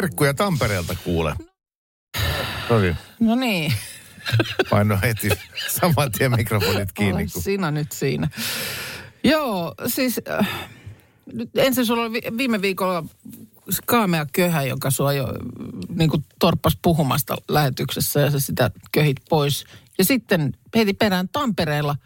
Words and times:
Terkkuja 0.00 0.34
Tampereelta 0.34 0.96
kuule. 1.04 1.34
Tosi. 2.68 2.94
No 3.20 3.34
niin, 3.34 3.72
Paino 4.70 4.98
heti 5.02 5.28
saman 5.68 6.12
tien 6.12 6.36
mikrofonit 6.36 6.92
kiinni. 6.92 7.26
Kun... 7.32 7.42
sinä 7.42 7.70
nyt 7.70 7.92
siinä. 7.92 8.28
Joo, 9.24 9.74
siis 9.86 10.20
äh, 10.30 10.48
nyt 11.32 11.50
ensin 11.56 11.86
sulla 11.86 12.02
oli 12.02 12.12
vi- 12.12 12.36
viime 12.36 12.62
viikolla 12.62 13.04
kaamea 13.86 14.26
köhä, 14.32 14.62
joka 14.62 14.90
sua 14.90 15.12
jo 15.12 15.26
niin 15.88 16.10
kuin 16.10 16.24
torppas 16.38 16.78
puhumasta 16.82 17.36
lähetyksessä 17.48 18.20
ja 18.20 18.30
sä 18.30 18.40
sitä 18.40 18.70
köhit 18.92 19.16
pois. 19.28 19.64
Ja 19.98 20.04
sitten 20.04 20.52
heti 20.76 20.94
perään 20.94 21.28
Tampereella 21.28 21.96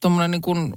tuommoinen 0.00 0.30
niin 0.30 0.42
kuin 0.42 0.74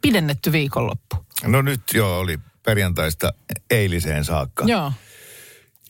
pidennetty 0.00 0.52
viikonloppu. 0.52 1.16
No 1.46 1.62
nyt 1.62 1.80
jo 1.94 2.18
oli 2.18 2.38
perjantaista 2.62 3.32
eiliseen 3.70 4.24
saakka. 4.24 4.64
Joo. 4.64 4.92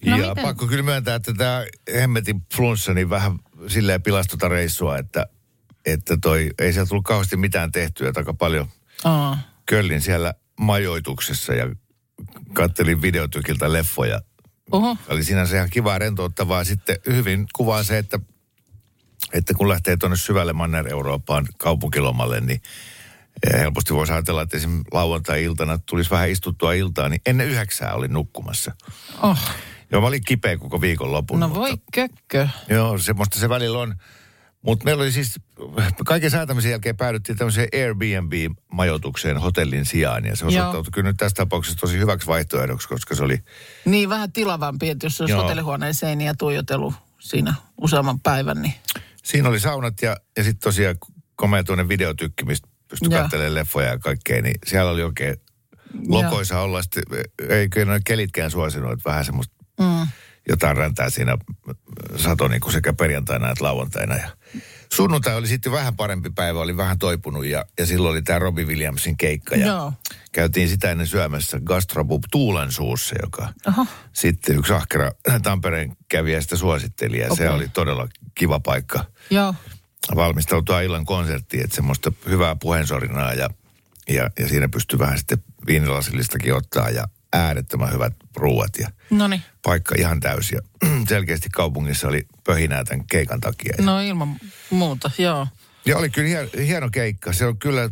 No 0.07 0.17
ja 0.17 0.29
miten? 0.29 0.45
pakko 0.45 0.67
kyllä 0.67 0.83
myöntää, 0.83 1.15
että 1.15 1.35
tämä 1.35 1.65
hemmetin 1.95 2.43
flunssa 2.55 2.95
niin 2.95 3.11
vähän 3.11 3.39
silleen 3.67 4.03
pilastota 4.03 4.49
reissua, 4.49 4.99
että, 4.99 5.27
että 5.87 6.17
toi, 6.23 6.51
ei 6.59 6.73
sieltä 6.73 6.89
tullut 6.89 7.05
kauheasti 7.05 7.37
mitään 7.37 7.73
tehtyä, 7.73 8.13
aika 8.17 8.35
paljon 8.35 8.69
Aa. 9.05 9.39
köllin 9.67 10.01
siellä 10.01 10.35
majoituksessa 10.61 11.55
ja 11.55 11.75
kattelin 12.53 13.03
videotykiltä 13.03 13.73
leffoja. 13.73 14.21
Oho. 14.71 14.97
Oli 15.09 15.25
sinänsä 15.25 15.57
ihan 15.57 15.71
kivaa 15.71 15.99
rentouttavaa. 15.99 16.65
Sitten 16.65 16.97
hyvin 17.07 17.47
kuvaa 17.53 17.83
se, 17.83 17.99
että, 17.99 18.21
että 19.33 19.55
kun 19.55 19.69
lähtee 19.69 19.97
tuonne 19.97 20.17
syvälle 20.17 20.53
Manner-Eurooppaan 20.53 21.47
kaupunkilomalle, 21.59 22.41
niin 22.41 22.63
eh, 23.47 23.61
helposti 23.61 23.95
voisi 23.95 24.13
ajatella, 24.13 24.43
että 24.43 24.57
esimerkiksi 24.57 24.89
lauantai-iltana 24.93 25.79
tulisi 25.79 26.11
vähän 26.11 26.31
istuttua 26.31 26.73
iltaa, 26.73 27.09
niin 27.09 27.21
ennen 27.27 27.47
yhdeksää 27.47 27.95
olin 27.95 28.13
nukkumassa. 28.13 28.75
Oh. 29.23 29.39
Joo, 29.92 30.00
mä 30.00 30.06
olin 30.06 30.25
kipeä 30.27 30.56
koko 30.58 30.81
viikon 30.81 31.12
lopun. 31.12 31.41
No 31.41 31.48
mutta- 31.48 31.61
voi 31.61 31.77
kökkö. 31.92 32.48
Joo, 32.69 32.98
semmoista 32.98 33.39
se 33.39 33.48
välillä 33.48 33.78
on. 33.78 33.95
Mutta 34.62 34.84
meillä 34.84 35.03
oli 35.03 35.12
siis, 35.12 35.41
kaiken 36.06 36.30
säätämisen 36.30 36.70
jälkeen 36.70 36.97
päädyttiin 36.97 37.39
tämmöiseen 37.39 37.69
Airbnb-majoitukseen 37.75 39.36
hotellin 39.39 39.84
sijaan. 39.86 40.25
Ja 40.25 40.36
se 40.36 40.47
osoittautui 40.47 40.91
kyllä 40.92 41.08
nyt 41.11 41.17
tässä 41.17 41.34
tapauksessa 41.34 41.80
tosi 41.80 41.98
hyväksi 41.98 42.27
vaihtoehdoksi, 42.27 42.89
koska 42.89 43.14
se 43.14 43.25
oli, 43.25 43.39
Niin 43.84 44.08
vähän 44.08 44.33
tilavampi, 44.33 44.91
että 44.91 45.06
jos 45.06 45.20
olisi 45.20 45.33
Joo. 45.33 45.42
hotellihuoneen 45.42 45.95
seiniä 45.95 46.34
tuijotellut 46.39 46.95
siinä 47.19 47.55
useamman 47.80 48.20
päivän, 48.20 48.62
niin 48.62 48.75
siinä 49.25 49.48
oli 49.48 49.61
saunat 49.61 50.02
ja, 50.02 50.17
ja 50.36 50.45
sitten 50.45 50.61
tosiaan 50.61 50.97
komea 51.36 51.64
tuonne 51.64 51.89
videotykki, 51.89 52.45
mistä 52.45 52.69
pystyi 52.89 53.11
katselemaan 53.11 53.55
leffoja 53.55 53.89
ja 53.89 53.98
kaikkea, 53.98 54.42
niin 54.42 54.55
siellä 54.67 54.91
oli 54.91 55.02
oikein 55.02 55.36
lokoisa 56.08 56.61
olla. 56.61 56.83
Sitten, 56.83 57.02
ei 57.48 57.69
kyllä 57.69 57.86
noin 57.86 58.05
kelitkään 58.06 58.50
suosinut, 58.50 58.92
että 58.92 59.11
vähän 59.11 59.25
semmoista 59.25 59.55
mm. 59.79 60.07
jotain 60.48 60.77
räntää 60.77 61.11
siinä 61.11 61.39
sato 62.17 62.48
niin 62.48 62.61
kuin 62.61 62.73
sekä 62.73 62.92
perjantaina 62.92 63.51
että 63.51 63.64
lauantaina. 63.64 64.17
Ja 64.17 64.29
sunnuntai 64.92 65.36
oli 65.36 65.47
sitten 65.47 65.73
vähän 65.73 65.97
parempi 65.97 66.30
päivä, 66.30 66.61
oli 66.61 66.77
vähän 66.77 66.98
toipunut 66.98 67.47
ja, 67.47 67.64
ja 67.79 67.86
silloin 67.86 68.13
oli 68.13 68.23
tämä 68.23 68.39
Robbie 68.39 68.64
Williamsin 68.64 69.17
keikka. 69.17 69.57
Ja 69.57 69.67
Joo. 69.67 69.92
Käytiin 70.33 70.69
sitä 70.69 70.91
ennen 70.91 71.07
syömässä 71.07 71.61
Gastrobub 71.64 72.23
Tuulensuussa, 72.30 73.17
joka 73.23 73.48
Oho. 73.69 73.86
sitten 74.13 74.57
yksi 74.58 74.73
ahkera 74.73 75.13
Tampereen 75.42 75.97
kävijä 76.08 76.41
sitä 76.41 76.57
suositteli. 76.57 77.19
Ja 77.19 77.27
se 77.29 77.33
Okei. 77.33 77.48
oli 77.48 77.69
todella 77.69 78.08
kiva 78.35 78.61
paikka 78.61 79.05
Joo. 79.31 79.55
valmistautua 80.14 80.81
illan 80.81 81.05
konserttiin, 81.05 81.64
että 81.64 81.77
semmoista 81.77 82.13
hyvää 82.29 82.57
puheensorinaa 82.57 83.35
ja, 83.35 83.51
ja, 84.08 84.31
ja 84.39 84.48
siinä 84.48 84.69
pystyi 84.69 84.98
vähän 84.98 85.19
sitten 85.19 85.45
viinilasillistakin 85.67 86.55
ottaa 86.55 86.91
ja 86.91 87.08
äärettömän 87.33 87.92
hyvät 87.92 88.13
ruuat 88.39 88.71
ja 88.79 88.89
No 89.11 89.29
niin. 89.29 89.43
paikka 89.63 89.95
ihan 89.99 90.21
täysi. 90.21 90.55
Ja 90.55 90.61
selkeästi 91.09 91.49
kaupungissa 91.53 92.09
oli 92.09 92.27
pöhinää 92.45 92.85
tämän 92.85 93.07
keikan 93.07 93.41
takia. 93.41 93.75
No 93.81 94.01
ilman 94.01 94.37
muuta, 94.71 95.11
joo. 95.19 95.47
ja 95.87 95.97
oli 95.99 96.11
kyllä 96.11 96.29
hieno, 96.29 96.49
hieno 96.67 96.89
keikka. 96.91 97.33
Se 97.33 97.47
on 97.47 97.59
kyllä, 97.59 97.91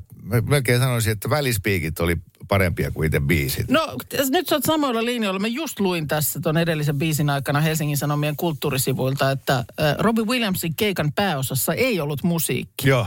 melkein 0.49 0.79
sanoisin, 0.81 1.13
että 1.13 1.31
välispiikit 1.31 2.01
oli 2.01 2.17
parempia 2.49 2.91
kuin 2.91 3.07
itse 3.07 3.21
biisit. 3.21 3.71
No 3.71 3.97
nyt 4.31 4.49
sä 4.49 4.55
oot 4.55 4.65
samoilla 4.65 5.05
linjoilla. 5.05 5.41
Mä 5.41 5.47
just 5.47 5.81
luin 5.81 6.09
tässä 6.09 6.41
ton 6.41 6.57
edellisen 6.57 6.99
biisin 6.99 7.31
aikana 7.31 7.61
Helsingin 7.61 7.97
Sanomien 7.97 8.37
kulttuurisivuilta, 8.37 9.31
että 9.31 9.65
Robbie 9.99 10.25
Williamsin 10.25 10.75
keikan 10.75 11.13
pääosassa 11.13 11.75
ei 11.75 12.01
ollut 12.01 12.23
musiikki. 12.23 12.89
Joo, 12.89 13.07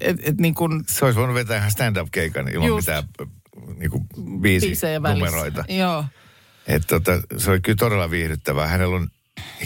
Et, 0.00 0.16
et 0.22 0.38
niin 0.38 0.54
kun 0.54 0.84
se 0.88 1.04
olisi 1.04 1.18
voinut 1.18 1.34
vetää 1.34 1.56
ihan 1.56 1.70
stand-up-keikan 1.70 2.48
ilman 2.48 2.68
Just. 2.68 2.86
mitään 2.88 3.04
niin 3.76 3.90
kuin 3.90 4.06
biisejä 4.40 5.02
välissä. 5.02 5.24
numeroita. 5.26 5.64
Joo. 5.68 6.04
Että 6.66 6.86
tota, 6.86 7.12
se 7.38 7.50
oli 7.50 7.60
kyllä 7.60 7.76
todella 7.76 8.10
viihdyttävää. 8.10 8.66
Hänellä 8.66 8.96
on 8.96 9.08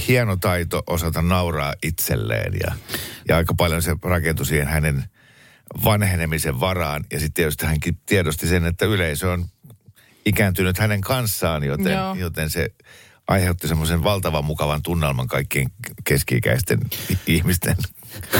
hieno 0.09 0.36
taito 0.36 0.82
osata 0.86 1.22
nauraa 1.22 1.75
itselleen 1.82 2.53
ja, 2.62 2.75
ja 3.28 3.36
aika 3.36 3.54
paljon 3.54 3.82
se 3.82 3.97
rakentui 4.03 4.47
siihen 4.47 4.66
hänen 4.66 5.04
vanhenemisen 5.84 6.60
varaan. 6.60 7.04
Ja 7.12 7.20
sitten 7.20 7.34
tietysti 7.34 7.66
hänkin 7.66 7.98
tiedosti 8.06 8.47
sen, 8.47 8.66
että 8.66 8.87
yleisö 8.87 9.32
on 9.32 9.44
ikääntynyt 10.26 10.78
hänen 10.78 11.00
kanssaan, 11.00 11.64
joten, 11.64 11.92
Joo. 11.92 12.14
joten 12.14 12.50
se 12.50 12.70
aiheutti 13.28 13.69
semmoisen 13.69 14.04
valtavan 14.04 14.44
mukavan 14.44 14.82
tunnelman 14.82 15.26
kaikkien 15.26 15.70
keski-ikäisten 16.04 16.81
ihmisten 17.26 17.76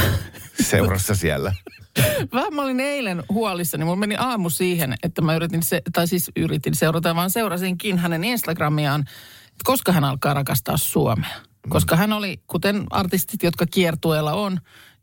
seurassa 0.71 1.15
siellä. 1.15 1.55
Vähän 2.35 2.55
mä 2.55 2.63
olin 2.63 2.81
eilen 2.81 3.23
huolissani. 3.29 3.85
Mulla 3.85 3.97
meni 3.97 4.17
aamu 4.19 4.51
siihen, 4.51 4.95
että 5.03 5.23
mä 5.23 5.37
yritin, 5.37 5.63
se, 5.63 5.83
tai 5.93 6.07
siis 6.07 6.31
yritin 6.37 6.75
seurata, 6.75 7.15
vaan 7.15 7.31
seurasinkin 7.31 7.99
hänen 7.99 8.25
Instagramiaan, 8.25 9.01
että 9.01 9.65
koska 9.65 9.93
hän 9.93 10.05
alkaa 10.05 10.35
rakastaa 10.35 10.77
Suomea. 10.77 11.37
Koska 11.69 11.97
hän 11.97 12.13
oli, 12.13 12.41
kuten 12.47 12.87
artistit, 12.91 13.43
jotka 13.43 13.67
kiertueella 13.67 14.33
on, 14.33 14.53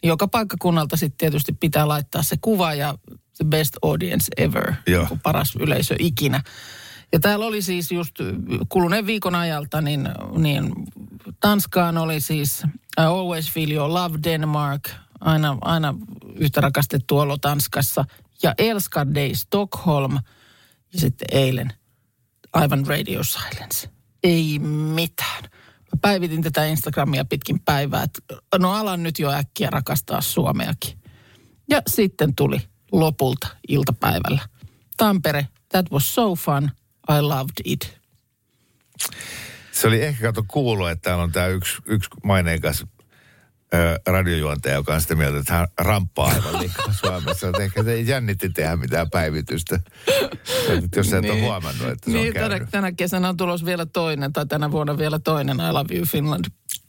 niin 0.02 0.08
joka 0.08 0.28
paikkakunnalta 0.28 0.98
sitten 0.98 1.18
tietysti 1.18 1.54
pitää 1.60 1.88
laittaa 1.88 2.24
se 2.24 2.36
kuva 2.42 2.74
ja 2.74 2.96
the 3.38 3.46
best 3.46 3.78
audience 3.82 4.32
ever, 4.38 4.74
Joo. 4.88 5.08
niin 5.10 5.20
paras 5.20 5.56
yleisö 5.56 5.96
ikinä. 6.00 6.44
Ja 7.14 7.20
täällä 7.20 7.46
oli 7.46 7.62
siis 7.62 7.92
just 7.92 8.16
kuluneen 8.70 9.06
viikon 9.06 9.36
ajalta, 9.36 9.82
niin, 9.82 10.10
niin 10.38 10.74
Tanskaan 11.40 11.98
oli 11.98 12.22
siis 12.22 12.64
I 13.00 13.04
Always 13.04 13.52
Feel 13.52 13.72
Your 13.72 13.94
Love 13.94 14.20
Denmark, 14.24 14.90
aina, 15.26 15.58
aina 15.62 15.94
yhtä 16.36 16.62
rakastettu 16.62 17.18
olo 17.18 17.38
Tanskassa. 17.38 18.06
Ja 18.44 18.54
Elskar 18.58 19.08
Day 19.16 19.36
Stockholm 19.36 20.20
ja 20.94 21.00
sitten 21.00 21.28
eilen 21.32 21.74
aivan 22.54 22.86
Radio 22.88 23.24
Silence. 23.24 23.90
Ei 24.24 24.60
mitään. 24.60 25.44
Mä 25.44 26.00
päivitin 26.02 26.42
tätä 26.42 26.66
Instagramia 26.66 27.26
pitkin 27.26 27.60
päivää, 27.60 28.04
että 28.04 28.22
no 28.60 28.72
alan 28.72 29.04
nyt 29.04 29.20
jo 29.20 29.32
äkkiä 29.32 29.70
rakastaa 29.70 30.22
Suomeakin. 30.22 31.00
Ja 31.70 31.82
sitten 31.88 32.36
tuli 32.36 32.62
lopulta 32.92 33.48
iltapäivällä. 33.68 34.42
Tampere, 34.98 35.48
that 35.70 35.92
was 35.92 36.16
so 36.16 36.36
fun, 36.36 36.72
I 37.18 37.22
loved 37.22 37.62
it. 37.64 38.00
Se 39.72 39.88
oli 39.88 40.02
ehkä 40.02 40.22
kato 40.22 40.46
kuulua, 40.48 40.92
että 40.92 41.02
täällä 41.02 41.24
on 41.24 41.32
tämä 41.32 41.48
yksi, 41.48 41.78
yksi 41.86 42.10
maineikas 42.24 42.86
radiojuontaja, 44.08 44.76
joka 44.76 44.94
on 44.94 45.02
sitä 45.02 45.16
mieltä, 45.16 45.40
että 45.40 45.54
hän 45.54 45.68
ramppaa 45.78 46.28
aivan 46.28 46.62
liikaa 46.62 46.94
Suomessa. 47.02 47.48
Että 47.48 47.64
ehkä 47.64 47.84
se 47.84 47.94
ei 47.94 48.08
jännitti 48.08 48.50
tehdä 48.50 48.76
mitään 48.76 49.10
päivitystä. 49.10 49.80
Että 50.70 51.00
jos 51.00 51.10
sä 51.10 51.18
et 51.18 51.26
ole 51.26 51.42
huomannut, 51.42 51.88
että 51.88 52.12
se 52.12 52.18
niin, 52.18 52.28
on 52.28 52.34
tänä, 52.34 52.50
käynyt. 52.50 52.70
tänä 52.72 52.92
kesänä 52.92 53.30
on 53.30 53.38
tulos 53.38 53.66
vielä 53.66 53.86
toinen, 53.86 54.34
tai 54.34 54.46
tänä 54.46 54.72
vuonna 54.72 54.98
vielä 54.98 55.20
toinen 55.20 55.58
I 55.58 55.72
Love 55.72 55.96
You 55.96 56.06
Finland 56.06 56.46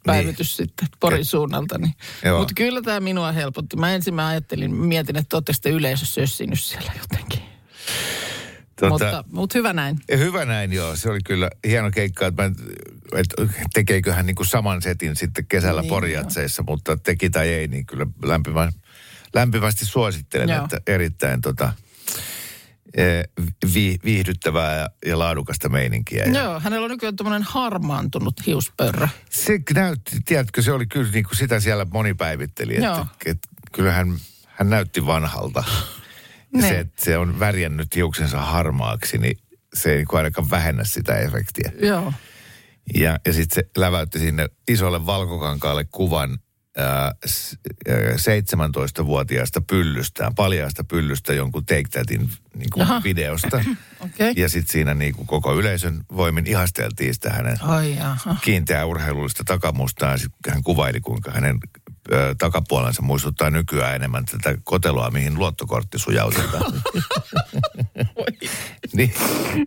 päivitys 0.06 0.58
niin. 0.58 0.68
sitten 0.68 0.88
Porin 1.00 1.24
suunnalta. 1.24 1.78
Niin. 1.78 1.94
Mutta 2.38 2.54
kyllä 2.56 2.82
tämä 2.82 3.00
minua 3.00 3.32
helpotti. 3.32 3.76
Mä 3.76 3.94
ensin 3.94 4.14
mä 4.14 4.26
ajattelin, 4.26 4.74
mietin, 4.74 5.16
että 5.16 5.36
ootteko 5.36 5.58
te 5.62 5.70
yleisö 5.70 6.06
sössinyt 6.06 6.60
siellä 6.60 6.92
jotenkin. 7.00 7.45
Tota, 8.80 8.92
Mutta, 8.92 9.24
mutta 9.32 9.58
hyvä 9.58 9.72
näin. 9.72 9.98
Hyvä 10.18 10.44
näin, 10.44 10.72
joo. 10.72 10.96
Se 10.96 11.10
oli 11.10 11.20
kyllä 11.24 11.50
hieno 11.66 11.90
keikka, 11.90 12.26
että, 12.26 12.42
mä, 12.42 12.50
että 13.16 13.48
tekeekö 13.74 14.12
hän 14.12 14.26
niin 14.26 14.36
kuin 14.36 14.46
saman 14.46 14.82
setin 14.82 15.16
sitten 15.16 15.46
kesällä 15.46 15.80
Niin, 15.80 15.88
Porjatseissa, 15.88 16.62
mutta 16.62 16.96
teki 16.96 17.30
tai 17.30 17.48
ei, 17.48 17.68
niin 17.68 17.86
kyllä 17.86 18.06
lämpimän, 18.22 18.72
lämpimästi 19.34 19.84
suosittelen, 19.84 20.48
Joo. 20.48 20.64
että 20.64 20.80
erittäin 20.86 21.40
tota, 21.40 21.72
eh, 22.94 23.24
vi, 23.74 23.98
viihdyttävää 24.04 24.76
ja, 24.76 24.88
ja 25.06 25.18
laadukasta 25.18 25.68
meininkiä. 25.68 26.24
Ja 26.24 26.42
Joo, 26.42 26.60
hänellä 26.60 26.84
on 26.84 26.90
nykyään 26.90 27.16
tämmöinen 27.16 27.42
harmaantunut 27.42 28.46
hiuspörrö. 28.46 29.08
Se 29.30 29.60
näytti, 29.74 30.16
tiedätkö, 30.24 30.62
se 30.62 30.72
oli 30.72 30.86
kyllä 30.86 31.10
niin 31.10 31.24
kuin 31.24 31.36
sitä 31.36 31.60
siellä 31.60 31.86
moni 31.92 32.14
päivitteli, 32.14 32.74
että, 32.74 32.86
Joo. 32.86 33.06
että 33.26 33.48
kyllähän 33.72 34.16
hän 34.46 34.70
näytti 34.70 35.06
vanhalta. 35.06 35.64
Niin. 36.62 36.68
se, 36.68 36.78
että 36.80 37.04
se 37.04 37.18
on 37.18 37.38
värjännyt 37.40 37.96
hiuksensa 37.96 38.40
harmaaksi, 38.40 39.18
niin 39.18 39.38
se 39.74 39.90
ei 39.90 39.96
niin 39.96 40.06
kuin 40.06 40.18
ainakaan 40.18 40.50
vähennä 40.50 40.84
sitä 40.84 41.18
efektiä. 41.18 41.72
Joo. 41.80 42.12
Ja, 42.94 43.18
ja 43.26 43.32
sitten 43.32 43.54
se 43.54 43.80
läväytti 43.80 44.18
sinne 44.18 44.48
isolle 44.68 45.06
valkokankaalle 45.06 45.84
kuvan 45.84 46.38
ää, 46.76 47.12
s- 47.26 47.58
ää, 47.88 47.96
17-vuotiaasta 48.16 49.60
pyllystään, 49.60 50.34
paljaasta 50.34 50.84
pyllystä 50.84 51.32
jonkun 51.34 51.66
Take 51.66 51.82
Thatin 51.90 52.30
niin 52.56 52.70
kuin 52.74 52.86
videosta. 53.04 53.56
Okei. 54.00 54.32
Ja 54.36 54.48
sitten 54.48 54.72
siinä 54.72 54.94
niin 54.94 55.14
kuin 55.14 55.26
koko 55.26 55.54
yleisön 55.58 56.00
voimin 56.16 56.46
ihasteltiin 56.46 57.14
sitä 57.14 57.30
hänen 57.30 57.62
Ai 57.62 57.96
jaha. 57.96 58.36
kiinteää 58.44 58.84
urheilullista 58.86 59.44
takamustaan. 59.44 60.18
Sitten 60.18 60.52
hän 60.52 60.62
kuvaili, 60.62 61.00
kuinka 61.00 61.30
hänen 61.30 61.58
takapuolensa 62.38 63.02
muistuttaa 63.02 63.50
nykyään 63.50 63.94
enemmän 63.94 64.24
tätä 64.24 64.58
koteloa, 64.64 65.10
mihin 65.10 65.38
luottokortti 65.38 65.98
sujautetaan. 65.98 66.72
niin, 68.96 69.14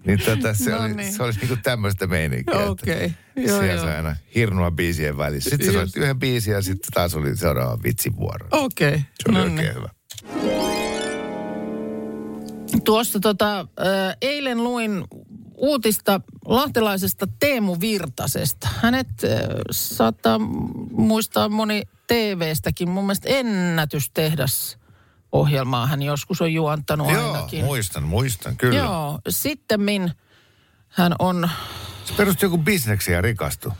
niin 0.05 0.19
tota, 0.25 0.53
se, 0.53 0.71
No 0.71 0.79
oli, 0.79 0.93
niin. 0.93 1.13
se 1.13 1.23
olisi 1.23 1.39
niinku 1.39 1.57
tämmöistä 1.63 2.07
meininkiä. 2.07 2.59
Okei. 2.59 3.11
Joo, 3.35 3.59
Siellä 3.59 3.81
sai 3.81 3.95
aina 3.95 4.15
hirnua 4.35 4.71
biisien 4.71 5.17
välissä. 5.17 5.49
Sitten 5.49 5.73
se 5.73 5.79
Just. 5.79 5.97
yhden 5.97 6.19
biisin 6.19 6.53
ja 6.53 6.61
sitten 6.61 6.91
taas 6.93 7.15
oli 7.15 7.35
seuraava 7.35 7.83
vitsin 7.83 8.15
vuoro. 8.17 8.47
Okei. 8.51 8.97
Se 8.97 9.05
oli 9.29 9.37
No 9.37 9.43
oikein 9.43 9.57
niin. 9.57 9.75
hyvä. 9.75 9.89
Tuossa 12.85 13.19
tota, 13.19 13.59
äh, 13.59 14.17
eilen 14.21 14.63
luin 14.63 15.03
uutista 15.55 16.21
lahtelaisesta 16.45 17.27
Teemu 17.39 17.77
Virtasesta. 17.81 18.67
Hänet 18.81 19.07
äh, 19.07 19.39
saattaa 19.71 20.39
muistaa 20.91 21.49
moni 21.49 21.81
TV-stäkin. 22.09 22.89
Mun 22.89 23.03
mielestä 23.03 23.29
ennätystehdas 23.29 24.77
ohjelmaa 25.31 25.87
hän 25.87 26.01
joskus 26.01 26.41
on 26.41 26.53
juontanut 26.53 27.11
Joo, 27.11 27.33
ainakin. 27.33 27.65
muistan, 27.65 28.03
muistan, 28.03 28.57
kyllä. 28.57 28.77
Joo, 28.79 29.19
sittemmin 29.29 30.11
hän 30.87 31.15
on, 31.19 31.49
Se 32.05 32.13
perusti 32.13 32.45
joku 32.45 32.57
bisneksi 32.57 33.11
ja 33.11 33.21
rikastui. 33.21 33.71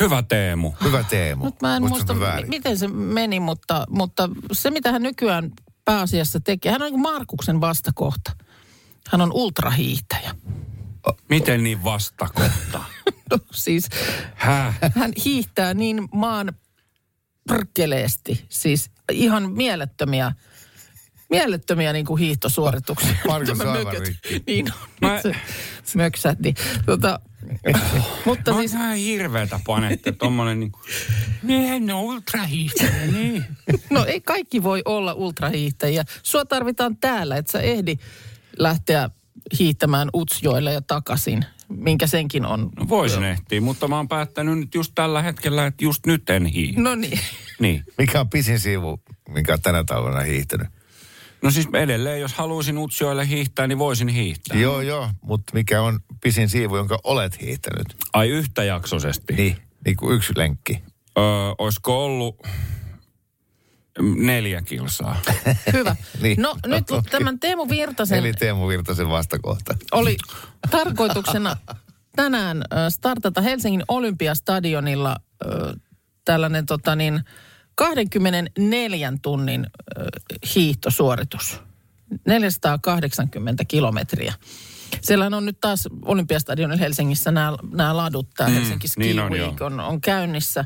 Hyvä 0.00 0.22
Teemu. 0.22 0.72
Hyvä 0.84 1.04
Teemu. 1.10 1.44
nyt 1.44 1.62
mä 1.62 1.76
en 1.76 1.82
muista 1.88 2.20
väärin? 2.20 2.48
miten 2.48 2.78
se 2.78 2.88
meni, 2.88 3.40
mutta, 3.40 3.86
mutta 3.90 4.28
se 4.52 4.70
mitä 4.70 4.92
hän 4.92 5.02
nykyään 5.02 5.50
pääasiassa 5.84 6.40
tekee, 6.40 6.72
hän 6.72 6.82
on 6.82 6.90
niin 6.92 7.00
Markuksen 7.02 7.60
vastakohta. 7.60 8.32
Hän 9.10 9.20
on 9.20 9.32
ultrahiihtäjä. 9.32 10.34
Miten 11.28 11.62
niin 11.64 11.84
vastakohta? 11.84 12.84
No, 13.30 13.38
siis 13.52 13.88
Häh? 14.34 14.78
hän 14.96 15.12
hiihtää 15.24 15.74
niin 15.74 16.08
maan 16.14 16.52
perkeleesti, 17.48 18.44
siis 18.48 18.90
ihan 19.12 19.52
mielettömiä, 19.52 20.32
mielettömiä 21.30 21.92
niin 21.92 22.06
kuin 22.06 22.18
hiihtosuorituksia. 22.18 23.14
On 23.28 23.42
mököt- 23.42 24.00
rikki. 24.00 24.42
Niin 24.46 24.72
on, 24.72 24.78
Mä- 25.00 25.20
nyt 25.24 25.36
se 25.84 25.98
möksähti. 25.98 26.54
Tota, 26.86 27.20
mutta 28.24 28.52
Mä 28.52 28.58
siis, 28.58 28.72
ihan 28.72 28.96
hirveetä 28.96 29.60
panette 29.66 30.12
tommonen 30.12 30.60
niinku... 30.60 30.78
Niin, 31.42 31.86
no 31.86 32.02
ultrahiihtäjä, 32.02 33.06
niin. 33.12 33.44
no 33.90 34.04
ei 34.04 34.20
kaikki 34.20 34.62
voi 34.62 34.82
olla 34.84 35.12
ultrahiihtäjiä. 35.14 36.04
Sua 36.22 36.44
tarvitaan 36.44 36.96
täällä, 36.96 37.36
että 37.36 37.52
sä 37.52 37.60
ehdi 37.60 37.96
lähteä 38.58 39.10
hiihtämään 39.58 40.08
Utsjoelle 40.14 40.72
ja 40.72 40.82
takaisin, 40.82 41.44
minkä 41.68 42.06
senkin 42.06 42.46
on. 42.46 42.70
No 42.76 42.88
voisin 42.88 43.24
ehtiä, 43.24 43.60
mutta 43.60 43.88
mä 43.88 43.96
oon 43.96 44.08
päättänyt 44.08 44.58
nyt 44.58 44.74
just 44.74 44.92
tällä 44.94 45.22
hetkellä, 45.22 45.66
että 45.66 45.84
just 45.84 46.06
nyt 46.06 46.30
en 46.30 46.46
hiihi. 46.46 46.80
No 46.80 46.94
niin. 46.94 47.20
Niin. 47.60 47.84
Mikä 47.98 48.20
on 48.20 48.30
pisin 48.30 48.60
siivu, 48.60 49.00
minkä 49.28 49.52
on 49.52 49.62
tänä 49.62 49.84
talvena 49.84 50.20
hiihtänyt? 50.20 50.68
No 51.42 51.50
siis 51.50 51.68
edelleen, 51.74 52.20
jos 52.20 52.32
haluaisin 52.32 52.78
Utsjoelle 52.78 53.28
hiihtää, 53.28 53.66
niin 53.66 53.78
voisin 53.78 54.08
hiihtää. 54.08 54.58
Joo, 54.58 54.80
joo, 54.80 55.08
mutta 55.22 55.52
mikä 55.54 55.82
on 55.82 56.00
pisin 56.22 56.48
siivu, 56.48 56.76
jonka 56.76 56.98
olet 57.04 57.40
hiihtänyt? 57.40 57.86
Ai 58.12 58.28
yhtäjaksoisesti. 58.28 59.34
Niin, 59.34 59.56
niin 59.84 59.96
kuin 59.96 60.16
yksi 60.16 60.32
lenkki. 60.36 60.82
Öö, 61.18 61.24
olisiko 61.58 62.04
ollut 62.04 62.46
neljä 64.00 64.62
kilsaa? 64.62 65.20
Hyvä. 65.72 65.96
Niin. 66.22 66.42
No 66.42 66.56
nyt 66.66 66.90
Okei. 66.90 67.10
tämän 67.10 67.40
Teemu 67.40 67.68
Virtasen 67.68 68.18
Eli 68.18 68.32
Teemu 68.32 68.68
Virtasen 68.68 69.08
vastakohta. 69.08 69.74
oli 69.92 70.16
tarkoituksena 70.70 71.56
tänään 72.16 72.62
startata 72.88 73.40
Helsingin 73.40 73.82
Olympiastadionilla 73.88 75.16
ö, 75.44 75.74
tällainen 76.24 76.66
tota 76.66 76.96
niin, 76.96 77.20
24 77.74 79.12
tunnin 79.22 79.66
ö, 79.98 80.04
hiihtosuoritus. 80.54 81.60
480 82.26 83.64
kilometriä. 83.64 84.34
Siellä 85.00 85.26
on 85.26 85.46
nyt 85.46 85.60
taas 85.60 85.88
Olympiastadionilla 86.04 86.80
Helsingissä 86.80 87.30
nämä, 87.30 87.56
nämä 87.72 87.96
ladut, 87.96 88.28
tämä 88.36 88.50
mm, 88.50 88.54
Helsinki 88.54 88.88
Ski 88.88 89.00
niin 89.00 89.20
on, 89.20 89.32
Week 89.32 89.60
joo. 89.60 89.66
on, 89.66 89.80
on 89.80 90.00
käynnissä. 90.00 90.64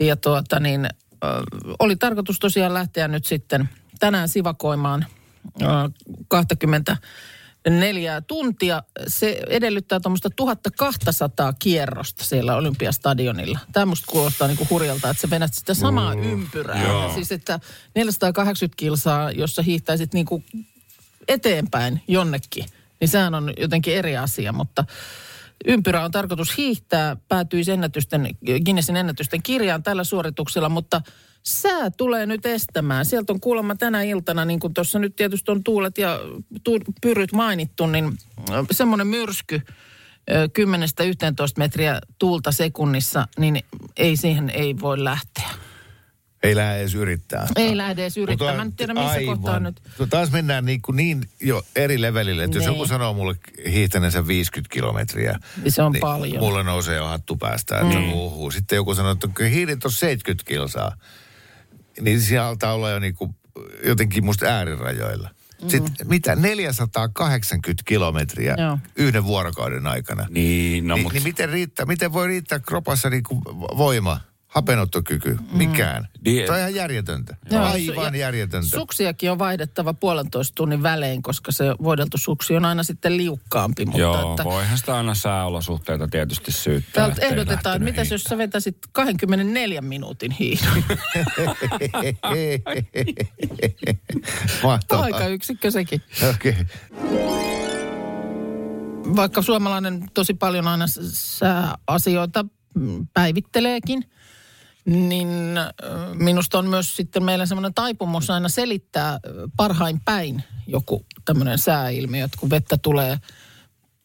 Ja 0.00 0.16
tuota 0.16 0.60
niin, 0.60 0.88
oli 1.78 1.96
tarkoitus 1.96 2.38
tosiaan 2.38 2.74
lähteä 2.74 3.08
nyt 3.08 3.26
sitten 3.26 3.68
tänään 3.98 4.28
sivakoimaan 4.28 5.06
ö, 5.62 5.66
24 6.28 8.20
tuntia. 8.20 8.82
Se 9.06 9.40
edellyttää 9.48 10.00
tuommoista 10.00 10.30
1200 10.30 11.52
kierrosta 11.52 12.24
siellä 12.24 12.56
Olympiastadionilla. 12.56 13.58
Tämä 13.72 13.86
musta 13.86 14.06
kuulostaa 14.12 14.48
niinku 14.48 14.66
hurjalta, 14.70 15.10
että 15.10 15.20
sä 15.20 15.30
venät 15.30 15.54
sitä 15.54 15.74
samaa 15.74 16.14
ympyrää. 16.14 16.82
joo. 16.82 17.14
Siis 17.14 17.32
että 17.32 17.60
480 17.94 18.76
kilsaa, 18.76 19.30
jossa 19.30 19.62
hiihtäisit 19.62 20.14
niinku 20.14 20.42
eteenpäin 21.28 22.02
jonnekin, 22.08 22.64
niin 23.00 23.08
sehän 23.08 23.34
on 23.34 23.52
jotenkin 23.56 23.94
eri 23.94 24.16
asia, 24.16 24.52
mutta 24.52 24.84
ympyrä 25.66 26.04
on 26.04 26.10
tarkoitus 26.10 26.56
hiihtää, 26.56 27.16
päätyisi 27.28 27.72
ennätysten, 27.72 28.28
Guinnessin 28.64 28.96
ennätysten 28.96 29.42
kirjaan 29.42 29.82
tällä 29.82 30.04
suorituksella, 30.04 30.68
mutta 30.68 31.00
sää 31.42 31.90
tulee 31.90 32.26
nyt 32.26 32.46
estämään. 32.46 33.06
Sieltä 33.06 33.32
on 33.32 33.40
kuulemma 33.40 33.74
tänä 33.74 34.02
iltana, 34.02 34.44
niin 34.44 34.60
kuin 34.60 34.74
tuossa 34.74 34.98
nyt 34.98 35.16
tietysti 35.16 35.50
on 35.50 35.64
tuulet 35.64 35.98
ja 35.98 36.20
tu- 36.64 36.80
pyryt 37.00 37.32
mainittu, 37.32 37.86
niin 37.86 38.18
semmoinen 38.70 39.06
myrsky, 39.06 39.60
ö, 40.30 40.48
10-11 40.52 41.58
metriä 41.58 42.00
tuulta 42.18 42.52
sekunnissa, 42.52 43.28
niin 43.38 43.60
ei 43.96 44.16
siihen 44.16 44.50
ei 44.50 44.80
voi 44.80 45.04
lähteä. 45.04 45.48
Ei 46.42 46.56
lähde 46.56 46.80
edes 46.80 46.94
yrittää. 46.94 47.46
Ei 47.56 47.76
lähde 47.76 48.02
edes 48.02 48.16
yrittämään. 48.16 48.56
Mä 48.56 48.62
en 48.62 48.72
tiedä, 48.72 48.94
missä 48.94 49.08
aivan. 49.08 49.38
kohtaa 49.38 49.60
nyt. 49.60 49.82
Taas 50.10 50.30
mennään 50.32 50.64
niin, 50.64 50.82
kuin 50.82 50.96
niin 50.96 51.22
jo 51.40 51.62
eri 51.76 52.00
levelille, 52.02 52.44
että 52.44 52.56
jos 52.56 52.66
Niin. 52.66 52.74
joku 52.74 52.86
sanoo 52.86 53.14
mulle 53.14 53.34
hiihtäneensä 53.70 54.26
50 54.26 54.72
kilometriä, 54.74 55.38
Niin 55.62 55.72
se 55.72 55.82
on 55.82 55.94
paljon. 56.00 56.38
mulle 56.44 56.62
nousee 56.62 56.96
jo 56.96 57.06
hattu 57.08 57.36
päästä, 57.36 57.80
että 57.80 57.98
mm. 57.98 58.12
uhu. 58.12 58.50
Sitten 58.50 58.76
joku 58.76 58.94
sanoo, 58.94 59.12
että 59.12 59.28
kyllä 59.34 59.50
hiilit 59.50 59.84
on 59.84 59.92
70 59.92 60.48
kilsaa. 60.48 60.96
Niin 62.00 62.20
siellä 62.20 62.46
altaa 62.48 62.72
olla 62.74 62.90
jo 62.90 62.98
niin 62.98 63.14
kuin 63.14 63.34
jotenkin 63.84 64.24
musta 64.24 64.46
äärirajoilla. 64.46 65.30
Mm. 65.62 65.68
Sitten 65.68 66.08
mitä, 66.08 66.36
480 66.36 67.82
kilometriä 67.86 68.54
Joo. 68.58 68.78
yhden 68.96 69.24
vuorokauden 69.24 69.86
aikana. 69.86 70.26
Niin, 70.30 70.88
no 70.88 70.94
Ni, 70.96 71.02
mut... 71.02 71.12
niin 71.12 71.22
miten, 71.22 71.48
riittää, 71.48 71.86
miten 71.86 72.12
voi 72.12 72.26
riittää 72.26 72.58
kropassa 72.58 73.10
niin 73.10 73.22
kuin 73.22 73.40
voima, 73.76 74.20
hapenottokyky, 74.48 75.36
mikään? 75.52 76.08
Di- 76.24 76.42
Tämä 76.46 76.54
on 76.54 76.60
ihan 76.60 76.74
järjetöntä. 76.74 77.36
Mm. 77.50 77.56
Joo, 77.56 77.64
Aivan 77.64 77.96
su- 78.10 78.14
ja 78.14 78.20
järjetöntä. 78.20 78.68
Suksiakin 78.68 79.30
on 79.30 79.38
vaihdettava 79.38 79.94
puolentoista 79.94 80.54
tunnin 80.54 80.82
välein, 80.82 81.22
koska 81.22 81.52
se 81.52 81.64
voideltu 81.82 82.18
suksi 82.18 82.56
on 82.56 82.64
aina 82.64 82.82
sitten 82.82 83.16
liukkaampi. 83.16 83.84
Mutta 83.84 84.00
Joo, 84.00 84.30
että, 84.30 84.44
voihan 84.44 84.78
sitä 84.78 84.96
aina 84.96 85.14
sääolosuhteita 85.14 86.08
tietysti 86.08 86.52
syyttää. 86.52 86.92
täältä 87.06 87.22
ehdotetaan, 87.26 87.76
että 87.76 87.84
mitäs 87.90 88.10
jos 88.10 88.24
sä 88.24 88.38
vetäisit 88.38 88.78
24 88.92 89.80
minuutin 89.80 90.30
hiihdon? 90.32 90.82
Mahtavaa. 94.62 95.04
Aika 95.04 95.26
yksikkö 95.26 95.70
sekin. 95.70 96.02
Okei. 96.30 96.54
Vaikka 99.16 99.42
suomalainen 99.42 100.04
tosi 100.14 100.34
paljon 100.34 100.68
aina 100.68 100.84
sääasioita 101.12 102.44
mm, 102.74 103.06
päivitteleekin, 103.14 104.04
niin 104.88 105.28
minusta 106.14 106.58
on 106.58 106.66
myös 106.66 106.96
sitten 106.96 107.24
meillä 107.24 107.46
semmoinen 107.46 107.74
taipumus 107.74 108.30
aina 108.30 108.48
selittää 108.48 109.18
parhain 109.56 110.00
päin 110.04 110.42
joku 110.66 111.06
tämmöinen 111.24 111.58
sääilmiö, 111.58 112.24
että 112.24 112.38
kun 112.40 112.50
vettä 112.50 112.76
tulee 112.82 113.18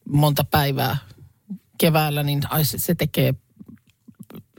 monta 0.10 0.44
päivää 0.44 0.98
keväällä, 1.78 2.24
niin 2.24 2.42
ai 2.50 2.66
se, 2.66 2.78
se 2.80 2.96
tekee 2.96 3.34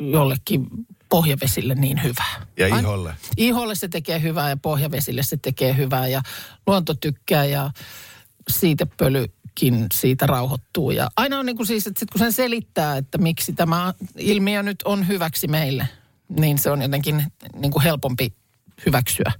jollekin 0.00 0.66
pohjavesille 1.08 1.74
niin 1.74 2.02
hyvää. 2.02 2.46
Ja 2.56 2.74
Ai- 2.74 2.80
iholle. 2.80 3.14
Iholle 3.36 3.74
se 3.74 3.88
tekee 3.88 4.22
hyvää 4.22 4.48
ja 4.48 4.56
pohjavesille 4.56 5.22
se 5.22 5.36
tekee 5.36 5.76
hyvää 5.76 6.06
ja 6.08 6.22
luonto 6.66 6.94
tykkää 6.94 7.44
ja 7.44 7.70
siitepölykin 8.50 9.86
siitä 9.92 10.26
rauhoittuu. 10.26 10.90
Ja 10.90 11.08
aina 11.16 11.38
on 11.38 11.46
niin 11.46 11.56
kuin 11.56 11.66
siis, 11.66 11.86
että 11.86 12.00
sit 12.00 12.10
kun 12.10 12.18
sen 12.18 12.32
selittää, 12.32 12.96
että 12.96 13.18
miksi 13.18 13.52
tämä 13.52 13.94
ilmiö 14.18 14.62
nyt 14.62 14.82
on 14.84 15.08
hyväksi 15.08 15.48
meille, 15.48 15.88
niin 16.40 16.58
se 16.58 16.70
on 16.70 16.82
jotenkin 16.82 17.24
niin 17.56 17.72
kuin 17.72 17.82
helpompi 17.82 18.34
hyväksyä. 18.86 19.32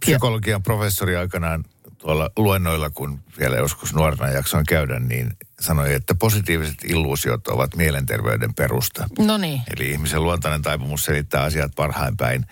Psykologian 0.00 0.62
professori 0.62 1.16
aikanaan 1.16 1.64
tuolla 1.98 2.30
luennoilla, 2.36 2.90
kun 2.90 3.20
vielä 3.38 3.56
joskus 3.56 3.94
nuorena 3.94 4.28
jaksoin 4.28 4.66
käydä, 4.66 4.98
niin 4.98 5.36
sanoi, 5.60 5.94
että 5.94 6.14
positiiviset 6.14 6.84
illuusiot 6.84 7.48
ovat 7.48 7.76
mielenterveyden 7.76 8.54
perusta. 8.54 9.08
No 9.18 9.36
niin. 9.38 9.62
Eli 9.76 9.90
ihmisen 9.90 10.22
luontainen 10.22 10.62
taipumus 10.62 11.04
selittää 11.04 11.42
asiat 11.42 11.72
parhain 11.76 12.16
päin 12.16 12.46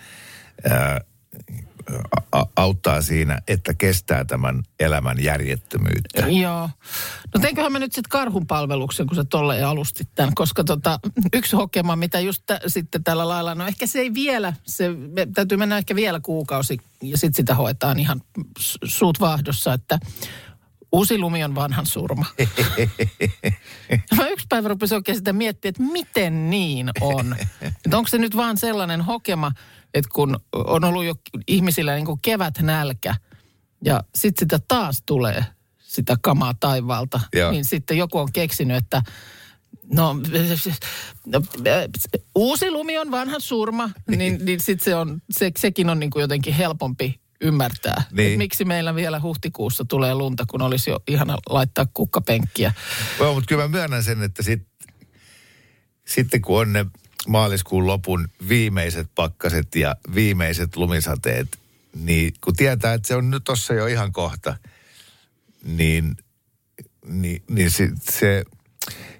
a- 0.71 1.13
auttaa 2.55 3.01
siinä, 3.01 3.39
että 3.47 3.73
kestää 3.73 4.25
tämän 4.25 4.63
elämän 4.79 5.23
järjettömyyttä. 5.23 6.27
Joo. 6.27 6.69
No 7.33 7.41
teinköhän 7.41 7.71
mä 7.71 7.79
nyt 7.79 7.93
sitten 7.93 8.09
karhun 8.09 8.47
palveluksen, 8.47 9.07
kun 9.07 9.15
sä 9.15 9.23
tolle 9.23 9.63
alustit 9.63 10.09
tämän, 10.15 10.35
koska 10.35 10.63
tota, 10.63 10.99
yksi 11.33 11.55
hokema, 11.55 11.95
mitä 11.95 12.19
just 12.19 12.43
tä, 12.45 12.59
sitten 12.67 13.03
tällä 13.03 13.27
lailla, 13.27 13.55
no 13.55 13.67
ehkä 13.67 13.87
se 13.87 13.99
ei 13.99 14.13
vielä, 14.13 14.53
se 14.67 14.89
me, 14.89 15.27
täytyy 15.33 15.57
mennä 15.57 15.77
ehkä 15.77 15.95
vielä 15.95 16.19
kuukausi 16.19 16.77
ja 17.01 17.17
sitten 17.17 17.37
sitä 17.37 17.55
hoetaan 17.55 17.99
ihan 17.99 18.21
suut 18.85 19.19
vaahdossa, 19.19 19.73
että 19.73 19.99
uusi 20.93 21.17
lumi 21.17 21.43
on 21.43 21.55
vanhan 21.55 21.85
surma. 21.85 22.25
mä 24.17 24.27
yksi 24.27 24.45
päivä 24.49 24.67
rupesin 24.67 24.95
oikein 24.95 25.17
sitä 25.17 25.33
miettiä, 25.33 25.69
että 25.69 25.83
miten 25.83 26.49
niin 26.49 26.89
on. 27.01 27.35
Että 27.61 27.97
onko 27.97 28.07
se 28.07 28.17
nyt 28.17 28.37
vaan 28.37 28.57
sellainen 28.57 29.01
hokema, 29.01 29.51
että 29.93 30.09
kun 30.13 30.39
on 30.53 30.83
ollut 30.83 31.05
jo 31.05 31.15
ihmisillä 31.47 31.95
niin 31.95 32.05
kuin 32.05 32.19
kevät 32.21 32.59
nälkä 32.59 33.15
ja 33.85 34.03
sitten 34.15 34.45
sitä 34.45 34.59
taas 34.67 35.03
tulee 35.05 35.45
sitä 35.93 36.15
kamaa 36.21 36.53
taivaalta, 36.59 37.19
Joo. 37.35 37.51
niin 37.51 37.65
sitten 37.65 37.97
joku 37.97 38.17
on 38.17 38.31
keksinyt, 38.31 38.77
että 38.77 39.01
no, 39.93 40.15
no 41.25 41.41
uusi 42.35 42.71
lumi 42.71 42.97
on 42.97 43.11
vanha 43.11 43.39
surma, 43.39 43.89
niin, 44.07 44.45
niin 44.45 44.59
sitten 44.59 44.85
se 44.85 44.95
on, 44.95 45.21
se, 45.31 45.51
sekin 45.57 45.89
on 45.89 45.99
niin 45.99 46.09
kuin 46.09 46.21
jotenkin 46.21 46.53
helpompi 46.53 47.19
ymmärtää. 47.41 48.03
Niin. 48.11 48.37
Miksi 48.37 48.65
meillä 48.65 48.95
vielä 48.95 49.21
huhtikuussa 49.21 49.85
tulee 49.85 50.15
lunta, 50.15 50.45
kun 50.47 50.61
olisi 50.61 50.89
jo 50.89 50.99
ihana 51.07 51.37
laittaa 51.49 51.85
kukkapenkkiä. 51.93 52.73
Joo, 53.19 53.33
mutta 53.33 53.47
kyllä 53.47 53.63
mä 53.63 53.67
myönnän 53.67 54.03
sen, 54.03 54.23
että 54.23 54.43
sit, 54.43 54.67
sitten 56.07 56.41
kun 56.41 56.59
on 56.59 56.73
ne 56.73 56.85
maaliskuun 57.27 57.87
lopun 57.87 58.29
viimeiset 58.49 59.07
pakkaset 59.15 59.75
ja 59.75 59.95
viimeiset 60.15 60.75
lumisateet, 60.75 61.59
niin 61.95 62.33
kun 62.43 62.55
tietää, 62.55 62.93
että 62.93 63.07
se 63.07 63.15
on 63.15 63.29
nyt 63.29 63.43
tossa 63.43 63.73
jo 63.73 63.85
ihan 63.85 64.11
kohta, 64.11 64.55
niin, 65.63 66.17
niin, 67.07 67.43
niin 67.49 67.71
se, 67.71 67.89
se, 68.11 68.43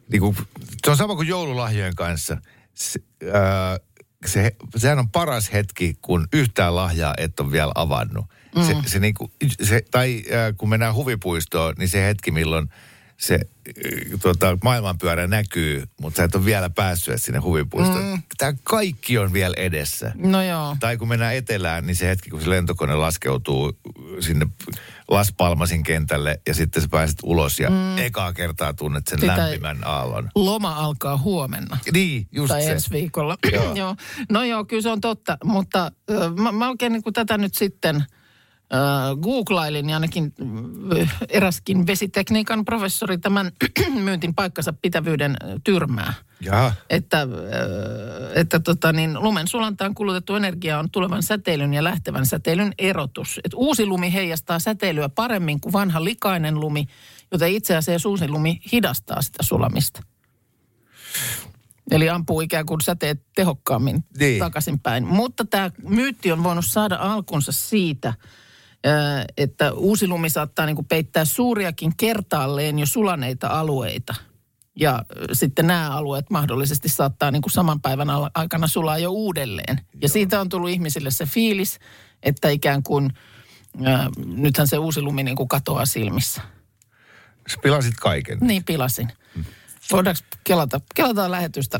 niin 0.10 0.20
kuin, 0.20 0.38
se 0.86 0.92
on 0.92 0.98
sama 0.98 1.16
kuin 1.16 1.28
joululahjojen 1.28 1.96
kanssa. 1.96 2.38
Se, 2.74 3.00
ää, 3.34 3.80
se, 4.26 4.56
sehän 4.78 5.00
on 5.00 5.10
paras 5.10 5.54
hetki, 5.54 5.98
kun 6.02 6.28
yhtään 6.34 6.76
lahjaa 6.76 7.14
et 7.18 7.40
ole 7.40 7.52
vielä 7.52 7.72
avannut. 7.76 8.26
Mm. 8.56 8.64
Se, 8.64 8.76
se, 8.86 9.00
niin 9.00 9.14
kuin, 9.14 9.32
se, 9.64 9.84
tai 9.92 10.24
ää, 10.32 10.54
kun 10.54 10.70
mennään 10.70 10.96
huvipuistoon, 10.96 11.76
niin 11.78 11.90
se 11.90 12.06
hetki, 12.06 12.32
milloin 12.32 12.70
se 13.24 13.40
tota, 14.22 14.58
maailmanpyörä 14.64 15.28
näkyy, 15.28 15.84
mutta 16.02 16.18
sä 16.18 16.24
et 16.24 16.36
ole 16.36 16.46
vielä 16.46 16.70
päässyt 16.70 17.22
sinne 17.22 17.40
huvipuistoon. 17.40 18.04
Mm. 18.06 18.22
Tämä 18.38 18.54
kaikki 18.64 19.18
on 19.18 19.34
vielä 19.34 19.54
edessä. 19.58 20.12
No 20.16 20.44
joo. 20.44 20.78
Tai 20.80 20.98
kun 20.98 21.08
mennään 21.08 21.36
etelään, 21.36 21.88
niin 21.88 21.96
se 21.96 22.08
hetki, 22.08 22.30
kun 22.30 22.42
se 22.42 22.50
lentokone 22.50 22.96
laskeutuu 22.96 23.80
sinne 24.20 24.48
Las 25.08 25.34
Palmasin 25.38 25.84
kentälle 25.84 26.42
ja 26.48 26.54
sitten 26.54 26.82
sä 26.82 26.88
pääset 26.92 27.18
ulos 27.24 27.60
ja 27.60 27.70
mm. 27.70 27.98
ekaa 27.98 28.34
kertaa 28.34 28.74
tunnet 28.74 29.08
sen 29.08 29.20
Sitä- 29.20 29.38
lämpimän 29.38 29.88
aallon. 29.88 30.30
Loma 30.36 30.76
alkaa 30.76 31.18
huomenna. 31.18 31.78
Niin, 31.94 32.28
just 32.32 32.48
tai 32.48 32.64
se. 32.64 32.72
ensi 32.72 32.90
viikolla. 32.90 33.38
joo. 33.76 33.96
No 34.32 34.44
joo, 34.44 34.66
kyllä 34.66 34.82
se 34.82 34.90
on 34.90 35.02
totta, 35.02 35.38
mutta 35.44 35.92
mä, 36.40 36.52
mä 36.52 36.70
oikein 36.70 36.94
niin 36.94 37.14
tätä 37.14 37.38
nyt 37.38 37.56
sitten 37.56 38.06
googlailin 39.22 39.90
ja 39.90 39.96
ainakin 39.96 40.34
eräskin 41.30 41.88
vesitekniikan 41.88 42.66
professori 42.66 43.18
tämän 43.18 43.52
myyntin 44.04 44.36
paikkansa 44.36 44.74
pitävyyden 44.74 45.38
tyrmää. 45.64 46.14
Jaha. 46.42 46.74
Että, 46.90 47.28
että 48.36 48.60
tota 48.60 48.94
niin, 48.94 49.24
lumen 49.24 49.48
sulantaan 49.48 49.96
kulutettu 49.96 50.36
energia 50.36 50.80
on 50.80 50.90
tulevan 50.92 51.24
säteilyn 51.24 51.74
ja 51.74 51.84
lähtevän 51.84 52.26
säteilyn 52.26 52.74
erotus. 52.78 53.40
Et 53.44 53.54
uusi 53.56 53.86
lumi 53.86 54.14
heijastaa 54.14 54.60
säteilyä 54.60 55.10
paremmin 55.10 55.62
kuin 55.62 55.74
vanha 55.74 56.04
likainen 56.04 56.60
lumi, 56.60 56.86
joten 57.32 57.52
itse 57.52 57.76
asiassa 57.76 58.10
uusi 58.10 58.28
lumi 58.28 58.62
hidastaa 58.72 59.22
sitä 59.22 59.44
sulamista. 59.44 60.02
Eli 61.92 62.10
ampuu 62.10 62.42
ikään 62.42 62.66
kuin 62.66 62.82
säteet 62.82 63.22
tehokkaammin 63.36 64.04
Niin. 64.18 64.40
takaisinpäin. 64.40 65.08
Mutta 65.08 65.46
tämä 65.46 65.72
myytti 65.88 66.32
on 66.32 66.44
voinut 66.44 66.66
saada 66.68 66.96
alkunsa 66.96 67.52
siitä, 67.52 68.14
että 69.38 69.74
uusi 69.74 70.08
lumi 70.08 70.30
saattaa 70.30 70.66
niin 70.66 70.76
kuin 70.76 70.88
peittää 70.88 71.26
suuriakin 71.26 71.98
kertaalleen 71.98 72.80
jo 72.80 72.86
sulaneita 72.86 73.48
alueita. 73.48 74.16
Ja 74.76 75.06
sitten 75.34 75.68
nämä 75.68 75.92
alueet 75.92 76.30
mahdollisesti 76.30 76.90
saattaa 76.90 77.32
niin 77.32 77.42
kuin 77.42 77.52
saman 77.52 77.82
päivän 77.82 78.08
aikana 78.36 78.68
sulaa 78.68 78.98
jo 78.98 79.12
uudelleen. 79.12 79.82
Ja 80.02 80.10
siitä 80.10 80.42
on 80.42 80.50
tullut 80.50 80.70
ihmisille 80.70 81.12
se 81.12 81.26
fiilis, 81.26 81.80
että 82.24 82.50
ikään 82.50 82.84
kuin 82.84 83.14
ää, 83.84 84.10
nythän 84.26 84.68
se 84.68 84.78
uusi 84.78 85.02
lumi 85.02 85.24
niin 85.24 85.36
kuin 85.36 85.50
katoaa 85.50 85.86
silmissä. 85.86 86.42
Sä 87.48 87.58
pilasit 87.64 87.96
kaiken. 88.02 88.38
Niin 88.42 88.64
pilasin. 88.64 89.08
Voidaanko 89.92 90.22
kelata, 90.44 90.82
kelataan 90.96 91.32
lähetystä 91.32 91.80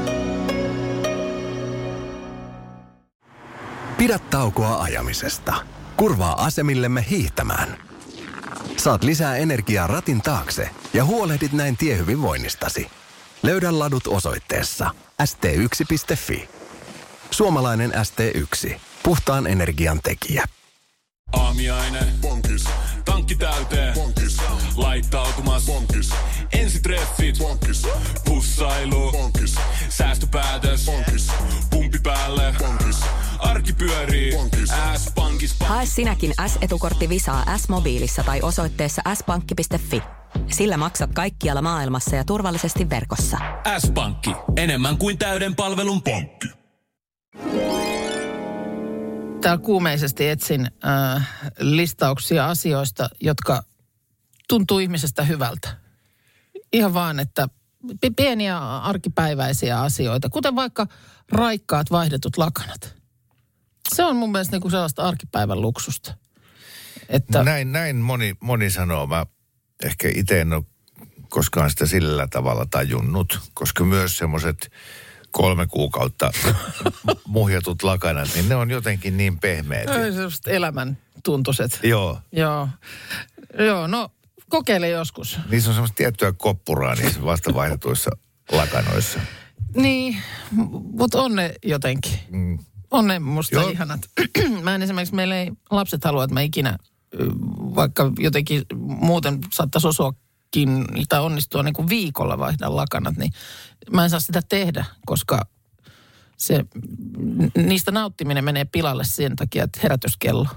Pidä 4.01 4.19
taukoa 4.19 4.81
ajamisesta. 4.81 5.53
Kurvaa 5.97 6.43
asemillemme 6.43 7.05
hiihtämään. 7.09 7.77
Saat 8.77 9.03
lisää 9.03 9.35
energiaa 9.35 9.87
ratin 9.87 10.21
taakse 10.21 10.69
ja 10.93 11.05
huolehdit 11.05 11.53
näin 11.53 11.77
tiehyvinvoinnistasi. 11.77 12.87
Löydä 13.43 13.79
ladut 13.79 14.07
osoitteessa 14.07 14.91
st1.fi. 15.23 16.49
Suomalainen 17.31 17.91
ST1. 17.91 18.73
Puhtaan 19.03 19.47
energian 19.47 19.99
tekijä. 20.03 20.45
Aamiaine. 21.33 21.99
Bonkis. 22.21 22.63
Tankki 23.05 23.35
täyteen. 23.35 23.93
Bonkis. 23.93 24.37
Laittautumas. 24.75 25.65
Bonkis. 25.65 26.09
Ensitreffit. 26.53 27.37
Bonkis. 27.37 27.87
Pussailu. 28.25 29.11
Bonkis. 29.11 29.40
Arki 33.61 33.73
pyörii. 33.73 34.31
S-pankis. 34.97 35.55
Hae 35.59 35.85
sinäkin 35.85 36.33
S-etukortti 36.47 37.09
Visaa 37.09 37.57
S-mobiilissa 37.57 38.23
tai 38.23 38.41
osoitteessa 38.41 39.01
s-pankki.fi. 39.13 40.01
Sillä 40.47 40.77
maksat 40.77 41.13
kaikkialla 41.13 41.61
maailmassa 41.61 42.15
ja 42.15 42.23
turvallisesti 42.23 42.89
verkossa. 42.89 43.37
S-pankki. 43.79 44.31
Enemmän 44.57 44.97
kuin 44.97 45.17
täyden 45.17 45.55
palvelun 45.55 46.01
pankki. 46.01 46.47
Täällä 49.41 49.63
kuumeisesti 49.63 50.29
etsin 50.29 50.67
äh, 50.85 51.29
listauksia 51.59 52.49
asioista, 52.49 53.09
jotka 53.19 53.63
tuntuu 54.47 54.79
ihmisestä 54.79 55.23
hyvältä. 55.23 55.77
Ihan 56.73 56.93
vaan, 56.93 57.19
että 57.19 57.47
pieniä 58.15 58.57
arkipäiväisiä 58.79 59.81
asioita, 59.81 60.29
kuten 60.29 60.55
vaikka 60.55 60.87
raikkaat 61.31 61.91
vaihdetut 61.91 62.37
lakanat. 62.37 63.00
Se 63.93 64.03
on 64.03 64.15
mun 64.15 64.31
mielestä 64.31 64.51
niinku 64.51 64.69
sellaista 64.69 65.03
arkipäivän 65.03 65.61
luksusta. 65.61 66.13
Että, 67.09 67.43
Näin, 67.43 67.71
näin 67.71 67.95
moni, 67.95 68.35
moni 68.39 68.69
sanoo. 68.69 69.07
Mä 69.07 69.25
ehkä 69.83 70.09
itse 70.15 70.41
en 70.41 70.53
ole 70.53 70.63
koskaan 71.29 71.69
sitä 71.69 71.85
sillä 71.85 72.27
tavalla 72.27 72.65
tajunnut, 72.65 73.39
koska 73.53 73.83
myös 73.83 74.17
semmoiset 74.17 74.71
kolme 75.31 75.67
kuukautta 75.67 76.31
muhjatut 77.27 77.83
lakanat, 77.83 78.29
niin 78.35 78.49
ne 78.49 78.55
on 78.55 78.69
jotenkin 78.71 79.17
niin 79.17 79.39
pehmeät. 79.39 79.89
Ai, 79.89 80.13
sellaiset 80.13 80.47
elämän 80.47 80.97
tuntuiset. 81.23 81.79
Joo. 81.83 82.19
Joo. 82.31 82.67
Joo, 83.59 83.87
no 83.87 84.09
kokeile 84.49 84.89
joskus. 84.89 85.39
Niissä 85.49 85.69
on 85.69 85.73
semmoista 85.73 85.95
tiettyä 85.95 86.33
koppuraa 86.33 86.95
niissä 86.95 87.23
vastavaihdetuissa 87.23 88.11
lakanoissa. 88.51 89.19
Niin, 89.75 90.17
mutta 90.97 91.21
on 91.21 91.35
ne 91.35 91.53
jotenkin. 91.63 92.19
Mm. 92.29 92.59
On 92.91 93.07
ne 93.07 93.19
musta 93.19 93.55
Joo. 93.55 93.69
ihanat. 93.69 94.01
mä 94.63 94.75
en 94.75 94.81
esimerkiksi, 94.81 95.15
meillä 95.15 95.35
ei 95.35 95.51
lapset 95.71 96.03
halua, 96.03 96.23
että 96.23 96.33
mä 96.33 96.41
ikinä, 96.41 96.77
vaikka 97.75 98.11
jotenkin 98.19 98.65
muuten 98.79 99.39
saattaisi 99.53 99.87
osuakin 99.87 100.85
tai 101.09 101.19
onnistua 101.19 101.63
niin 101.63 101.73
kuin 101.73 101.89
viikolla 101.89 102.39
vaihdan 102.39 102.75
lakanat, 102.75 103.17
niin 103.17 103.31
mä 103.91 104.03
en 104.03 104.09
saa 104.09 104.19
sitä 104.19 104.41
tehdä, 104.49 104.85
koska 105.05 105.41
se, 106.37 106.65
niistä 107.57 107.91
nauttiminen 107.91 108.45
menee 108.45 108.65
pilalle 108.65 109.03
sen 109.03 109.35
takia, 109.35 109.63
että 109.63 109.79
herätyskello 109.83 110.47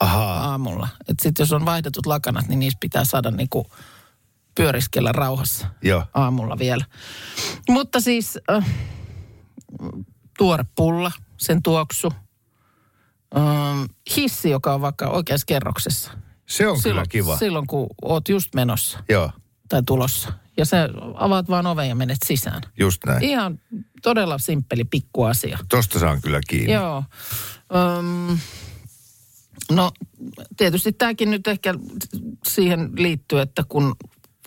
Ahaa. 0.00 0.50
aamulla. 0.50 0.88
Että 1.08 1.22
sitten 1.22 1.44
jos 1.44 1.52
on 1.52 1.64
vaihdetut 1.64 2.06
lakanat, 2.06 2.48
niin 2.48 2.58
niistä 2.58 2.78
pitää 2.80 3.04
saada 3.04 3.30
niinku 3.30 3.66
pyöriskellä 4.54 5.12
rauhassa 5.12 5.66
Joo. 5.82 6.04
aamulla 6.14 6.58
vielä. 6.58 6.84
Mutta 7.68 8.00
siis 8.00 8.38
äh, 8.50 8.66
tuore 10.38 10.64
pulla, 10.74 11.12
sen 11.42 11.62
tuoksu. 11.62 12.12
Ähm, 13.36 13.84
hissi, 14.16 14.50
joka 14.50 14.74
on 14.74 14.80
vaikka 14.80 15.08
oikeassa 15.08 15.44
kerroksessa. 15.46 16.10
Se 16.48 16.68
on 16.68 16.76
silloin, 16.80 17.08
kyllä 17.08 17.24
kiva. 17.24 17.38
Silloin, 17.38 17.66
kun 17.66 17.86
oot 18.02 18.28
just 18.28 18.54
menossa 18.54 18.98
Joo, 19.08 19.30
tai 19.68 19.82
tulossa. 19.86 20.32
Ja 20.56 20.64
sä 20.64 20.88
avaat 21.14 21.48
vaan 21.48 21.66
oven 21.66 21.88
ja 21.88 21.94
menet 21.94 22.18
sisään. 22.26 22.62
just 22.78 23.04
näin. 23.06 23.22
Ihan 23.24 23.60
todella 24.02 24.38
simppeli 24.38 24.84
pikkuasia. 24.84 25.58
Tosta 25.68 25.98
saan 25.98 26.22
kyllä 26.22 26.40
kiinni. 26.48 26.72
Joo. 26.72 27.04
Öm, 27.98 28.38
no 29.70 29.92
tietysti 30.56 30.92
tämäkin 30.92 31.30
nyt 31.30 31.46
ehkä 31.46 31.74
siihen 32.46 32.90
liittyy, 32.96 33.40
että 33.40 33.64
kun 33.68 33.96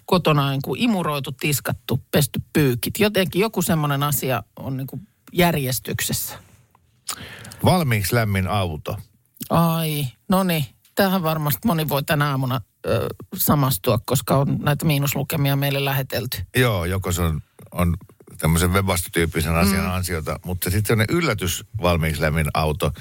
kotona 0.06 0.46
on 0.46 0.52
niin 0.52 0.62
kuin 0.62 0.82
imuroitu, 0.82 1.32
tiskattu, 1.32 2.00
pesty 2.12 2.42
pyykit. 2.54 3.00
Jotenkin 3.00 3.40
joku 3.40 3.62
semmoinen 3.62 4.04
asia 4.04 4.44
on 4.56 4.78
niin 4.78 4.88
kuin 4.88 5.08
järjestyksessä. 5.34 6.45
Valmiiksi 7.66 8.16
lämmin 8.16 8.48
auto. 8.48 8.98
Ai, 9.50 10.08
no 10.30 10.44
niin. 10.44 10.66
Tähän 10.96 11.24
varmasti 11.24 11.60
moni 11.66 11.90
voi 11.90 12.04
tänä 12.04 12.30
aamuna 12.30 12.62
ö, 12.86 13.08
samastua, 13.38 14.00
koska 14.06 14.38
on 14.38 14.58
näitä 14.62 14.86
miinuslukemia 14.86 15.56
meille 15.56 15.86
lähetelty. 15.86 16.38
Joo, 16.56 16.86
joko 16.86 17.12
se 17.12 17.22
on, 17.22 17.42
on 17.72 17.98
tämmöisen 18.38 18.74
webastotyyppisen 18.74 19.56
asian 19.56 19.86
mm. 19.86 19.92
ansiota, 19.92 20.40
mutta 20.46 20.70
sitten 20.70 21.00
on 21.00 21.06
yllätys 21.10 21.66
valmiiksi 21.82 22.22
lämmin 22.22 22.48
auto. 22.54 22.92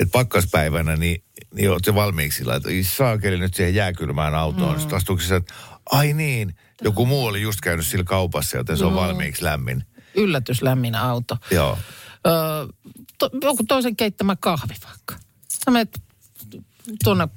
Että 0.00 0.12
pakkaspäivänä, 0.12 0.96
niin, 0.96 1.24
niin 1.54 1.70
oot 1.70 1.86
jo 1.86 1.94
valmiiksi 1.94 2.38
sillä, 2.38 2.54
että 2.54 2.70
"Ei 2.70 2.84
saakeli 2.84 3.38
nyt 3.38 3.54
siihen 3.54 3.74
jääkylmään 3.74 4.34
autoon. 4.34 4.74
Mm. 4.74 4.80
Sitten 4.80 4.96
astuuko 4.96 5.22
se, 5.22 5.36
että 5.36 5.54
ai 5.90 6.12
niin, 6.12 6.54
joku 6.82 7.06
muu 7.06 7.26
oli 7.26 7.42
just 7.42 7.60
käynyt 7.60 7.86
sillä 7.86 8.04
kaupassa, 8.04 8.56
joten 8.56 8.76
se 8.76 8.84
on 8.84 8.94
valmiiksi 8.94 9.44
lämmin. 9.44 9.84
Yllätyslämmin 10.14 10.94
auto. 10.94 11.36
Joo. 11.50 11.78
Öö, 12.26 12.32
to, 13.18 13.30
joku 13.42 13.64
toisen 13.68 13.96
keittämä 13.96 14.36
kahvi 14.36 14.74
vaikka. 14.86 15.14
Sä 15.48 15.70
menet 15.70 16.00
tuonne, 17.04 17.28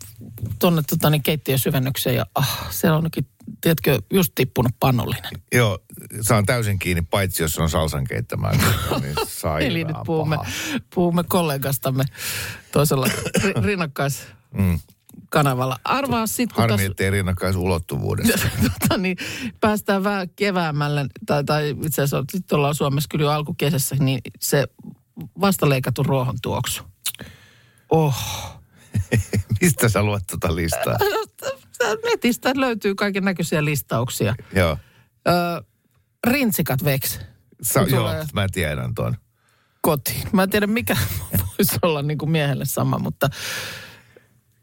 tuonne 0.59 0.81
tota, 0.89 1.09
niin 1.09 1.23
keittiön 1.23 1.59
syvennykseen 1.59 2.15
ja 2.15 2.25
ah, 2.35 2.71
siellä 2.71 2.97
onkin, 2.97 3.27
tiedätkö, 3.61 4.01
just 4.13 4.31
tippunut 4.35 4.71
pannullinen. 4.79 5.31
Joo, 5.53 5.79
saan 6.21 6.45
täysin 6.45 6.79
kiinni, 6.79 7.01
paitsi 7.01 7.43
jos 7.43 7.59
on 7.59 7.69
salsan 7.69 8.03
keittämää. 8.03 8.51
niin 8.51 9.15
sairaan 9.27 9.61
Eli 9.71 9.83
nyt 9.83 9.95
puhumme, 10.05 10.35
paha. 10.35 10.49
puhumme 10.95 11.23
kollegastamme 11.23 12.03
toisella 12.71 13.07
ri, 13.43 13.53
rinnakkaiskanavalla. 13.65 15.79
Arvaa 15.83 16.27
sitten, 16.27 16.55
kun 16.55 16.61
Harmi, 16.61 16.77
taas, 16.77 16.91
ettei 16.91 17.09
rinnakkaisulottuvuudesta. 17.09 18.47
tota, 18.79 18.97
niin, 18.97 19.17
päästään 19.59 20.03
vähän 20.03 20.29
keväämälle, 20.35 21.05
tai, 21.25 21.43
tai 21.43 21.69
itse 21.69 22.01
asiassa 22.01 22.23
nyt 22.33 22.51
ollaan 22.51 22.75
Suomessa 22.75 23.07
kyllä 23.11 23.25
jo 23.25 23.31
alkukesässä, 23.31 23.95
niin 23.99 24.19
se 24.39 24.67
vastaleikatun 25.41 26.05
ruohon 26.05 26.35
tuoksu. 26.41 26.83
Oh. 27.89 28.15
Mistä 29.61 29.89
sä 29.89 30.03
luet 30.03 30.23
tota 30.31 30.55
listaa? 30.55 30.97
Netistä 32.11 32.51
löytyy 32.55 32.95
kaiken 32.95 33.23
näköisiä 33.23 33.65
listauksia. 33.65 34.35
Joo. 34.55 34.77
Öö, 35.27 35.61
rintsikat 36.27 36.83
veks. 36.83 37.19
Sa- 37.61 37.81
joo, 37.81 38.09
mä 38.33 38.47
tiedän 38.51 38.93
ton. 38.95 39.17
kotiin. 39.81 40.27
Mä 40.31 40.43
en 40.43 40.49
tiedä, 40.49 40.67
mikä 40.67 40.97
voisi 41.57 41.75
olla 41.81 42.01
niin 42.01 42.17
kuin 42.17 42.31
miehelle 42.31 42.65
sama, 42.65 42.99
mutta 42.99 43.29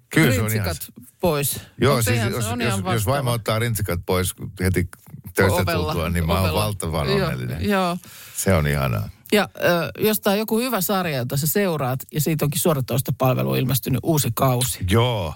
Kyllä 0.09 0.35
se 0.35 0.40
on 0.42 0.53
ihan... 0.53 0.75
pois. 1.20 1.61
Joo, 1.81 1.96
Mut 1.96 2.05
siis 2.05 2.23
jos, 2.31 2.46
on 2.46 2.61
jos, 2.61 2.79
ihan 2.79 2.94
jos 2.94 3.07
vaimo 3.07 3.33
ottaa 3.33 3.59
rintsikat 3.59 4.01
pois 4.07 4.35
heti 4.61 4.88
töistä 5.35 5.64
tultua, 5.73 6.11
niin 6.11 6.27
mä 6.27 6.40
oon 6.40 6.55
valtavan 6.55 7.09
onnellinen. 7.09 7.68
Joo. 7.70 7.96
Se 8.37 8.55
on 8.55 8.66
ihanaa. 8.66 9.09
Ja 9.33 9.49
ö, 9.57 9.90
jos 9.99 10.21
tämä 10.21 10.33
on 10.33 10.38
joku 10.38 10.59
hyvä 10.59 10.81
sarja, 10.81 11.19
jota 11.19 11.37
sä 11.37 11.47
seuraat, 11.47 12.01
ja 12.12 12.21
siitä 12.21 12.45
onkin 12.45 12.61
suoratoistopalvelu 12.61 13.55
ilmestynyt 13.55 14.01
uusi 14.03 14.29
kausi. 14.35 14.79
Joo, 14.90 15.35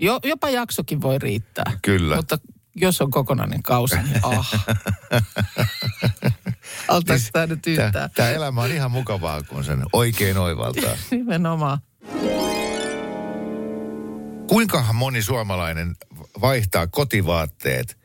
Jo, 0.00 0.20
jopa 0.24 0.50
jaksokin 0.50 1.02
voi 1.02 1.18
riittää. 1.18 1.78
Kyllä. 1.82 2.16
Mutta 2.16 2.38
jos 2.76 3.00
on 3.00 3.10
kokonainen 3.10 3.62
kausi, 3.62 3.96
niin 3.96 4.20
ah. 4.22 4.52
Altaako 6.88 7.18
Siis 7.18 7.30
tämä 7.32 7.46
nyt 7.46 7.66
yhtään? 7.66 8.10
Tämä 8.14 8.30
elämä 8.30 8.62
on 8.62 8.72
ihan 8.72 8.90
mukavaa, 8.90 9.42
kun 9.42 9.64
sen 9.64 9.82
oikein 9.92 10.38
oivaltaa. 10.38 10.96
Nimenomaan. 11.10 11.78
Kuinkahan 14.48 14.96
moni 14.96 15.22
suomalainen 15.22 15.96
vaihtaa 16.40 16.86
kotivaatteet 16.86 17.98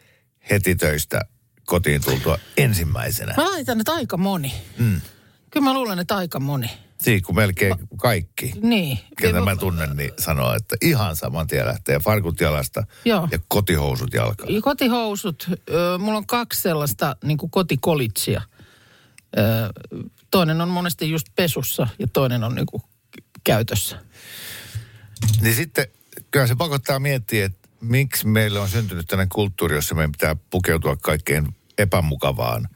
heti 0.50 0.76
töistä 0.76 1.22
kotiin 1.66 2.04
tultua 2.04 2.38
ensimmäisenä? 2.58 3.34
Mä 3.38 3.50
laitan, 3.52 3.80
että 3.80 3.94
aika 3.94 4.18
moni. 4.18 4.54
Mm. 4.78 5.02
Kyllä 5.52 5.64
mä 5.64 5.74
luulen, 5.74 6.00
että 6.00 6.16
aika 6.16 6.40
moni. 6.40 6.72
Siinä 7.02 7.26
kun 7.26 7.36
melkein 7.36 7.76
kaikki, 7.98 8.54
Niin. 8.62 9.00
ketä 9.18 9.42
mä 9.42 9.56
tunnen, 9.56 9.98
niin 9.98 10.12
sanoo, 10.20 10.54
että 10.54 10.76
ihan 10.82 11.16
saman 11.16 11.48
tien 11.48 11.66
lähtee 11.66 12.00
farkut 12.00 12.42
jalasta 12.42 12.84
Joo. 13.06 13.28
ja 13.32 13.40
kotihousut 13.48 14.14
jalkaan. 14.14 14.54
Ja 14.54 14.62
Kotihousut, 14.62 15.50
mulla 16.00 16.18
on 16.18 16.28
kaksi 16.28 16.62
sellaista 16.62 17.16
niin 17.24 17.38
kuin 17.38 17.50
kotikolitsia. 17.50 18.42
Toinen 20.32 20.62
on 20.62 20.70
monesti 20.70 21.10
just 21.10 21.28
pesussa 21.36 21.88
ja 22.00 22.08
toinen 22.08 22.44
on 22.44 22.56
niin 22.56 22.66
kuin 22.66 22.84
käytössä. 23.44 24.00
Niin 25.42 25.56
sitten 25.56 25.88
kyllä 26.32 26.48
se 26.48 26.56
pakottaa 26.56 27.00
miettiä, 27.00 27.46
että 27.46 27.70
miksi 27.82 28.28
meillä 28.28 28.62
on 28.62 28.70
syntynyt 28.70 29.08
tällainen 29.08 29.30
kulttuuri, 29.30 29.76
jossa 29.76 29.96
meidän 29.96 30.12
pitää 30.12 30.36
pukeutua 30.50 30.96
kaikkein 30.96 31.56
epämukavaan, 31.78 32.70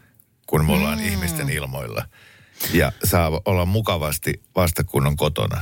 kun 0.47 0.65
me 0.65 0.73
ollaan 0.73 0.99
mm. 0.99 1.05
ihmisten 1.05 1.49
ilmoilla. 1.49 2.05
Ja 2.73 2.91
saa 3.03 3.41
olla 3.45 3.65
mukavasti 3.65 4.43
vasta 4.55 4.83
kun 4.83 5.07
on 5.07 5.15
kotona. 5.15 5.61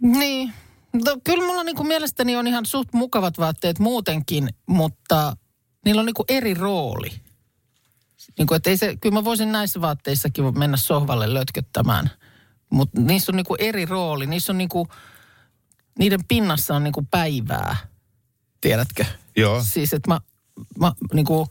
Niin. 0.00 0.52
No, 0.92 1.16
kyllä 1.24 1.46
mulla 1.46 1.64
niin 1.64 1.76
kuin 1.76 1.86
mielestäni 1.86 2.36
on 2.36 2.46
ihan 2.46 2.66
suht 2.66 2.92
mukavat 2.92 3.38
vaatteet 3.38 3.78
muutenkin, 3.78 4.48
mutta 4.66 5.36
niillä 5.84 6.00
on 6.00 6.06
niin 6.06 6.14
kuin 6.14 6.26
eri 6.28 6.54
rooli. 6.54 7.10
Niin 8.38 8.46
kuin, 8.46 8.56
että 8.56 8.70
ei 8.70 8.76
se, 8.76 8.96
kyllä 8.96 9.14
mä 9.14 9.24
voisin 9.24 9.52
näissä 9.52 9.80
vaatteissakin 9.80 10.58
mennä 10.58 10.76
sohvalle 10.76 11.34
lötköttämään. 11.34 12.10
Mutta 12.70 13.00
niissä 13.00 13.32
on 13.32 13.36
niin 13.36 13.46
kuin 13.46 13.60
eri 13.60 13.86
rooli. 13.86 14.26
Niissä 14.26 14.52
on 14.52 14.58
niin 14.58 14.68
kuin, 14.68 14.88
niiden 15.98 16.24
pinnassa 16.28 16.76
on 16.76 16.84
niin 16.84 16.92
kuin 16.92 17.06
päivää. 17.06 17.76
Tiedätkö? 18.60 19.04
Joo. 19.36 19.62
Siis, 19.66 19.92
että 19.92 20.10
mä, 20.10 20.20
mä 20.78 20.92
niin 21.14 21.26
kuin, 21.26 21.48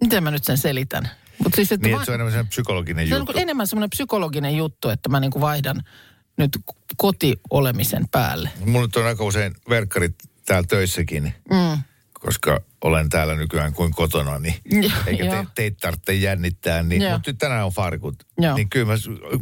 miten 0.00 0.22
mä 0.22 0.30
nyt 0.30 0.44
sen 0.44 0.58
selitän? 0.58 1.10
Mut 1.44 1.54
siis, 1.54 1.72
että 1.72 1.86
Niin, 1.86 1.96
mä- 1.96 2.02
että 2.02 2.06
se 2.06 2.10
on 2.10 2.14
enemmän 2.14 2.32
semmoinen 2.32 2.48
psykologinen 2.48 3.08
se 3.08 3.14
on 3.14 3.20
juttu. 3.20 3.32
niin 3.32 3.42
enemmän 3.42 3.66
semmoinen 3.66 3.90
psykologinen 3.90 4.56
juttu, 4.56 4.88
että 4.88 5.08
mä 5.08 5.20
niin 5.20 5.30
kuin 5.30 5.40
vaihdan 5.40 5.82
nyt 6.36 6.58
kotiolemisen 6.96 8.08
päälle. 8.08 8.50
Mulla 8.66 8.88
on 8.96 9.06
aika 9.06 9.24
usein 9.24 9.54
verkkarit 9.68 10.14
täällä 10.46 10.66
töissäkin, 10.68 11.34
Mm. 11.50 11.82
koska 12.12 12.60
olen 12.84 13.08
täällä 13.08 13.34
nykyään 13.34 13.72
kuin 13.74 13.92
kotona, 13.92 14.38
niin 14.38 14.54
eikä 15.06 15.24
te, 15.30 15.46
teitä 15.54 15.76
tarvitse 15.80 16.14
jännittää. 16.14 16.82
Niin, 16.82 17.12
mutta 17.12 17.30
nyt 17.30 17.38
tänään 17.38 17.64
on 17.66 17.72
farkut. 17.72 18.26
Joo. 18.38 18.54
Niin 18.56 18.70
kyllä 18.70 18.86
mä, 18.86 18.94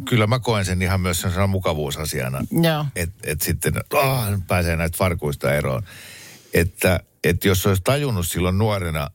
kyllä 0.09 0.27
mä 0.27 0.39
koen 0.39 0.65
sen 0.65 0.81
ihan 0.81 1.01
myös 1.01 1.21
sellaisena 1.21 1.47
mukavuusasiana. 1.47 2.39
Että 2.95 3.15
et 3.23 3.41
sitten 3.41 3.73
oh, 3.93 4.29
nyt 4.29 4.47
pääsee 4.47 4.75
näistä 4.75 4.97
farkuista 4.97 5.53
eroon. 5.53 5.83
Että 6.53 6.99
et 7.23 7.45
jos 7.45 7.65
olisi 7.65 7.81
tajunnut 7.83 8.27
silloin 8.27 8.57
nuorena 8.57 9.09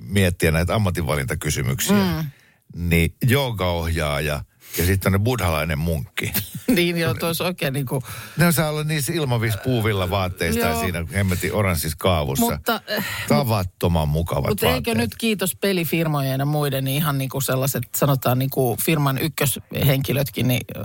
miettiä 0.00 0.50
näitä 0.50 0.74
ammatinvalintakysymyksiä, 0.74 1.96
mm. 1.96 2.30
niin 2.74 3.14
joogaohjaaja 3.24 4.44
ja 4.78 4.86
sitten 4.86 5.14
on 5.14 5.24
buddhalainen 5.24 5.78
munkki. 5.78 6.32
niin 6.76 6.96
joo, 6.96 7.14
tuossa 7.14 7.44
oikein 7.44 7.72
niin 7.72 7.86
kuin... 7.86 8.02
Ne 8.36 8.52
saa 8.52 8.68
olla 8.68 8.84
niissä 8.84 9.12
ilmavis 9.12 9.54
puuvilla 9.64 10.10
vaatteista 10.10 10.66
Joo. 10.66 10.80
siinä 10.80 11.06
hemmetin 11.14 11.54
oranssissa 11.54 11.96
kaavussa. 12.00 12.50
Mutta, 12.50 12.80
eh, 12.86 13.04
Tavattoman 13.28 14.08
mukavat 14.08 14.48
Mutta 14.48 14.66
vaatteet. 14.66 14.88
eikö 14.88 15.00
nyt 15.00 15.14
kiitos 15.18 15.56
pelifirmojen 15.56 16.38
ja 16.38 16.46
muiden, 16.46 16.84
niin 16.84 16.96
ihan 16.96 17.18
niin 17.18 17.28
kuin 17.28 17.42
sellaiset, 17.42 17.82
sanotaan 17.96 18.38
niin 18.38 18.50
kuin 18.50 18.78
firman 18.78 19.18
ykköshenkilötkin, 19.18 20.48
niin 20.48 20.60
ö, 20.76 20.82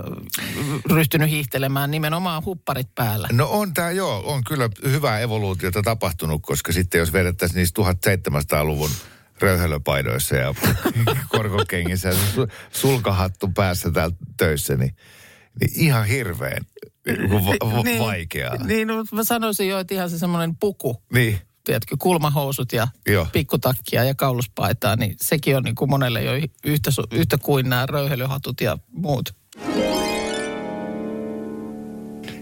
ryhtynyt 0.90 1.30
hiihtelemään 1.30 1.90
nimenomaan 1.90 2.44
hupparit 2.44 2.94
päällä. 2.94 3.28
No 3.32 3.48
on 3.50 3.74
tämä 3.74 3.90
joo, 3.90 4.22
on 4.26 4.44
kyllä 4.44 4.68
hyvää 4.84 5.20
evoluutiota 5.20 5.82
tapahtunut, 5.82 6.42
koska 6.42 6.72
sitten 6.72 6.98
jos 6.98 7.12
vedettäisiin 7.12 7.58
niistä 7.58 7.82
1700-luvun 7.82 8.90
röyhelöpaidoissa 9.42 10.36
ja 10.36 10.54
korkokengissä 11.36 12.08
ja 12.08 12.14
su- 12.14 12.52
sulkahattu 12.72 13.48
päässä 13.48 13.90
täällä 13.90 14.16
töissä, 14.36 14.76
niin, 14.76 14.96
niin 15.60 15.70
ihan 15.74 16.06
hirveän 16.06 16.66
va- 17.30 17.70
va- 17.72 18.06
vaikeaa. 18.06 18.56
Niin, 18.56 18.88
no, 18.88 19.04
mä 19.12 19.24
sanoisin 19.24 19.68
jo, 19.68 19.78
että 19.78 19.94
ihan 19.94 20.10
se 20.10 20.18
semmoinen 20.18 20.56
puku, 20.56 21.02
Niin. 21.12 21.38
tiedätkö, 21.64 21.96
kulmahousut 21.98 22.72
ja 22.72 22.88
Joo. 23.08 23.26
pikkutakkia 23.32 24.04
ja 24.04 24.14
kauluspaitaa, 24.14 24.96
niin 24.96 25.16
sekin 25.20 25.56
on 25.56 25.62
niin 25.62 25.74
kuin 25.74 25.90
monelle 25.90 26.22
jo 26.22 26.32
yhtä, 26.64 26.90
yhtä 27.12 27.38
kuin 27.38 27.68
nämä 27.70 27.86
röyhelyhatut 27.86 28.60
ja 28.60 28.78
muut. 28.92 29.34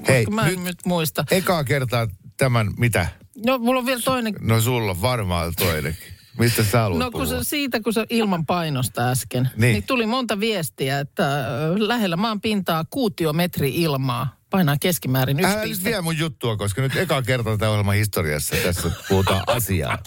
Hei, 0.08 0.26
Mä 0.26 0.42
en 0.46 0.48
nyt 0.54 0.64
nyt 0.64 0.76
muista. 0.84 1.24
ekaa 1.30 1.64
kertaa 1.64 2.08
tämän, 2.36 2.70
mitä? 2.78 3.08
No, 3.46 3.58
mulla 3.58 3.78
on 3.80 3.86
vielä 3.86 4.00
toinen 4.04 4.34
No 4.40 4.60
sulla 4.60 4.90
on 4.90 5.02
varmaan 5.02 5.52
toinenkin. 5.58 6.12
Mistä 6.40 6.64
sä 6.64 6.80
haluat 6.80 6.98
No 6.98 7.10
kun 7.10 7.22
puhua? 7.26 7.42
se, 7.42 7.48
siitä, 7.48 7.80
kun 7.80 7.92
se 7.92 8.06
ilman 8.10 8.46
painosta 8.46 9.08
äsken, 9.10 9.42
Niin. 9.42 9.52
niin. 9.56 9.72
niin 9.72 9.84
tuli 9.86 10.06
monta 10.06 10.40
viestiä, 10.40 11.00
että 11.00 11.44
lähellä 11.76 12.16
maan 12.16 12.40
pintaa 12.40 12.84
kuutiometri 12.90 13.74
ilmaa 13.74 14.36
painaa 14.50 14.76
keskimäärin 14.80 15.40
yksi 15.40 15.52
Älä 15.52 15.66
nyt 15.66 15.84
vie 15.84 16.00
mun 16.00 16.18
juttua, 16.18 16.56
koska 16.56 16.82
nyt 16.82 16.96
eka 16.96 17.22
kertaa 17.22 17.56
tämän 17.58 17.70
ohjelman 17.70 17.94
historiassa 17.94 18.56
tässä 18.62 18.90
puhutaan 19.08 19.42
asiaa. 19.46 19.98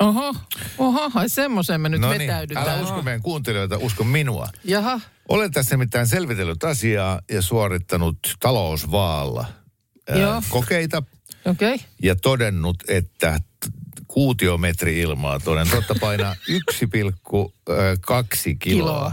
Oho, 0.00 0.34
oho, 0.78 1.10
ai 1.14 1.28
semmoisen 1.28 1.80
me 1.80 1.88
nyt 1.88 2.00
no 2.00 2.08
niin, 2.08 2.20
vetäydytään. 2.20 2.68
älä 2.68 2.82
usko 2.82 3.02
meidän 3.02 3.22
kuuntelijoita, 3.22 3.78
usko 3.78 4.04
minua. 4.04 4.48
Jaha, 4.64 5.00
Olen 5.28 5.50
tässä 5.52 5.74
nimittäin 5.74 6.06
selvitellyt 6.06 6.64
asiaa 6.64 7.20
ja 7.30 7.42
suorittanut 7.42 8.18
talousvaalla 8.40 9.44
ää, 10.08 10.42
kokeita 10.48 11.02
okei. 11.44 11.74
Okay. 11.74 11.86
ja 12.02 12.16
todennut, 12.16 12.76
että 12.88 13.38
kuutiometri 14.14 15.00
ilmaa 15.00 15.40
toden 15.40 15.70
totta 15.70 15.94
painaa 16.00 16.34
1,2 16.34 16.38
kiloa. 17.70 18.56
Kiloa. 18.58 19.12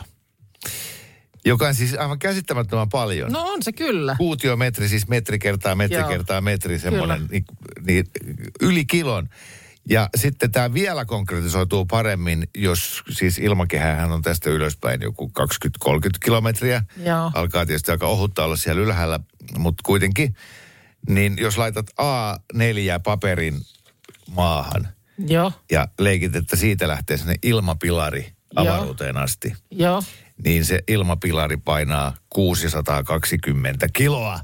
Joka 1.46 1.68
on 1.68 1.76
siis 1.76 1.94
aivan 1.94 2.20
käsittämättömän 2.20 2.90
paljon. 2.90 3.32
No 3.32 3.42
on 3.42 3.64
se 3.64 3.72
kyllä. 3.72 4.16
Kuutiometri, 4.18 4.90
siis 4.90 5.08
metri 5.08 5.40
kertaa 5.40 5.76
metri 5.76 5.98
Joo. 5.98 6.10
kertaa 6.10 6.42
metri, 6.42 6.80
semmoinen 6.80 7.28
niin, 7.32 7.46
niin, 7.86 8.06
yli 8.62 8.86
kilon. 8.86 9.30
Ja 9.90 10.10
sitten 10.18 10.52
tämä 10.52 10.74
vielä 10.74 11.06
konkretisoituu 11.06 11.86
paremmin, 11.86 12.48
jos 12.58 13.04
siis 13.10 13.40
ilmakehähän 13.40 14.12
on 14.12 14.22
tästä 14.22 14.50
ylöspäin 14.50 15.02
joku 15.02 15.32
20-30 15.86 15.92
kilometriä. 16.24 16.84
Joo. 17.04 17.32
Alkaa 17.34 17.66
tietysti 17.66 17.92
aika 17.92 18.08
ohutta 18.08 18.44
olla 18.44 18.56
siellä 18.56 18.82
ylhäällä, 18.82 19.20
mutta 19.58 19.82
kuitenkin. 19.86 20.36
Niin 21.10 21.36
jos 21.40 21.58
laitat 21.58 21.86
A4 21.90 23.00
paperin 23.04 23.62
maahan 24.36 24.88
Joo, 25.28 25.52
ja 25.72 25.88
leikit, 26.00 26.36
että 26.36 26.56
siitä 26.56 26.88
lähtee 26.88 27.18
sinne 27.18 27.36
ilmapilari 27.44 28.32
avaruuteen 28.56 29.18
asti, 29.18 29.54
joo. 29.72 30.04
niin 30.44 30.66
se 30.66 30.80
ilmapilari 30.88 31.58
painaa 31.58 32.14
620 32.30 33.88
kiloa. 33.94 34.40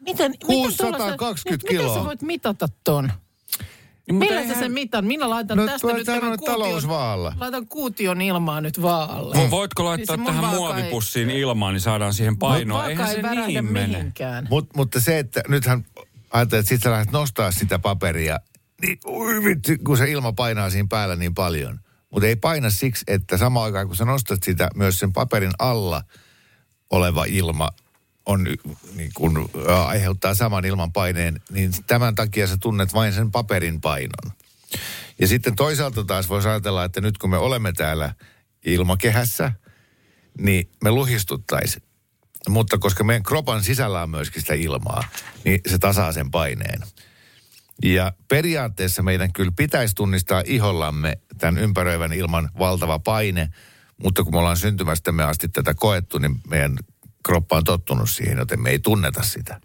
Miten, 0.00 0.30
miten 0.30 0.46
620 0.46 1.16
tuollaisen- 1.18 1.50
nyt 1.52 1.62
kiloa. 1.68 1.86
Miten 1.88 2.00
sä 2.02 2.06
voit 2.06 2.22
mitata 2.22 2.68
ton? 2.84 3.04
Niin, 3.04 4.14
mutta 4.14 4.34
Millä 4.34 4.54
sä 4.54 4.60
sen 4.60 4.72
mitan? 4.72 5.04
Minä 5.04 5.30
laitan 5.30 5.56
No, 5.58 5.66
tästä 5.66 5.92
nyt 5.92 6.06
tämän 6.06 6.32
että 6.34 6.46
talousvaalla. 6.46 7.32
Laitan 7.40 7.66
kuution 7.66 8.20
ilmaa 8.20 8.60
nyt 8.60 8.82
vaalle. 8.82 9.36
Vo- 9.36 9.50
Voitko 9.50 9.84
laittaa 9.84 10.16
Siis 10.16 10.26
tähän 10.26 10.42
vaaka 10.42 10.56
ei- 10.56 10.58
muovipussiin 10.60 11.30
ilmaan, 11.30 11.74
niin 11.74 11.80
saadaan 11.80 12.14
siihen 12.14 12.36
painoa. 12.38 12.86
Eihän 12.86 13.08
ei 13.08 13.14
se 13.14 13.22
niin 13.46 13.64
mene. 13.64 13.86
mihinkään. 13.98 14.46
Mut, 14.50 14.68
mutta 14.76 15.00
se, 15.00 15.18
että 15.18 15.42
nythän 15.48 15.84
ajattelet, 16.32 16.60
että 16.62 16.68
sit 16.68 16.82
sä 16.82 16.90
lähdet 16.90 17.12
nostaa 17.12 17.50
sitä 17.52 17.78
paperia, 17.78 18.40
niin 18.82 18.98
vitsi, 19.44 19.78
kun 19.78 19.96
se 19.96 20.10
ilma 20.10 20.32
painaa 20.32 20.70
siinä 20.70 20.86
päällä 20.90 21.16
niin 21.16 21.34
paljon. 21.34 21.80
Mutta 22.10 22.26
ei 22.26 22.36
paina 22.36 22.70
siksi, 22.70 23.04
että 23.06 23.36
samaan 23.36 23.64
aikaan 23.64 23.86
kun 23.86 23.96
sä 23.96 24.04
nostat 24.04 24.42
sitä, 24.42 24.70
myös 24.74 24.98
sen 24.98 25.12
paperin 25.12 25.52
alla 25.58 26.02
oleva 26.90 27.24
ilma 27.24 27.68
on, 28.26 28.44
niin 28.94 29.10
kun, 29.14 29.50
aiheuttaa 29.86 30.34
saman 30.34 30.64
ilman 30.64 30.92
paineen, 30.92 31.40
niin 31.50 31.72
tämän 31.86 32.14
takia 32.14 32.46
sä 32.46 32.56
tunnet 32.56 32.94
vain 32.94 33.12
sen 33.12 33.30
paperin 33.30 33.80
painon. 33.80 34.32
Ja 35.18 35.26
sitten 35.26 35.56
toisaalta 35.56 36.04
taas 36.04 36.28
voisi 36.28 36.48
ajatella, 36.48 36.84
että 36.84 37.00
nyt 37.00 37.18
kun 37.18 37.30
me 37.30 37.36
olemme 37.36 37.72
täällä 37.72 38.14
ilmakehässä, 38.66 39.52
niin 40.38 40.70
me 40.84 40.90
luhistuttaisiin. 40.90 41.82
Mutta 42.48 42.78
koska 42.78 43.04
meidän 43.04 43.22
kropan 43.22 43.64
sisällä 43.64 44.02
on 44.02 44.10
myöskin 44.10 44.42
sitä 44.42 44.54
ilmaa, 44.54 45.04
niin 45.44 45.60
se 45.66 45.78
tasaa 45.78 46.12
sen 46.12 46.30
paineen. 46.30 46.80
Ja 47.84 48.12
periaatteessa 48.28 49.02
meidän 49.02 49.32
kyllä 49.32 49.52
pitäisi 49.56 49.94
tunnistaa 49.94 50.42
ihollamme 50.46 51.18
tämän 51.38 51.58
ympäröivän 51.58 52.12
ilman 52.12 52.50
valtava 52.58 52.98
paine, 52.98 53.48
mutta 54.02 54.24
kun 54.24 54.34
me 54.34 54.38
ollaan 54.38 54.56
syntymästämme 54.56 55.24
asti 55.24 55.48
tätä 55.48 55.74
koettu, 55.74 56.18
niin 56.18 56.40
meidän 56.50 56.78
kroppa 57.22 57.56
on 57.56 57.64
tottunut 57.64 58.10
siihen, 58.10 58.38
joten 58.38 58.62
me 58.62 58.70
ei 58.70 58.78
tunneta 58.78 59.22
sitä. 59.22 59.60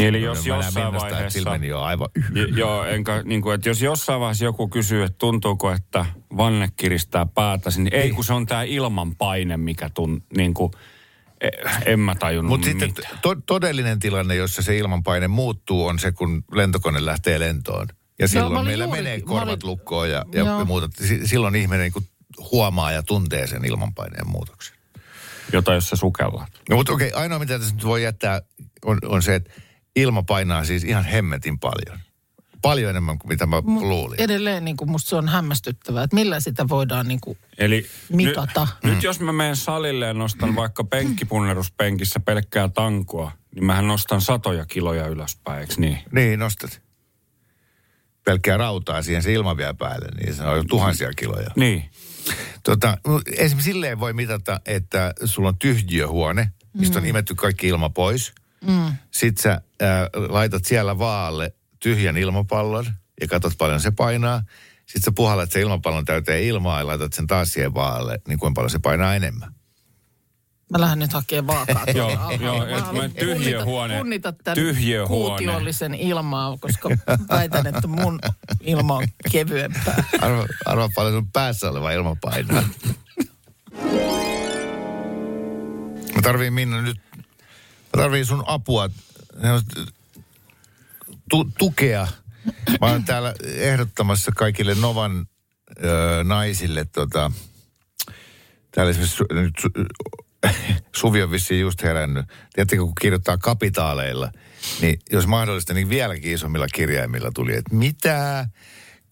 Eli 0.00 0.22
jos 0.22 0.46
jossain 0.46 0.94
vaiheessa... 0.94 1.50
On 1.50 1.82
aivan 1.82 2.08
J- 2.34 2.58
Joo, 2.58 2.84
enkä, 2.84 3.22
niin 3.22 3.42
kuin, 3.42 3.54
että 3.54 3.68
jos 3.68 3.82
jossain 3.82 4.20
vaiheessa 4.20 4.44
joku 4.44 4.68
kysyy, 4.68 5.02
että 5.02 5.18
tuntuuko, 5.18 5.72
että 5.72 6.06
vanne 6.36 6.68
kiristää 6.76 7.26
päätä, 7.26 7.70
niin 7.76 7.94
ei 7.94 8.10
kun 8.10 8.24
se 8.24 8.32
on 8.32 8.46
tämä 8.46 8.62
ilmanpaine, 8.62 9.56
mikä 9.56 9.90
tun, 9.94 10.22
niin 10.36 10.54
kuin, 10.54 10.72
en 11.86 12.00
mä 12.00 12.14
tajunnut 12.14 12.48
Mutta 12.48 12.64
sitten 12.64 12.92
to- 13.22 13.36
todellinen 13.46 13.98
tilanne, 13.98 14.34
jossa 14.34 14.62
se 14.62 14.76
ilmanpaine 14.76 15.28
muuttuu, 15.28 15.86
on 15.86 15.98
se, 15.98 16.12
kun 16.12 16.44
lentokone 16.52 17.06
lähtee 17.06 17.38
lentoon. 17.38 17.86
Ja 18.18 18.28
silloin 18.28 18.52
mä 18.52 18.58
olin 18.58 18.68
meillä 18.70 18.84
juuri- 18.84 18.98
menee 19.02 19.20
korvat 19.20 19.48
olin- 19.48 19.70
lukkoon 19.70 20.10
ja, 20.10 20.24
ja, 20.32 20.44
Joo. 20.44 20.64
muuta. 20.64 20.88
Si- 21.04 21.26
Silloin 21.26 21.56
ihminen 21.56 21.90
niin 21.94 22.06
huomaa 22.52 22.92
ja 22.92 23.02
tuntee 23.02 23.46
sen 23.46 23.64
ilmanpaineen 23.64 24.28
muutoksen. 24.28 24.76
Jota 25.52 25.74
jos 25.74 25.88
se 25.88 25.96
sukellaan. 25.96 26.46
No 26.70 26.76
mutta 26.76 26.92
okei, 26.92 27.12
ainoa 27.12 27.38
mitä 27.38 27.58
tässä 27.58 27.74
nyt 27.74 27.84
voi 27.84 28.02
jättää 28.02 28.42
on, 28.84 28.98
on 29.06 29.22
se, 29.22 29.34
että 29.34 29.50
ilma 29.96 30.22
painaa 30.22 30.64
siis 30.64 30.84
ihan 30.84 31.04
hemmetin 31.04 31.58
paljon. 31.58 31.98
Paljon 32.62 32.90
enemmän 32.90 33.18
kuin 33.18 33.28
mitä 33.28 33.46
mä 33.46 33.60
Mut 33.60 33.82
luulin. 33.82 34.20
Edelleen 34.20 34.64
niin 34.64 34.76
kuin 34.76 34.90
musta 34.90 35.08
se 35.10 35.16
on 35.16 35.28
hämmästyttävää, 35.28 36.04
että 36.04 36.16
millä 36.16 36.40
sitä 36.40 36.68
voidaan 36.68 37.08
niin 37.08 37.20
kuin 37.20 37.38
Eli 37.58 37.86
mitata. 38.12 38.68
Nyt, 38.84 38.94
nyt 38.94 39.02
jos 39.02 39.20
mä 39.20 39.32
menen 39.32 39.56
salille 39.56 40.06
ja 40.06 40.14
nostan 40.14 40.56
vaikka 40.56 40.84
penkkipunneruspenkissä 40.84 42.20
pelkkää 42.20 42.68
tankua, 42.68 43.32
niin 43.54 43.64
mähän 43.64 43.86
nostan 43.86 44.20
satoja 44.20 44.66
kiloja 44.66 45.06
ylöspäin, 45.06 45.60
eikö 45.60 45.74
niin? 45.76 45.98
Niin, 46.12 46.38
nostat. 46.38 46.82
Pelkkää 48.24 48.56
rautaa 48.56 49.02
siihen 49.02 49.22
se 49.22 49.32
ilma 49.32 49.56
vielä 49.56 49.74
päälle, 49.74 50.08
niin 50.20 50.34
se 50.34 50.42
on 50.42 50.56
jo 50.56 50.64
tuhansia 50.64 51.10
kiloja. 51.16 51.50
Niin. 51.56 51.90
Tota, 52.62 52.98
mut 53.06 53.22
esimerkiksi 53.28 53.72
silleen 53.72 54.00
voi 54.00 54.12
mitata, 54.12 54.60
että 54.66 55.12
sulla 55.24 55.48
on 55.48 55.58
tyhjiöhuone, 55.58 56.50
mistä 56.72 56.98
on 56.98 57.06
imetty 57.06 57.34
kaikki 57.34 57.68
ilma 57.68 57.90
pois. 57.90 58.32
Mm. 58.66 58.92
Sitten 59.10 59.42
sä 59.42 59.60
ää, 59.80 60.08
laitat 60.28 60.64
siellä 60.64 60.98
vaalle 60.98 61.54
tyhjän 61.80 62.16
ilmapallon 62.16 62.86
ja 63.20 63.28
katsot 63.28 63.52
paljon 63.58 63.80
se 63.80 63.90
painaa. 63.90 64.42
Sitten 64.86 65.02
sä 65.02 65.12
puhallat 65.14 65.52
sen 65.52 65.62
ilmapallon 65.62 66.04
täyteen 66.04 66.42
ilmaa 66.42 66.78
ja 66.80 66.86
laitat 66.86 67.12
sen 67.12 67.26
taas 67.26 67.52
siihen 67.52 67.74
vaalle, 67.74 68.20
niin 68.28 68.38
kuinka 68.38 68.54
paljon 68.58 68.70
se 68.70 68.78
painaa 68.78 69.14
enemmän. 69.14 69.54
Mä 70.72 70.80
lähden 70.80 70.98
nyt 70.98 71.12
hakemaan 71.12 71.66
vaakaa. 71.66 71.84
Joo, 71.94 72.10
joo, 72.40 72.66
Mä 72.92 73.08
tyhjiö 73.08 73.58
punnita- 73.58 73.64
huone- 73.64 73.96
Punnita 73.98 74.32
tämän 74.32 74.54
tyhjiö 74.54 75.06
huone. 75.06 75.28
kuutiollisen 75.28 75.94
ilmaa, 75.94 76.56
koska 76.60 76.88
väitän, 77.28 77.66
että 77.66 77.86
mun 77.86 78.18
ilma 78.60 78.94
on 78.96 79.06
kevyempää. 79.32 80.04
Arva, 80.20 80.46
arva 80.66 80.88
paljon 80.94 81.14
sun 81.14 81.30
päässä 81.32 81.70
oleva 81.70 81.90
ilma 81.92 82.16
painaa. 82.20 82.62
Mä 86.14 86.22
tarviin 86.22 86.52
Minna 86.52 86.82
nyt, 86.82 86.96
mä 87.16 87.22
tarviin 88.02 88.26
sun 88.26 88.44
apua, 88.46 88.88
tu, 91.30 91.50
tukea. 91.58 92.06
Mä 92.80 92.86
oon 92.86 93.04
täällä 93.04 93.34
ehdottamassa 93.54 94.32
kaikille 94.36 94.74
Novan 94.74 95.26
ö, 95.84 96.24
naisille 96.24 96.84
tota, 96.84 97.32
täällä 98.70 98.90
esimerkiksi 98.90 99.16
su, 99.16 99.24
nyt, 99.30 99.54
su, 99.60 99.68
Suvi 100.96 101.22
on 101.22 101.30
vissiin 101.30 101.60
just 101.60 101.82
herännyt. 101.82 102.26
Tiedättekö, 102.52 102.82
kun 102.82 102.92
kirjoittaa 103.00 103.38
kapitaaleilla, 103.38 104.32
niin 104.80 105.00
jos 105.10 105.26
mahdollista, 105.26 105.74
niin 105.74 105.88
vieläkin 105.88 106.32
isommilla 106.32 106.66
kirjaimilla 106.74 107.30
tuli, 107.34 107.56
että 107.56 107.74
mitä 107.74 108.46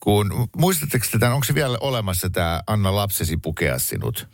kun, 0.00 0.48
muistatteko 0.56 1.06
te 1.12 1.18
tämän, 1.18 1.34
onko 1.34 1.44
se 1.44 1.54
vielä 1.54 1.78
olemassa 1.80 2.30
tämä 2.30 2.62
Anna 2.66 2.96
lapsesi 2.96 3.36
pukea 3.36 3.78
sinut 3.78 4.28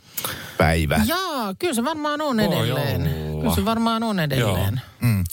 päivä? 0.57 1.01
Jaa, 1.05 1.53
kyllä 1.59 1.73
se 1.73 1.83
varmaan 1.83 2.21
on 2.21 2.39
edelleen. 2.39 3.01
olla. 3.01 3.41
Kyllä 3.41 3.55
se 3.55 3.65
varmaan 3.65 4.03
on 4.03 4.19
edelleen. 4.19 4.81
Mm. 5.01 5.23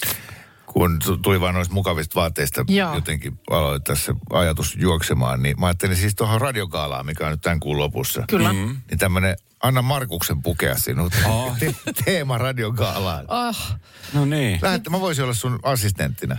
Kun 0.73 0.99
tu- 1.05 1.17
tuli 1.17 1.41
vaan 1.41 1.55
noista 1.55 1.75
mukavista 1.75 2.15
vaatteista 2.21 2.65
Joo. 2.69 2.95
jotenkin 2.95 3.39
aloin 3.51 3.83
tässä 3.83 4.15
ajatus 4.33 4.77
juoksemaan, 4.81 5.43
niin 5.43 5.61
mä 5.61 5.67
ajattelin 5.67 5.97
siis 5.97 6.15
tuohon 6.15 6.41
radiokaalaan, 6.41 7.07
mikä 7.07 7.25
on 7.27 7.31
nyt 7.31 7.41
tämän 7.41 7.61
kuun 7.61 7.79
lopussa. 7.79 8.25
Kyllä. 8.29 8.53
Mm. 8.53 8.77
Niin 8.91 8.99
tämmöinen 8.99 9.37
Anna 9.63 9.83
Markuksen 9.83 10.43
pukea 10.43 10.77
sinut 10.79 11.13
Oh. 11.27 11.57
te- 11.59 11.75
teema 12.05 12.39
radiokaalaan. 12.39 13.25
Ah, 13.29 13.77
No 14.13 14.25
niin. 14.25 14.59
Lähettä, 14.63 14.91
mä 14.91 15.01
voisin 15.01 15.25
olla 15.25 15.35
sun 15.35 15.59
assistenttina. 15.63 16.37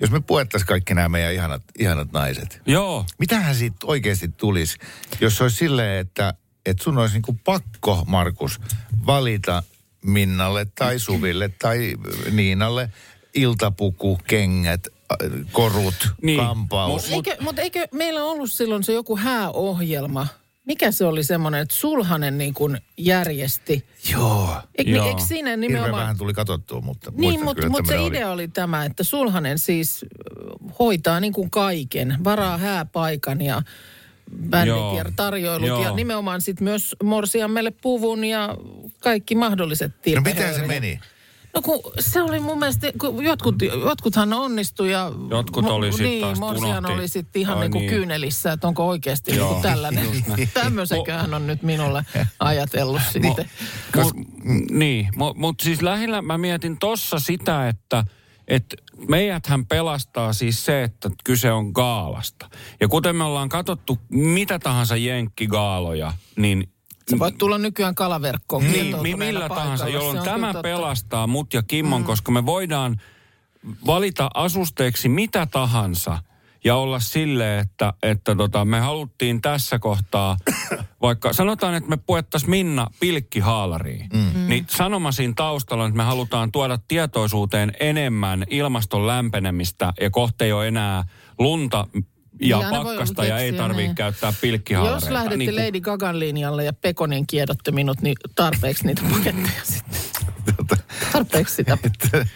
Jos 0.00 0.10
me 0.10 0.20
puettaisiin 0.20 0.66
kaikki 0.68 0.94
nämä 0.94 1.08
meidän 1.08 1.34
ihanat, 1.34 1.62
ihanat 1.78 2.12
naiset. 2.12 2.62
Joo. 2.66 3.06
Mitähän 3.18 3.54
siitä 3.54 3.76
oikeasti 3.84 4.28
tulisi, 4.28 4.78
jos 5.20 5.36
se 5.36 5.42
olisi 5.42 5.56
silleen, 5.56 6.00
että, 6.00 6.34
että 6.66 6.84
sun 6.84 6.98
olisi 6.98 7.14
niinku 7.14 7.32
pakko, 7.44 8.04
Markus, 8.06 8.60
valita 9.06 9.62
Minnalle 10.04 10.64
tai 10.64 10.98
Suville 10.98 11.48
tai 11.48 11.94
Niinalle 12.30 12.90
iltapuku, 13.36 14.18
kengät, 14.26 14.86
äh, 14.86 15.30
korut, 15.52 15.94
Niin. 16.22 16.40
kampaus. 16.40 17.10
eikö, 17.12 17.36
mutta 17.40 17.62
eikö 17.62 17.86
meillä 17.92 18.24
ollut 18.24 18.52
silloin 18.52 18.84
se 18.84 18.92
joku 18.92 19.16
hääohjelma? 19.16 20.26
Mikä 20.64 20.90
se 20.92 21.04
oli 21.04 21.24
semmoinen, 21.24 21.60
että 21.60 21.76
Sulhanen 21.76 22.38
niin 22.38 22.54
kuin 22.54 22.78
järjesti? 22.98 23.84
Joo. 24.12 24.56
Eikö, 24.78 24.90
Joo. 24.90 25.06
eikö 25.08 25.20
siinä 25.20 25.36
Hirveän 25.50 25.60
nimenomaan... 25.60 26.02
vähän 26.02 26.18
tuli 26.18 26.34
katsottua, 26.34 26.80
mutta 26.80 27.12
Niin, 27.16 27.44
mutta, 27.44 27.68
mutta 27.68 27.88
se 27.88 27.92
tämmöinen 27.94 28.16
idea 28.16 28.30
oli. 28.30 28.48
tämä, 28.48 28.84
että 28.84 29.04
Sulhanen 29.04 29.58
siis 29.58 30.04
hoitaa 30.78 31.20
niin 31.20 31.32
kuin 31.32 31.50
kaiken. 31.50 32.16
Varaa 32.24 32.58
hääpaikan 32.58 33.42
ja 33.42 33.62
Joo. 34.66 34.96
ja 34.98 35.04
tarjoilut 35.16 35.68
Joo. 35.68 35.82
ja 35.82 35.92
nimenomaan 35.92 36.40
sitten 36.40 36.64
myös 36.64 36.96
Morsiammelle 37.04 37.70
puvun 37.70 38.24
ja 38.24 38.56
kaikki 39.00 39.34
mahdolliset 39.34 39.92
No 40.14 40.20
miten 40.20 40.54
se 40.54 40.66
meni? 40.66 41.00
No 41.56 41.62
kun 41.62 41.92
se 41.98 42.22
oli 42.22 42.40
mun 42.40 42.58
mielestä, 42.58 42.92
kun 43.00 43.24
jotkut, 43.24 43.54
jotkuthan 43.84 44.32
onnistui 44.32 44.92
ja... 44.92 45.12
Jotkut 45.30 45.64
oli 45.64 45.92
sit 45.92 46.02
niin, 46.02 46.20
taas 46.20 46.38
Morsian 46.38 46.78
unohti. 46.78 46.98
oli 46.98 47.08
sitten 47.08 47.42
ihan 47.42 47.56
Ai 47.58 47.64
niin 47.64 47.72
kuin 47.72 47.80
niin. 47.80 47.90
kyynelissä, 47.90 48.52
että 48.52 48.68
onko 48.68 48.88
oikeasti 48.88 49.30
niin 49.30 49.38
Joo, 49.38 49.48
kuin 49.48 49.62
tällainen. 49.62 50.24
Tämmöisenköhän 50.54 51.20
hän 51.20 51.34
on 51.34 51.46
nyt 51.46 51.62
minulle 51.62 52.04
ajatellut 52.38 53.02
sitten. 53.12 53.50
Mut, 53.96 54.14
niin, 54.70 55.08
mutta 55.16 55.40
mut 55.40 55.60
siis 55.60 55.82
lähinnä 55.82 56.22
mä 56.22 56.38
mietin 56.38 56.78
tossa 56.78 57.18
sitä, 57.18 57.68
että 57.68 58.04
et 58.48 58.74
meidäthän 59.08 59.66
pelastaa 59.66 60.32
siis 60.32 60.64
se, 60.64 60.82
että 60.82 61.10
kyse 61.24 61.52
on 61.52 61.70
gaalasta. 61.74 62.50
Ja 62.80 62.88
kuten 62.88 63.16
me 63.16 63.24
ollaan 63.24 63.48
katsottu 63.48 63.98
mitä 64.08 64.58
tahansa 64.58 64.96
jenkkigaaloja, 64.96 66.12
niin 66.36 66.68
Sä 67.10 67.18
voit 67.18 67.38
tulla 67.38 67.58
nykyään 67.58 67.94
kalaverkkoon. 67.94 68.64
niin, 68.72 69.02
mi- 69.02 69.14
millä 69.14 69.48
tahansa, 69.48 69.88
jolloin 69.88 70.24
tämä 70.24 70.46
totta. 70.46 70.62
pelastaa 70.62 71.26
mut 71.26 71.54
ja 71.54 71.62
Kimmon, 71.62 72.00
mm. 72.00 72.06
koska 72.06 72.32
me 72.32 72.46
voidaan 72.46 73.00
valita 73.86 74.30
asusteeksi 74.34 75.08
mitä 75.08 75.46
tahansa 75.46 76.18
ja 76.64 76.76
olla 76.76 77.00
silleen, 77.00 77.60
että, 77.60 77.92
että 78.02 78.34
tota, 78.34 78.64
me 78.64 78.80
haluttiin 78.80 79.40
tässä 79.40 79.78
kohtaa, 79.78 80.36
vaikka 81.02 81.32
sanotaan, 81.32 81.74
että 81.74 81.90
me 81.90 81.96
puettaisiin 81.96 82.50
Minna 82.50 82.86
pilkkihaalariin, 83.00 84.08
mm. 84.12 84.48
niin 84.48 84.66
sanoma 84.68 85.12
siinä 85.12 85.32
taustalla 85.36 85.86
että 85.86 85.96
me 85.96 86.02
halutaan 86.02 86.52
tuoda 86.52 86.78
tietoisuuteen 86.88 87.72
enemmän 87.80 88.44
ilmaston 88.50 89.06
lämpenemistä 89.06 89.92
ja 90.00 90.10
kohta 90.10 90.44
ei 90.44 90.52
ole 90.52 90.68
enää 90.68 91.04
lunta 91.38 91.86
ja 92.40 92.56
Niin, 92.56 92.66
aina 92.66 92.84
voi 92.84 92.94
pakkasta 92.96 93.24
ja 93.24 93.38
ei 93.38 93.52
tarvitse 93.52 93.82
niin. 93.82 93.94
käyttää 93.94 94.32
pilkkihaalareita. 94.40 95.06
Jos 95.06 95.12
lähdette 95.12 95.36
Niin 95.36 95.50
kuin- 95.54 95.66
Lady 95.66 95.80
Gagan 95.80 96.18
linjalle 96.18 96.64
ja 96.64 96.72
Pekonin 96.72 97.26
kiedotte 97.26 97.70
minut, 97.72 98.02
niin 98.02 98.16
tarpeeksi 98.34 98.86
niitä 98.86 99.02
paketteja 99.12 99.62
sitten. 99.64 99.98
Tarpeeksi 101.12 101.54
sitä 101.54 101.78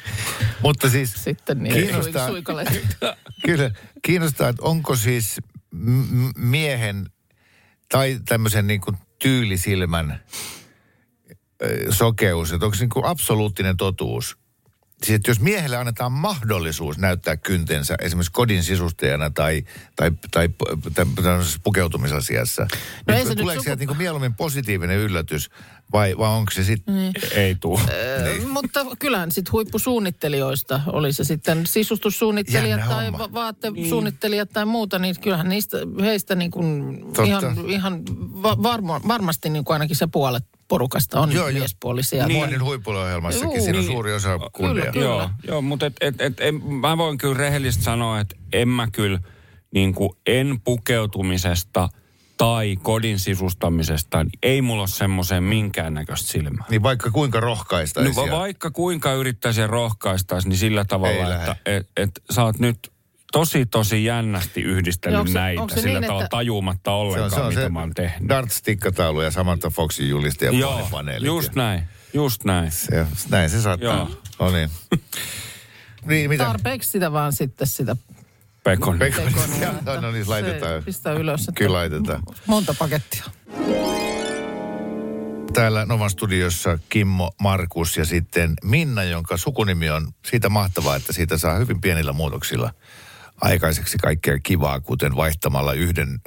Mutta 0.63 0.91
siis 0.91 1.25
sitten 1.25 1.63
niin 1.63 1.75
Kiinnostaa. 1.75 2.29
Kyllä, 3.47 3.71
kiinnostaa, 4.03 4.49
että 4.49 4.63
onko 4.63 4.97
siis 4.97 5.41
miehen 6.37 7.07
tai 7.89 8.21
tämmöisen 8.29 8.67
niin 8.67 8.81
kuin 8.81 8.97
tyylisilmän 9.23 10.21
sokeus, 11.91 12.53
että 12.53 12.67
onko 12.67 12.75
se 12.77 12.83
niin 12.83 12.91
kuin 12.91 13.05
absoluuttinen 13.05 13.77
totuus? 13.77 14.37
Siis, 15.05 15.17
että 15.17 15.31
jos 15.31 15.41
miehelle 15.41 15.77
annetaan 15.77 16.13
mahdollisuus 16.13 16.99
näyttää 16.99 17.37
kyntensä 17.37 17.95
esimerkiksi 18.01 18.33
kodin 18.33 18.63
sisustajana 18.63 19.31
tai, 19.31 19.65
tai, 19.97 20.11
tai 20.31 20.49
tä- 20.95 21.07
tämmöisessä 21.23 21.61
pukeutumisasiassa, 21.63 22.63
No 22.63 23.15
ei 23.15 23.15
niin 23.15 23.27
se 23.27 23.31
nyt 23.31 23.39
tuleeko 23.39 23.61
suku- 23.61 23.65
sieltä 23.65 23.85
niin 23.85 23.97
mieluummin 23.97 24.35
positiivinen 24.35 24.99
yllätys 24.99 25.51
vai, 25.93 26.19
vai 26.19 26.29
onko 26.29 26.51
se 26.51 26.65
sitten... 26.65 26.95
Niin. 26.97 27.13
Ei 27.35 27.55
tuu. 27.55 27.81
Ö, 27.89 28.47
Mutta 28.49 28.87
kyllähän 28.99 29.33
sitten 29.33 29.53
huippusuunnittelijoista, 29.53 30.81
oli 30.87 31.13
se 31.13 31.25
sitten 31.25 31.67
sisustussuunnittelijat 31.67 32.81
Jännä 32.81 32.95
tai 32.95 33.05
homma. 33.05 33.19
va- 33.19 33.33
vaattesuunnittelijat 33.33 34.51
tai 34.53 34.65
muuta, 34.67 34.99
niin 34.99 35.15
kyllähän 35.21 35.49
niistä, 35.49 35.79
heistä 36.01 36.35
niin 36.35 36.51
kuin 36.51 36.99
Totta. 37.05 37.23
ihan, 37.23 37.71
ihan 37.71 38.03
va- 38.43 38.63
varmo, 38.63 39.01
varmasti 39.09 39.51
niin 39.51 39.65
kuin 39.65 39.75
ainakin 39.75 39.97
se 39.97 40.07
puolet 40.07 40.45
porukasta 40.69 41.21
on 41.21 41.33
Joo, 41.33 41.49
joo. 41.49 41.59
miespuolisia. 41.59 42.27
Niin, 42.27 42.37
Muodin 42.39 42.65
huippuohjelmassakin, 42.65 43.49
Juu, 43.49 43.65
siinä 43.65 43.79
on 43.79 43.85
niin. 43.85 43.93
suuri 43.93 44.15
osa 44.15 44.39
kundia. 44.53 44.93
Kyllä. 44.93 45.05
Joo, 45.07 45.31
joo 45.47 45.63
mutta 45.63 45.87
et, 45.87 45.97
et, 46.01 46.21
et, 46.21 46.41
en, 46.41 46.65
mä 46.65 46.99
voin 46.99 47.19
kyllä 47.19 47.35
rehellisesti 47.37 47.85
sanoa, 47.85 48.21
että 48.21 48.37
en 48.53 48.69
mä 48.69 48.89
kyllä 48.93 49.19
niin 49.75 49.95
kuin 49.95 50.11
en 50.27 50.61
pukeutumisesta 50.65 51.89
tai 52.41 52.77
kodin 52.83 53.19
sisustamisesta, 53.19 54.25
niin 54.25 54.33
ei 54.43 54.63
mulla 54.63 54.83
ole 54.83 54.89
semmoiseen 54.89 55.43
minkäännäköistä 55.43 56.29
silmää. 56.33 56.65
Niin 56.71 56.83
vaikka 56.83 57.11
kuinka 57.11 57.39
No, 57.41 57.47
rohkaistaisi. 57.47 58.17
va- 58.17 58.39
vaikka 58.39 58.71
kuinka 58.71 59.13
yrittäisi 59.13 59.61
ja 59.61 59.67
rohkaistaisi, 59.67 60.49
niin 60.49 60.59
sillä 60.59 60.81
Ei 60.81 60.85
tavalla, 60.85 61.29
lähde. 61.29 61.51
että 61.51 61.57
et, 61.67 61.87
et, 61.97 62.11
sä 62.31 62.45
oot 62.45 62.59
nyt 62.59 62.93
tosi 63.33 63.67
tosi 63.67 64.05
jännästi 64.05 64.61
yhdistellyt 64.63 65.15
Ja 65.15 65.21
onko 65.21 65.33
se- 65.33 65.39
näitä 65.39 65.75
se 65.75 65.81
sillä 65.81 66.01
niin, 66.01 66.07
tavalla 66.07 66.25
että- 66.25 66.37
tajumatta 66.37 66.91
se 66.91 66.95
on, 66.95 66.97
ollenkaan, 67.01 67.31
se 67.31 67.41
on 67.41 67.49
mitä 67.49 67.61
se 67.61 67.69
mä 67.69 67.81
oon 67.81 67.95
tehnyt. 67.95 68.29
Darts-tikkataulu 68.29 69.21
ja 69.23 69.31
Samantha 69.31 69.71
Foxin 69.71 70.09
julistaja 70.09 70.51
Joo, 70.51 70.89
paneelit. 70.91 71.27
just 71.27 71.49
ja- 71.57 71.63
näin, 71.63 71.83
just 72.15 72.45
näin. 72.45 72.71
Se, 72.73 73.07
näin 73.31 73.51
se 73.51 73.63
saattaa. 73.63 73.95
Joo. 73.97 74.21
No 74.39 74.51
niin. 74.57 74.71
niin, 76.09 76.31
mitä? 76.31 76.45
Tarpeeksi 76.45 76.91
sitä 76.91 77.13
vaan 77.13 77.33
sitten 77.33 77.67
sitä 77.67 77.97
Pekon. 78.71 78.99
Pekko, 78.99 79.23
pekonia. 79.23 79.73
no, 79.87 80.01
no 80.01 80.11
niin, 80.13 80.25
Se 80.25 80.31
laitetaan. 80.31 80.83
Pistää 80.85 81.13
ylös. 81.13 81.41
että 81.41 81.53
Kyllä 81.53 81.73
laitetaan. 81.73 82.23
Monta 82.47 82.75
pakettia. 82.79 83.25
Täällä 85.53 85.87
Novan 85.87 86.11
studiossa 86.11 86.79
Kimmo, 86.89 87.31
Markus 87.41 87.97
ja 87.97 88.05
sitten 88.05 88.55
Minna, 88.65 89.03
jonka 89.03 89.37
sukunimi 89.37 89.91
on 89.91 90.13
siitä 90.31 90.49
mahtavaa, 90.49 90.97
että 90.97 91.13
siitä 91.13 91.39
saa 91.39 91.59
hyvin 91.59 91.81
pienillä 91.81 92.13
muutoksilla 92.13 92.73
aikaiseksi 93.41 93.99
kaikkea 93.99 94.39
kivaa, 94.43 94.81
kuten 94.81 95.17
vaihtamalla 95.17 95.73
yhden 95.73 96.21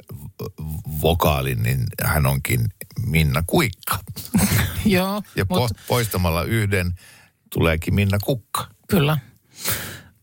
vokaalin, 1.02 1.62
niin 1.62 1.84
hän 2.04 2.26
onkin 2.26 2.60
Minna 3.06 3.42
Kuikka. 3.46 3.98
Joo, 4.84 5.22
Ja 5.36 5.44
po- 5.44 5.46
mutta 5.58 5.74
poistamalla 5.88 6.42
yhden 6.42 6.92
tuleekin 7.52 7.94
Minna 7.94 8.18
Kukka. 8.24 8.66
kyllä. 8.88 9.18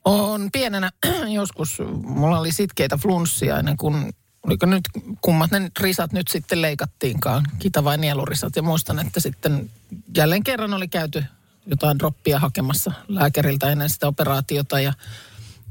On 0.06 0.50
pienenä 0.52 0.92
joskus, 1.34 1.82
mulla 2.04 2.40
oli 2.40 2.52
sitkeitä 2.52 2.98
flunssia 2.98 3.60
ennen 3.60 3.78
kuin, 3.78 4.14
oliko 4.44 4.66
nyt, 4.66 4.84
kummat 5.22 5.52
ne 5.52 5.72
risat 5.80 6.12
nyt 6.12 6.28
sitten 6.28 6.62
leikattiinkaan, 6.62 7.46
kita 7.60 7.84
vai 7.84 7.98
nielurisat. 7.98 8.56
Ja 8.56 8.62
muistan, 8.62 9.00
että 9.00 9.20
sitten 9.20 9.70
jälleen 10.18 10.44
kerran 10.44 10.74
oli 10.74 10.88
käyty 10.88 11.24
jotain 11.66 12.00
droppia 12.00 12.40
hakemassa 12.40 12.92
lääkäriltä 13.08 13.72
ennen 13.72 13.90
sitä 13.90 14.08
operaatiota 14.08 14.80
ja 14.80 14.94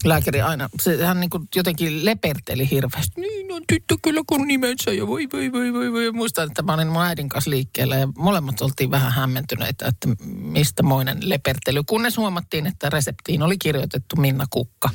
lääkäri 0.05 0.41
aina, 0.41 0.69
se, 0.83 1.05
hän 1.05 1.21
niin 1.21 1.31
kuin 1.31 1.49
jotenkin 1.57 2.05
leperteli 2.05 2.71
hirveästi. 2.71 3.21
Niin 3.21 3.53
on 3.53 3.63
tyttö 3.69 3.95
kyllä 4.03 4.21
kun 4.27 4.49
nimensä 4.49 4.93
ja 4.93 5.07
voi 5.07 5.29
voi 5.33 5.53
voi 5.53 5.73
voi 5.73 5.93
voi. 5.93 6.13
Muistan, 6.13 6.49
että 6.49 6.63
mä 6.63 6.75
olin 6.75 6.89
mun 6.89 7.03
äidin 7.03 7.29
kanssa 7.29 7.51
liikkeellä 7.51 7.97
ja 7.97 8.09
molemmat 8.19 8.61
oltiin 8.61 8.91
vähän 8.91 9.13
hämmentyneitä, 9.13 9.87
että 9.87 10.09
mistä 10.27 10.83
moinen 10.83 11.19
lepertely. 11.21 11.83
Kunnes 11.83 12.17
huomattiin, 12.17 12.67
että 12.67 12.91
reseptiin 12.91 13.43
oli 13.43 13.59
kirjoitettu 13.59 14.17
Minna 14.17 14.47
Kukka. 14.51 14.91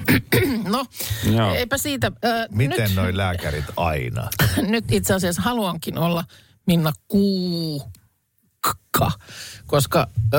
no, 0.72 0.86
Joo. 1.32 1.54
eipä 1.54 1.78
siitä. 1.78 2.12
Äh, 2.24 2.46
Miten 2.50 2.88
nyt, 2.88 2.96
noi 2.96 3.16
lääkärit 3.16 3.64
aina? 3.76 4.28
nyt 4.68 4.84
itse 4.92 5.14
asiassa 5.14 5.42
haluankin 5.42 5.98
olla 5.98 6.24
Minna 6.66 6.92
Kuukka, 8.64 9.10
koska 9.66 10.06
ö, 10.34 10.38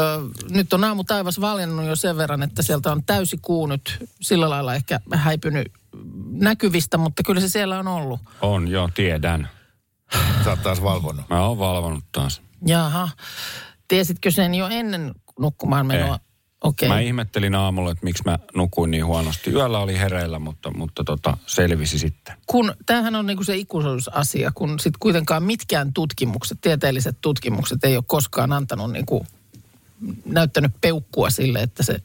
nyt 0.50 0.74
on 0.74 0.84
aamu 0.84 1.04
taivas 1.04 1.42
valjennut 1.42 1.86
jo 1.86 1.96
sen 1.96 2.18
verran, 2.18 2.44
että 2.44 2.62
sieltä 2.62 2.92
on 2.92 3.04
täysi 3.04 3.40
kuu 3.42 3.68
nyt 3.68 4.10
sillä 4.22 4.50
lailla 4.50 4.76
ehkä 4.76 5.00
häipynyt 5.14 5.72
näkyvistä, 6.32 6.98
mutta 6.98 7.24
kyllä 7.24 7.42
se 7.42 7.50
siellä 7.50 7.80
on 7.80 7.88
ollut. 7.88 8.20
On, 8.42 8.68
joo, 8.68 8.90
tiedän. 8.94 9.50
Sä 10.44 10.50
oot 10.50 10.64
taas 10.64 10.84
valvonut. 10.84 11.30
Mä 11.30 11.42
oon 11.42 11.60
valvonut 11.60 12.04
taas. 12.12 12.42
Jaha, 12.66 13.10
tiesitkö 13.88 14.32
sen 14.32 14.56
jo 14.56 14.68
ennen 14.68 15.12
nukkumaan 15.40 15.86
menoa? 15.86 16.20
Okei. 16.62 16.90
Mä 16.90 17.00
ihmettelin 17.00 17.56
aamulla, 17.56 17.92
että 17.92 18.06
miksi 18.06 18.24
mä 18.26 18.40
nukuin 18.56 18.92
niin 18.92 19.06
huonosti. 19.06 19.52
Yöllä 19.52 19.80
oli 19.80 20.00
hereillä, 20.00 20.40
mutta, 20.40 20.72
mutta 20.72 21.04
tota, 21.04 21.38
selvisi 21.48 22.00
sitten. 22.00 22.38
kun 22.48 22.76
tämähän 22.86 23.16
on 23.16 23.26
niinku 23.26 23.44
se 23.44 23.58
ikuisuusasia, 23.58 24.52
kun 24.56 24.80
sit 24.80 24.98
kuitenkaan 25.00 25.44
mitkään 25.44 25.94
tutkimukset, 25.94 26.58
tieteelliset 26.62 27.18
tutkimukset 27.22 27.84
ei 27.84 27.96
ole 27.96 28.04
koskaan 28.08 28.54
antanut 28.54 28.92
niinku, 28.92 29.26
näyttänyt 30.26 30.72
peukkua 30.82 31.30
sille, 31.30 31.60
että 31.60 31.84
se 31.84 32.02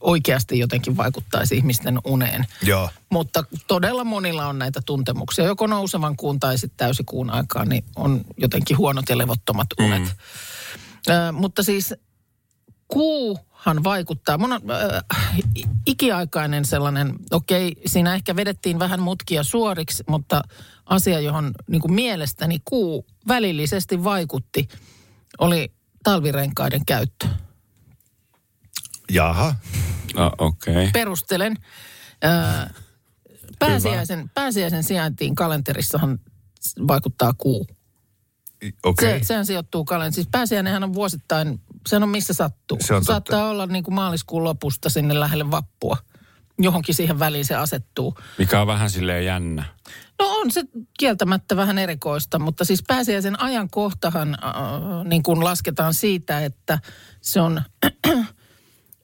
oikeasti 0.00 0.58
jotenkin 0.58 0.96
vaikuttaisi 0.96 1.56
ihmisten 1.56 1.98
uneen. 2.04 2.44
Joo. 2.62 2.90
Mutta 3.10 3.44
todella 3.66 4.04
monilla 4.04 4.46
on 4.46 4.58
näitä 4.58 4.80
tuntemuksia. 4.86 5.44
Joko 5.44 5.66
nousevan 5.66 6.16
kuun 6.16 6.40
tai 6.40 6.58
sitten 6.58 6.76
täysikuun 6.76 7.30
aikaan, 7.30 7.68
niin 7.68 7.84
on 7.96 8.20
jotenkin 8.36 8.78
huonot 8.78 9.08
ja 9.08 9.18
levottomat 9.18 9.66
unet. 9.80 10.02
Mm. 10.02 10.08
Ö, 11.08 11.32
mutta 11.32 11.62
siis 11.62 11.94
kuuhan 13.56 13.84
vaikuttaa. 13.84 14.38
Mun 14.38 14.52
on 14.52 14.60
äh, 14.70 15.38
ikiaikainen 15.86 16.64
sellainen, 16.64 17.14
okei, 17.30 17.76
siinä 17.86 18.14
ehkä 18.14 18.36
vedettiin 18.36 18.78
vähän 18.78 19.00
mutkia 19.00 19.42
suoriksi, 19.42 20.04
mutta 20.08 20.42
asia, 20.86 21.20
johon 21.20 21.52
niin 21.68 21.80
kuin 21.80 21.92
mielestäni 21.92 22.58
kuu 22.64 23.06
välillisesti 23.28 24.04
vaikutti, 24.04 24.68
oli 25.38 25.72
talvirenkaiden 26.04 26.84
käyttö. 26.86 27.26
Jaha. 29.10 29.54
No, 30.16 30.32
Okei. 30.38 30.74
Okay. 30.74 30.90
Perustelen. 30.92 31.56
Äh, 32.24 32.70
pääsiäisen, 33.58 34.30
pääsiäisen 34.34 34.82
sijaintiin 34.82 35.34
kalenterissahan 35.34 36.18
vaikuttaa 36.88 37.32
kuu. 37.38 37.66
Okei. 38.84 39.18
Se, 39.18 39.24
sehän 39.24 39.46
sijoittuu 39.46 39.84
kalenteriin. 39.84 40.14
Siis 40.14 40.28
pääsiäinenhän 40.30 40.84
on 40.84 40.94
vuosittain, 40.94 41.60
se 41.88 41.96
on 41.96 42.08
missä 42.08 42.32
sattuu. 42.32 42.78
Se 42.80 42.94
on 42.94 43.00
totta. 43.00 43.12
Saattaa 43.12 43.50
olla 43.50 43.66
niin 43.66 43.84
kuin 43.84 43.94
maaliskuun 43.94 44.44
lopusta 44.44 44.90
sinne 44.90 45.20
lähelle 45.20 45.50
vappua. 45.50 45.96
Johonkin 46.58 46.94
siihen 46.94 47.18
väliin 47.18 47.44
se 47.44 47.54
asettuu. 47.54 48.18
Mikä 48.38 48.60
on 48.60 48.66
vähän 48.66 48.90
silleen 48.90 49.24
jännä. 49.24 49.64
No 50.18 50.26
on 50.26 50.50
se 50.50 50.62
kieltämättä 50.98 51.56
vähän 51.56 51.78
erikoista, 51.78 52.38
mutta 52.38 52.64
siis 52.64 52.82
pääsiäisen 52.86 53.40
ajankohtahan 53.40 54.34
äh, 54.44 55.04
niin 55.04 55.22
kuin 55.22 55.44
lasketaan 55.44 55.94
siitä, 55.94 56.44
että 56.44 56.78
se 57.20 57.40
on 57.40 57.62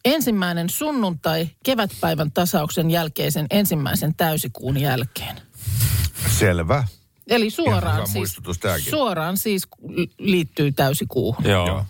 ensimmäinen 0.05 0.71
sunnuntai 0.71 1.49
kevätpäivän 1.65 2.33
tasauksen 2.33 2.91
jälkeisen 2.91 3.47
ensimmäisen 3.51 4.15
täysikuun 4.15 4.79
jälkeen. 4.79 5.37
Selvä. 6.39 6.85
Eli 7.35 7.51
suoraan 7.51 8.07
siis, 8.07 8.39
suoraan 8.91 9.37
siis 9.37 9.69
liittyy 10.19 10.73
täysikuuhun. 10.73 11.45
Joo. 11.45 11.67
Joo. 11.67 11.85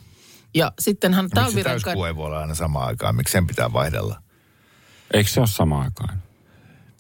Ja 0.55 0.73
sittenhän 0.79 1.25
Miksi 1.25 1.35
talvirenkaat... 1.35 1.83
täyskuu 1.83 2.05
ei 2.05 2.17
voi 2.17 2.27
olla 2.27 2.41
aina 2.41 2.55
samaan 2.55 2.87
aikaan? 2.87 3.17
Miksi 3.17 3.33
sen 3.33 3.47
pitää 3.47 3.73
vaihdella? 3.73 4.23
Eikö 5.13 5.31
se 5.31 5.41
ole 5.41 5.47
sama 5.47 5.83
aikaan? 5.83 6.23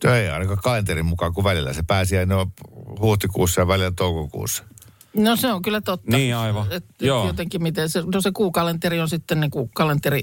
Tuo 0.00 0.10
ei 0.10 0.28
ainakaan 0.28 0.58
kalenterin 0.58 1.06
mukaan, 1.06 1.34
kun 1.34 1.44
välillä 1.44 1.72
se 1.72 1.82
pääsiäinen 1.82 2.36
on 2.36 2.52
huhtikuussa 3.00 3.60
ja 3.60 3.68
välillä 3.68 3.90
toukokuussa. 3.90 4.64
No 5.16 5.36
se 5.36 5.52
on 5.52 5.62
kyllä 5.62 5.80
totta. 5.80 6.16
Niin, 6.16 6.36
aivan. 6.36 6.66
Et, 6.70 6.72
et 6.72 6.84
Joo. 7.00 7.26
Jotenkin 7.26 7.62
miten 7.62 7.90
se, 7.90 8.02
no 8.14 8.20
se 8.20 8.30
kuukalenteri 8.32 9.00
on 9.00 9.08
sitten 9.08 9.40
niin 9.40 9.50
kuin 9.50 9.70
kalenteri 9.74 10.20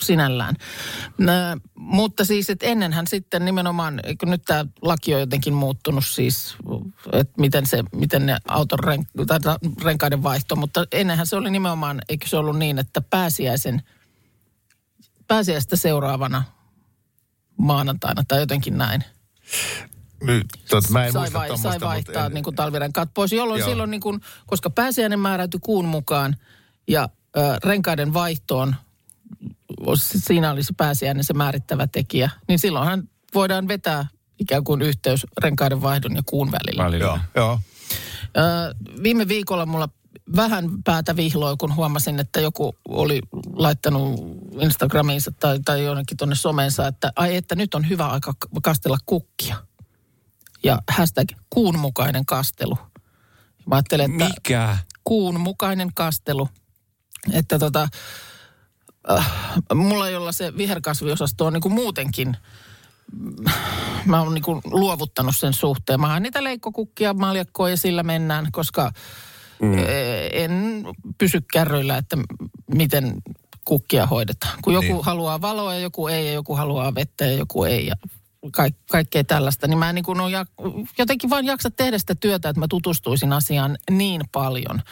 sinällään. 0.00 0.56
Nä, 1.18 1.56
mutta 1.84 2.24
siis, 2.24 2.50
että 2.50 2.66
ennenhän 2.66 3.06
sitten 3.06 3.44
nimenomaan, 3.44 4.00
eikö 4.04 4.26
nyt 4.26 4.42
tämä 4.46 4.66
laki 4.82 5.14
on 5.14 5.20
jotenkin 5.20 5.54
muuttunut 5.54 6.04
siis, 6.06 6.56
että 7.12 7.34
miten, 7.40 7.66
se, 7.66 7.84
miten 7.92 8.26
ne 8.26 8.36
auton 8.48 8.78
ren, 8.78 9.06
tai 9.26 9.40
ta- 9.40 9.58
renkaiden 9.82 10.22
vaihto, 10.22 10.56
mutta 10.56 10.86
ennenhän 10.92 11.26
se 11.26 11.36
oli 11.36 11.50
nimenomaan, 11.50 12.00
eikö 12.08 12.28
se 12.28 12.36
ollut 12.36 12.58
niin, 12.58 12.78
että 12.78 13.00
pääsiäisen, 13.00 13.82
pääsiäistä 15.28 15.76
seuraavana 15.76 16.42
maanantaina 17.56 18.22
tai 18.28 18.40
jotenkin 18.40 18.78
näin. 18.78 19.04
Nyt, 20.22 20.46
tot, 20.70 20.90
mä 20.90 21.06
en 21.06 21.12
sai, 21.12 21.22
muista 21.22 21.38
vai, 21.38 21.48
tommosta, 21.48 21.70
sai 21.70 21.80
vaihtaa 21.80 22.22
mutta- 22.22 22.34
niin 22.34 22.44
kuin 22.44 22.56
talvirenkaat 22.56 23.10
pois, 23.14 23.32
jolloin 23.32 23.58
Joo. 23.58 23.68
silloin, 23.68 23.90
niin 23.90 24.00
kuin, 24.00 24.20
koska 24.46 24.70
pääsiäinen 24.70 25.20
määräytyi 25.20 25.60
kuun 25.62 25.84
mukaan 25.84 26.36
ja 26.88 27.08
ö, 27.36 27.40
renkaiden 27.64 28.14
vaihtoon, 28.14 28.76
siinä 29.96 30.50
olisi 30.50 30.72
pääsiäinen 30.76 31.24
se 31.24 31.34
määrittävä 31.34 31.86
tekijä, 31.86 32.30
niin 32.48 32.58
silloinhan 32.58 33.08
voidaan 33.34 33.68
vetää 33.68 34.06
ikään 34.38 34.64
kuin 34.64 34.82
yhteys 34.82 35.26
renkaiden 35.42 35.82
vaihdon 35.82 36.16
ja 36.16 36.22
kuun 36.26 36.52
välillä. 36.52 36.84
Välillä. 36.84 37.04
Joo, 37.04 37.18
joo. 37.34 37.60
Ö, 38.36 38.74
viime 39.02 39.28
viikolla 39.28 39.66
mulla 39.66 39.88
vähän 40.36 40.82
päätä 40.84 41.16
vihloi, 41.16 41.56
kun 41.56 41.76
huomasin, 41.76 42.20
että 42.20 42.40
joku 42.40 42.76
oli 42.88 43.20
laittanut 43.52 44.20
Instagramiinsa 44.60 45.32
tai, 45.40 45.60
tai 45.64 45.84
jonnekin 45.84 46.16
tuonne 46.16 46.34
someensa, 46.34 46.86
että 46.86 47.12
ai 47.16 47.36
että 47.36 47.54
nyt 47.54 47.74
on 47.74 47.88
hyvä 47.88 48.06
aika 48.06 48.34
kastella 48.62 48.98
kukkia. 49.06 49.56
Ja 50.64 50.78
hashtag 50.90 51.28
kuun 51.50 51.78
mukainen 51.78 52.26
kastelu. 52.26 52.78
Mä 53.66 53.74
ajattelen, 53.74 54.12
että 54.12 54.24
Mikä? 54.24 54.78
kuun 55.04 55.40
mukainen 55.40 55.94
kastelu. 55.94 56.48
Että 57.32 57.58
tota, 57.58 57.88
äh, 59.10 59.30
mulla 59.74 60.08
jolla 60.10 60.32
se 60.32 60.56
viherkasviosasto 60.56 61.46
on 61.46 61.52
niin 61.52 61.60
kuin 61.60 61.74
muutenkin, 61.74 62.36
mm, 63.12 63.44
mä 64.04 64.20
oon 64.20 64.34
niin 64.34 64.44
luovuttanut 64.64 65.36
sen 65.36 65.52
suhteen. 65.52 66.00
Mä 66.00 66.20
niitä 66.20 66.44
leikkokukkia, 66.44 67.14
maljakkoa 67.14 67.70
ja 67.70 67.76
sillä 67.76 68.02
mennään, 68.02 68.48
koska 68.52 68.92
mm. 69.62 69.78
en 70.32 70.84
pysy 71.18 71.40
kärryillä, 71.52 71.96
että 71.96 72.16
miten 72.74 73.14
kukkia 73.64 74.06
hoidetaan. 74.06 74.58
Kun 74.62 74.74
joku 74.74 74.86
Niin. 74.86 75.04
haluaa 75.04 75.40
valoa 75.40 75.74
ja 75.74 75.80
joku 75.80 76.08
ei 76.08 76.26
ja 76.26 76.32
joku 76.32 76.56
haluaa 76.56 76.94
vettä 76.94 77.24
ja 77.24 77.32
joku 77.32 77.64
ei 77.64 77.86
ja 77.86 77.94
kaik, 78.52 78.74
kaikkea 78.90 79.24
tällaista. 79.24 79.66
Niin 79.66 79.78
mä 79.78 79.88
en 79.88 79.94
niin 79.94 80.04
kuin 80.04 80.18
jak- 80.18 80.88
jotenkin 80.98 81.30
vaan 81.30 81.44
jaksa 81.44 81.70
tehdä 81.70 81.98
sitä 81.98 82.14
työtä, 82.14 82.48
että 82.48 82.60
mä 82.60 82.66
tutustuisin 82.68 83.32
asiaan 83.32 83.78
niin 83.90 84.20
paljon. 84.32 84.82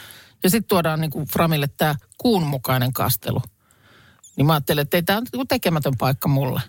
Ja 0.43 0.49
sitten 0.49 0.67
tuodaan 0.67 1.01
niin 1.01 1.11
kuin 1.11 1.25
Framille 1.25 1.67
tämä 1.77 1.95
kuun 2.17 2.43
mukainen 2.43 2.93
kastelu. 2.93 3.41
Niin 4.35 4.45
mä 4.45 4.53
ajattelin, 4.53 4.81
että 4.81 4.97
ei 4.97 5.03
tämä 5.03 5.21
on 5.33 5.47
tekemätön 5.47 5.93
paikka 5.97 6.27
mulle. 6.27 6.61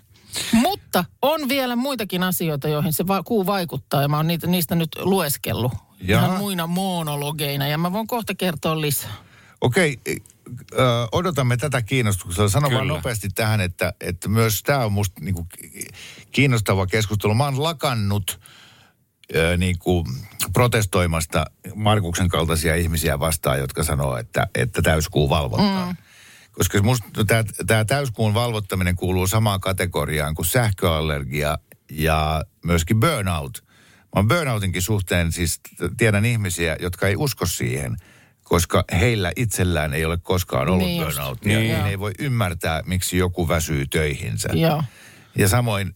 Mutta 0.51 1.05
on 1.21 1.49
vielä 1.49 1.75
muitakin 1.75 2.23
asioita, 2.23 2.67
joihin 2.67 2.93
se 2.93 3.07
va- 3.07 3.23
kuu 3.23 3.45
vaikuttaa 3.45 4.01
ja 4.01 4.07
mä 4.07 4.17
oon 4.17 4.27
niitä, 4.27 4.47
niistä 4.47 4.75
nyt 4.75 4.89
lueskellut. 4.99 5.71
Jaha. 6.01 6.25
Ihan 6.25 6.37
muina 6.37 6.67
monologeina 6.67 7.67
ja 7.67 7.77
mä 7.77 7.91
voin 7.91 8.07
kohta 8.07 8.35
kertoa 8.35 8.81
lisää. 8.81 9.13
Okei, 9.61 9.99
ö, 10.07 11.07
odotamme 11.11 11.57
tätä 11.57 11.81
kiinnostuksella. 11.81 12.49
Sano 12.49 12.71
vaan 12.71 12.87
nopeasti 12.87 13.29
tähän, 13.35 13.61
että, 13.61 13.93
että 14.01 14.29
myös 14.29 14.63
tämä 14.63 14.85
on 14.85 14.93
musta 14.93 15.21
niinku 15.21 15.47
kiinnostava 16.31 16.87
keskustelu. 16.87 17.35
Mä 17.35 17.45
oon 17.45 17.63
lakannut 17.63 18.39
ö, 19.35 19.57
niinku 19.57 20.07
protestoimasta 20.53 21.45
Markuksen 21.75 22.27
kaltaisia 22.29 22.75
ihmisiä 22.75 23.19
vastaan, 23.19 23.59
jotka 23.59 23.83
sanoo, 23.83 24.17
että, 24.17 24.47
että 24.55 24.81
täyskuu 24.81 25.29
valvottaa. 25.29 25.85
Mm. 25.91 25.97
Koska 26.57 26.79
tämä 27.67 27.85
täyskuun 27.85 28.33
valvottaminen 28.33 28.95
kuuluu 28.95 29.27
samaan 29.27 29.59
kategoriaan 29.59 30.35
kuin 30.35 30.45
sähköallergia 30.45 31.57
ja 31.91 32.43
myöskin 32.65 32.99
burnout. 32.99 33.63
Mä 34.03 34.09
oon 34.15 34.27
burnoutinkin 34.27 34.81
suhteen 34.81 35.31
siis 35.31 35.59
tiedän 35.97 36.25
ihmisiä, 36.25 36.77
jotka 36.79 37.07
ei 37.07 37.15
usko 37.15 37.45
siihen, 37.45 37.95
koska 38.43 38.83
heillä 38.91 39.31
itsellään 39.35 39.93
ei 39.93 40.05
ole 40.05 40.17
koskaan 40.17 40.69
ollut 40.69 40.87
Niin 40.87 41.03
burnoutia. 41.03 41.59
Niin. 41.59 41.73
Niin. 41.73 41.85
Ei 41.85 41.99
voi 41.99 42.11
ymmärtää, 42.19 42.83
miksi 42.85 43.17
joku 43.17 43.47
väsyy 43.47 43.85
töihinsä. 43.87 44.49
Joo. 44.53 44.83
Ja 45.37 45.47
samoin 45.47 45.95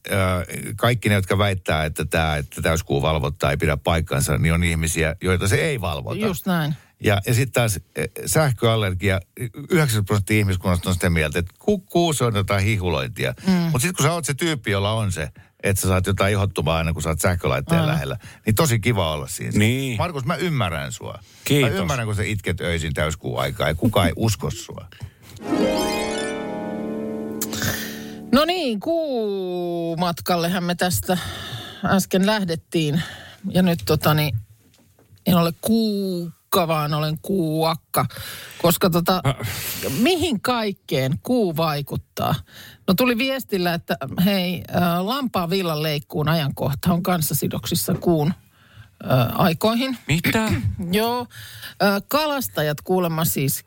kaikki 0.75 1.09
ne, 1.09 1.15
jotka 1.15 1.37
väittää, 1.37 1.85
että 1.85 2.05
tämä 2.05 2.37
että 2.37 2.61
täyskuu 2.61 3.01
valvottaa 3.01 3.51
ei 3.51 3.57
pidä 3.57 3.77
paikkansa, 3.77 4.37
niin 4.37 4.53
on 4.53 4.63
ihmisiä, 4.63 5.15
joita 5.21 5.47
se 5.47 5.55
ei 5.55 5.81
valvota. 5.81 6.25
Just 6.25 6.45
näin. 6.45 6.75
Ja, 7.03 7.21
ja 7.27 7.33
sitten 7.33 7.51
taas 7.53 7.79
eh, 7.95 8.09
sähköallergia, 8.25 9.19
90 9.69 10.07
prosenttia 10.07 10.37
ihmiskunnasta 10.39 10.89
on 10.89 10.93
sitä 10.95 11.09
mieltä, 11.09 11.39
että 11.39 11.53
ku, 11.59 11.79
kuusi 11.79 12.23
on 12.23 12.35
jotain 12.35 12.63
hihulointia. 12.63 13.33
Mm. 13.47 13.53
Mutta 13.53 13.79
sitten 13.79 13.95
kun 13.95 14.05
sä 14.05 14.13
oot 14.13 14.25
se 14.25 14.33
tyyppi, 14.33 14.71
jolla 14.71 14.91
on 14.91 15.11
se, 15.11 15.29
että 15.63 15.81
sä 15.81 15.87
saat 15.87 16.07
jotain 16.07 16.31
ihottumaa 16.31 16.77
aina, 16.77 16.93
kun 16.93 17.01
sä 17.01 17.09
oot 17.09 17.21
sähkölaitteen 17.21 17.81
Mm. 17.81 17.87
lähellä, 17.87 18.17
niin 18.45 18.55
tosi 18.55 18.79
kiva 18.79 19.11
olla 19.13 19.27
siinä. 19.27 19.51
Niin. 19.59 19.97
Markus, 19.97 20.25
mä 20.25 20.35
ymmärrän 20.35 20.91
sua. 20.91 21.19
Kiitos. 21.43 21.71
Mä 21.71 21.77
ymmärrän, 21.77 22.05
kun 22.07 22.15
sä 22.15 22.23
itket 22.23 22.61
öisin 22.61 22.93
täyskuun 22.93 23.41
aikaa 23.41 23.67
ja 23.67 23.75
kukaan 23.75 24.07
ei 24.07 24.13
usko 24.15 24.51
sua. 24.51 24.87
No 28.31 28.45
niin, 28.45 28.79
kuumatkallehan 28.79 30.63
me 30.63 30.75
tästä 30.75 31.17
äsken 31.85 32.25
lähdettiin. 32.25 33.01
Ja 33.51 33.61
nyt 33.61 33.79
tota 33.85 34.13
niin, 34.13 34.35
en 35.25 35.35
ole 35.35 35.53
kuukka, 36.49 36.67
vaan 36.67 36.93
olen 36.93 37.17
kuuakka. 37.21 38.05
Koska 38.61 38.89
tota, 38.89 39.21
mihin 39.99 40.41
kaikkeen 40.41 41.19
kuu 41.23 41.57
vaikuttaa? 41.57 42.35
No 42.87 42.93
tuli 42.93 43.17
viestillä, 43.17 43.73
että 43.73 43.97
hei, 44.25 44.63
äh, 44.75 45.05
lampaan 45.05 45.49
villan 45.49 45.83
leikkuun 45.83 46.29
ajankohta 46.29 46.93
on 46.93 47.03
kanssa 47.03 47.35
sidoksissa 47.35 47.93
kuun 47.93 48.33
äh, 49.11 49.39
aikoihin. 49.41 49.97
Mitä? 50.07 50.51
Joo, 50.91 51.27
kalastajat 52.07 52.81
kuulemma 52.81 53.25
siis 53.25 53.65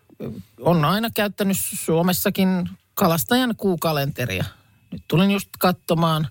on 0.61 0.85
aina 0.85 1.11
käyttänyt 1.15 1.57
Suomessakin 1.61 2.69
kalastajan 2.95 3.55
kuukalenteria. 3.57 4.45
Nyt 4.91 5.03
tulin 5.09 5.31
just 5.31 5.49
katsomaan. 5.59 6.29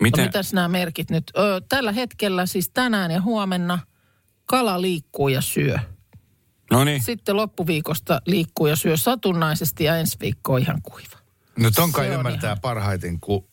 Miten? 0.00 0.22
No, 0.22 0.26
mitäs 0.26 0.52
nämä 0.52 0.68
merkit 0.68 1.10
nyt? 1.10 1.32
Ö, 1.38 1.60
tällä 1.68 1.92
hetkellä 1.92 2.46
siis 2.46 2.70
tänään 2.70 3.10
ja 3.10 3.20
huomenna 3.20 3.78
kala 4.48 4.80
liikkuu 4.80 5.28
ja 5.28 5.40
syö. 5.40 5.78
No 6.70 6.84
niin. 6.84 7.02
Sitten 7.02 7.36
loppuviikosta 7.36 8.20
liikkuu 8.26 8.66
ja 8.66 8.76
syö 8.76 8.96
satunnaisesti 8.96 9.84
ja 9.84 9.96
ensi 9.96 10.16
viikko 10.20 10.52
on 10.52 10.60
ihan 10.60 10.82
kuiva. 10.82 11.18
No 11.58 11.70
ton 11.70 11.92
kai 11.92 12.06
ymmärtää 12.08 12.56
parhaiten, 12.56 13.20
kun, 13.20 13.48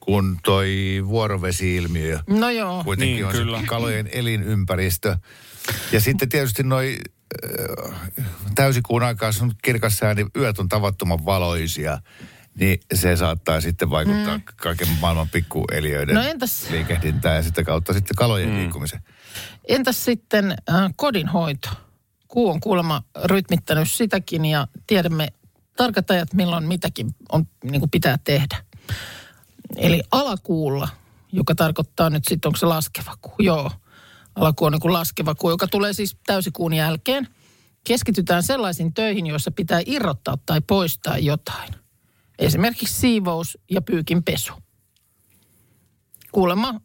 kun 0.00 0.38
toi 0.44 1.00
vuorovesi-ilmiö 1.06 2.18
No 2.28 2.50
joo. 2.50 2.84
kuitenkin 2.84 3.14
Niin, 3.14 3.26
on 3.26 3.32
kyllä. 3.32 3.60
se 3.60 3.66
kalojen 3.66 4.08
elinympäristö. 4.12 5.16
Ja 5.92 6.00
sitten 6.00 6.28
tietysti 6.28 6.62
noi 6.62 6.98
äh, 7.44 8.00
täysikuun 8.54 9.02
aikaa, 9.02 9.30
on 9.42 9.52
kirkas 9.62 9.96
sää, 9.96 10.14
niin 10.14 10.30
yöt 10.36 10.58
on 10.58 10.68
tavattoman 10.68 11.24
valoisia. 11.24 11.98
Niin 12.54 12.80
se 12.94 13.16
saattaa 13.16 13.60
sitten 13.60 13.90
vaikuttaa 13.90 14.36
mm. 14.36 14.42
kaiken 14.56 14.88
maailman 15.00 15.28
pikkueliöiden 15.28 16.14
No 16.14 16.22
entäs- 16.22 16.70
liikehdintään 16.70 17.36
ja 17.36 17.42
sitä 17.42 17.64
kautta 17.64 17.92
sitten 17.92 18.16
kalojen 18.16 18.48
mm. 18.48 18.56
liikkumiseen. 18.56 19.02
Entäs 19.68 20.04
sitten 20.04 20.50
äh, 20.50 20.90
kodinhoito? 20.96 21.68
Kuu 22.28 22.48
on 22.50 22.60
kuulemma 22.60 23.02
rytmittänyt 23.24 23.90
sitäkin 23.90 24.44
ja 24.44 24.66
tiedämme 24.86 25.28
tarkat 25.76 26.10
ajat, 26.10 26.34
milloin 26.34 26.64
mitäkin 26.64 27.14
on, 27.32 27.46
niin 27.64 27.80
kuin 27.80 27.90
pitää 27.90 28.18
tehdä. 28.24 28.64
Eli 29.76 30.02
alakuulla, 30.10 30.88
joka 31.32 31.54
tarkoittaa 31.54 32.10
nyt 32.10 32.24
sitten, 32.28 32.48
onko 32.48 32.56
se 32.56 32.66
laskeva 32.66 33.16
kuu? 33.20 33.34
Joo, 33.38 33.70
alakuu 34.34 34.66
on 34.66 34.72
niin 34.72 34.80
kuin 34.80 34.92
laskeva 34.92 35.34
kuu, 35.34 35.50
joka 35.50 35.66
tulee 35.66 35.92
siis 35.92 36.16
täysikuun 36.26 36.74
jälkeen. 36.74 37.28
Keskitytään 37.84 38.42
sellaisiin 38.42 38.94
töihin, 38.94 39.26
joissa 39.26 39.50
pitää 39.50 39.80
irrottaa 39.86 40.38
tai 40.46 40.60
poistaa 40.60 41.18
jotain. 41.18 41.74
Esimerkiksi 42.38 43.00
siivous 43.00 43.58
ja 43.70 43.82
pyykin 43.82 44.22
pesu. 44.22 44.52
Kuulemma 46.32 46.80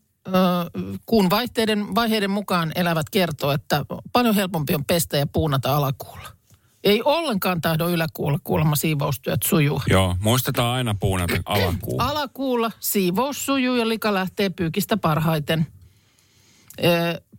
kuun 1.05 1.29
vaihteiden, 1.29 1.95
vaiheiden 1.95 2.31
mukaan 2.31 2.71
elävät 2.75 3.09
kertoo, 3.09 3.51
että 3.51 3.85
paljon 4.13 4.35
helpompi 4.35 4.75
on 4.75 4.85
pestä 4.85 5.17
ja 5.17 5.27
puunata 5.27 5.75
alakuulla. 5.75 6.27
Ei 6.83 7.01
ollenkaan 7.05 7.61
tahdo 7.61 7.89
yläkuulla 7.89 8.39
kuulemma 8.43 8.75
siivoustyöt 8.75 9.43
sujuu. 9.43 9.81
Joo, 9.87 10.15
muistetaan 10.19 10.75
aina 10.75 10.95
puunata 10.99 11.33
alakuun. 11.45 12.01
Alakuulla 12.01 12.71
siivous 12.79 13.45
sujuu 13.45 13.75
ja 13.75 13.89
lika 13.89 14.13
lähtee 14.13 14.49
pyykistä 14.49 14.97
parhaiten. 14.97 15.67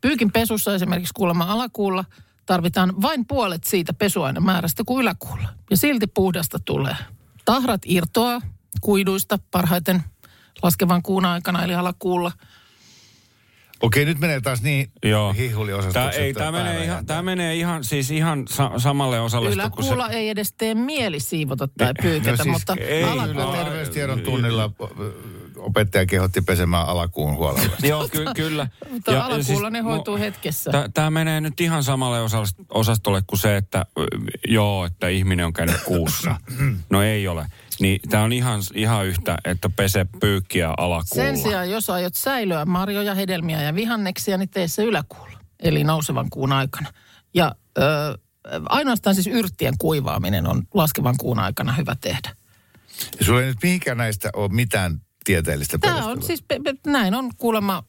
Pyykin 0.01 0.33
pesussa 0.33 0.75
esimerkiksi 0.75 1.15
kuulemma 1.15 1.45
alakuulla 1.45 2.05
tarvitaan 2.47 3.03
vain 3.03 3.27
puolet 3.27 3.65
siitä 3.65 3.93
pesuainemäärästä 3.93 4.83
kuin 4.87 5.03
yläkuulla. 5.03 5.49
Ja 5.71 5.77
silti 5.77 6.07
puhdasta 6.07 6.59
tulee. 6.65 6.97
Tahrat 7.45 7.81
irtoaa 7.85 8.41
kuiduista 8.81 9.39
parhaiten 9.51 10.05
laskevan 10.63 11.03
kuun 11.03 11.25
aikana 11.25 11.65
eli 11.65 11.75
alakuulla. 11.75 12.33
Okei, 13.83 14.05
nyt 14.05 14.19
menee 14.19 14.41
taas 14.41 14.63
niin 14.63 14.91
Joo. 15.05 15.35
Tää, 15.93 16.11
ei, 16.11 16.35
tämä 16.35 16.53
menee, 16.53 16.85
ihan, 16.85 17.07
tää 17.07 17.23
menee 17.23 17.55
ihan, 17.55 17.85
siis 17.85 18.11
ihan 18.11 18.45
sa- 18.49 18.71
samalle 18.79 19.21
osalle. 19.21 19.51
Yläkuulla 19.51 20.09
ei 20.09 20.29
edes 20.29 20.53
tee 20.53 20.75
mieli 20.75 21.21
siivota 21.21 21.69
tai 21.79 21.93
pyykätä, 22.03 22.31
No 22.31 22.37
siis 22.37 22.53
mutta 22.53 22.75
ei, 22.81 23.05
alakuulla... 23.05 23.45
no, 23.45 23.53
Terveystiedon 23.65 24.21
tunnilla 24.21 24.71
opettaja 25.57 26.07
kehotti 26.07 26.41
pesemään 26.41 26.87
alakuun 26.89 27.37
huolella. 27.37 27.77
Joo, 27.89 28.09
ky- 28.09 28.25
kyllä. 28.37 28.69
Mutta 28.91 29.25
alakuulla 29.25 29.71
ne 29.71 29.81
hoituu 29.81 30.17
hetkessä. 30.19 30.71
Tämä 30.95 31.11
menee 31.11 31.41
nyt 31.41 31.61
ihan 31.61 31.83
samalle 31.85 32.23
osas- 32.23 32.55
osastolle 32.71 33.23
kuin 33.27 33.39
se, 33.41 33.57
että 33.57 33.87
joo, 34.49 34.85
että 34.85 35.09
ihminen 35.09 35.47
on 35.47 35.53
käynyt 35.53 35.81
kuussa. 35.85 36.37
No 36.91 37.03
ei 37.03 37.29
ole. 37.29 37.47
Niin 37.81 38.01
tämä 38.11 38.23
on 38.23 38.33
ihan, 38.33 38.61
ihan 38.75 39.07
yhtä, 39.07 39.39
että 39.45 39.71
pese 39.71 40.07
pyykkiä 40.21 40.75
alakuulla. 40.77 41.27
Sen 41.27 41.39
sijaan, 41.39 41.71
jos 41.71 41.91
aiot 41.91 42.15
säilöä 42.15 42.65
marjoja, 42.65 43.15
hedelmiä 43.15 43.63
ja 43.63 43.75
vihanneksia, 43.75 44.39
niin 44.39 44.49
tee 44.49 44.69
se 44.69 44.83
yläkuulla, 44.85 45.39
eli 45.61 45.85
nousevan 45.85 46.31
kuun 46.31 46.53
aikana. 46.53 46.93
Ja 47.35 47.55
ö, 47.79 47.83
ainoastaan 48.69 49.15
siis 49.15 49.27
yrttien 49.27 49.75
kuivaaminen 49.79 50.47
on 50.47 50.63
laskevan 50.75 51.15
kuun 51.19 51.39
aikana 51.39 51.73
hyvä 51.73 51.97
tehdä. 52.01 52.37
Ja 53.19 53.25
sulla 53.25 53.41
ei 53.41 53.47
nyt 53.47 53.59
mihinkään 53.63 53.99
näistä 53.99 54.31
ole 54.35 54.49
mitään 54.49 55.01
tieteellistä 55.25 55.79
Tämä 55.79 56.07
on 56.07 56.23
siis, 56.23 56.43
pe- 56.49 56.61
pe- 56.65 56.91
näin 56.91 57.15
on 57.15 57.31
kuulemma 57.37 57.85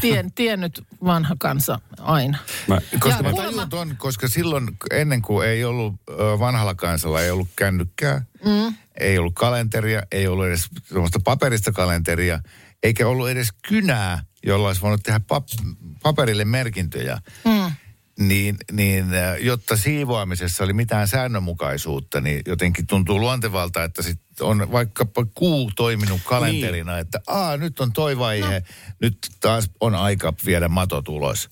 tien, 0.00 0.32
tiennyt 0.32 0.84
vanha 1.04 1.36
kansa 1.38 1.80
aina. 2.00 2.38
Mä, 2.66 2.78
Koska 3.00 3.18
Ja 3.18 3.22
mä 3.22 3.30
kuulemma- 3.30 3.52
tajun 3.56 3.68
ton, 3.70 3.96
koska 3.96 4.28
silloin 4.28 4.68
ennen 4.90 5.22
kuin 5.22 5.48
ei 5.48 5.64
ollut 5.64 5.94
vanhalla 6.38 6.74
kansalla, 6.74 7.22
ei 7.22 7.30
ollut 7.30 7.48
kännykkää, 7.56 8.22
mm. 8.44 8.74
ei 9.00 9.18
ollut 9.18 9.34
kalenteria, 9.34 10.02
ei 10.12 10.26
ollut 10.28 10.46
edes 10.46 10.68
sellaista 10.84 11.20
paperista 11.24 11.72
kalenteria, 11.72 12.40
eikä 12.82 13.08
ollut 13.08 13.28
edes 13.28 13.48
kynää, 13.68 14.24
jolla 14.46 14.66
olisi 14.68 14.80
voinut 14.80 15.02
tehdä 15.02 15.20
pap- 15.34 15.76
paperille 16.02 16.44
merkintöjä. 16.44 17.18
Mm. 17.44 17.72
Niin, 18.18 18.56
niin 18.72 19.14
ö, 19.14 19.38
jotta 19.40 19.76
siivoamisessa 19.76 20.64
oli 20.64 20.72
mitään 20.72 21.08
säännönmukaisuutta, 21.08 22.20
niin 22.20 22.42
jotenkin 22.46 22.86
tuntuu 22.86 23.20
luontevalta, 23.20 23.84
että 23.84 24.02
sit 24.02 24.20
on 24.40 24.72
vaikkapa 24.72 25.26
kuu 25.34 25.70
toiminut 25.76 26.20
kalenterina, 26.24 26.92
niin. 26.92 27.00
että 27.00 27.20
aa, 27.26 27.56
nyt 27.56 27.80
on 27.80 27.92
toi 27.92 28.18
vaihe, 28.18 28.60
no. 28.60 28.66
nyt 29.00 29.18
taas 29.40 29.70
on 29.80 29.94
aika 29.94 30.32
viedä 30.46 30.68
matot 30.68 31.08
ulos. 31.08 31.50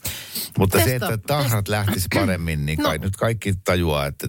Mutta 0.59 0.79
se, 0.79 0.85
Testa- 0.99 1.13
että 1.15 1.27
tahrat 1.27 1.69
lähtisi 1.69 2.09
paremmin, 2.15 2.67
niin 2.67 2.79
kai 2.79 2.99
No. 2.99 3.05
nyt 3.05 3.17
kaikki 3.17 3.55
tajuaa, 3.65 4.07
että 4.07 4.29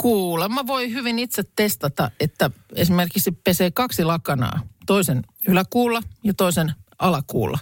Kuulemma 0.00 0.66
voi 0.66 0.92
hyvin 0.92 1.18
itse 1.18 1.42
testata, 1.56 2.10
että 2.20 2.50
esimerkiksi 2.74 3.32
pesee 3.32 3.70
kaksi 3.70 4.04
lakanaa, 4.04 4.60
toisen 4.86 5.22
yläkuulla 5.48 6.02
ja 6.24 6.34
toisen 6.34 6.72
alakuulla. 6.98 7.58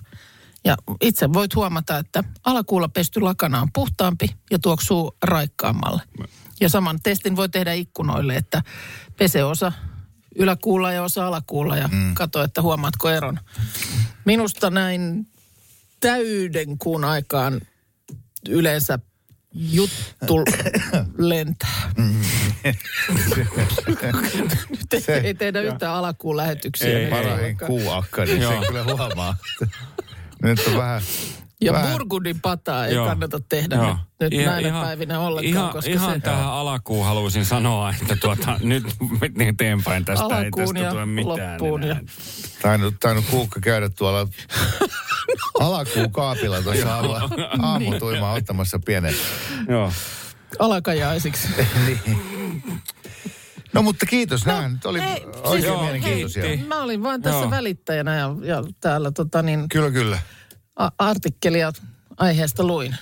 Ja 0.65 0.77
itse 1.01 1.33
voit 1.33 1.55
huomata, 1.55 1.99
että 1.99 2.25
alakuulla 2.45 2.89
pesty 2.89 3.21
lakana 3.21 3.61
on 3.61 3.69
puhtaampi 3.73 4.27
ja 4.51 4.59
tuoksuu 4.59 5.17
raikkaammalle. 5.23 6.03
Ja 6.61 6.69
saman 6.69 6.99
testin 7.03 7.37
voi 7.37 7.49
tehdä 7.49 7.73
ikkunoille, 7.73 8.37
että 8.37 8.63
pese 9.17 9.45
osa 9.45 9.73
yläkuulla 10.35 10.93
ja 10.93 11.03
osa 11.03 11.27
alakuulla 11.27 11.77
ja 11.77 11.89
mm. 11.89 12.15
katso, 12.15 12.43
että 12.43 12.63
huomaatko 12.63 13.11
eron. 13.11 13.41
Minusta 14.25 14.71
näin 14.71 15.27
täyden 16.01 16.79
kuun 16.79 17.05
aikaan 17.05 17.61
yleensä 18.49 18.99
juttu 19.55 20.45
lentää. 21.19 21.93
Nyt 24.71 25.09
ei, 25.09 25.15
ei 25.25 25.35
tehdä 25.35 25.61
yhtään 25.61 25.95
alakuun 25.95 26.37
lähetyksiä. 26.37 26.99
Ei, 26.99 27.11
parahin 27.11 27.57
kuuakka, 27.67 28.25
niin 28.25 28.43
sen 28.43 28.67
kyllä 28.67 28.85
huomaa. 28.85 29.37
Nyt 30.45 30.67
on 30.67 30.77
vähän... 30.77 31.03
Ja 31.61 31.73
vähän- 31.73 31.93
burgundin 31.93 32.41
pataa 32.41 32.87
ei 32.87 32.95
Joo. 32.95 33.07
kannata 33.07 33.41
tehdä 33.41 33.77
Joo. 33.77 33.87
nyt, 33.87 33.97
nyt 34.21 34.33
Ihan- 34.33 34.53
näinä 34.53 34.69
ihan- 34.69 34.87
päivinä 34.87 35.21
ollenkaan, 35.21 35.55
Ihan, 35.63 35.73
koska 35.73 35.91
ihan 35.91 36.15
se 36.15 36.21
tähän 36.21 36.45
alakuun 36.47 37.07
haluaisin 37.07 37.45
sanoa, 37.45 37.91
että 38.01 38.17
tuota, 38.17 38.59
nyt 38.63 38.85
eteenpäin 39.51 40.05
tästä 40.05 40.25
ei 40.25 40.33
Alakuun 40.33 40.65
tästä 40.75 40.79
ja 40.81 40.91
tule 40.91 41.07
mitään. 41.07 41.51
loppuun 41.51 41.83
ja-. 41.83 41.97
Tainnut, 42.63 42.95
tainnut 43.01 43.25
kuukka 43.31 43.61
käydä 43.61 43.89
tuolla 43.89 44.29
alakuun 45.61 46.13
kaapilla 46.13 46.63
tuossa 46.63 46.95
aamu, 46.95 47.13
aamutuimaa 47.63 48.33
ottamassa 48.33 48.79
pienen. 48.87 49.15
Joo. 49.69 49.93
alakajaisiksi. 50.59 51.49
niin. 51.87 52.21
No 53.75 53.83
mutta 53.83 54.07
kiitos, 54.07 54.47
no, 54.47 54.53
nämä 54.53 54.69
nyt 54.69 54.87
oli 54.87 55.01
ei, 55.01 55.25
oikein 55.43 55.63
siis- 55.63 55.81
mielenkiintoisia. 55.81 56.43
kiitti. 56.45 56.67
Mä 56.67 56.83
olin 56.83 57.03
vain 57.03 57.23
tässä 57.23 57.41
Joo. 57.41 57.51
välittäjänä 57.51 58.17
ja, 58.17 58.35
ja 58.43 58.63
täällä 58.81 59.11
tota 59.11 59.43
niin, 59.43 59.69
Kyllä, 59.69 59.91
kyllä. 59.91 60.19
a- 60.77 60.91
artikkelia 60.99 61.73
aiheesta 62.17 62.65
luin. 62.65 62.97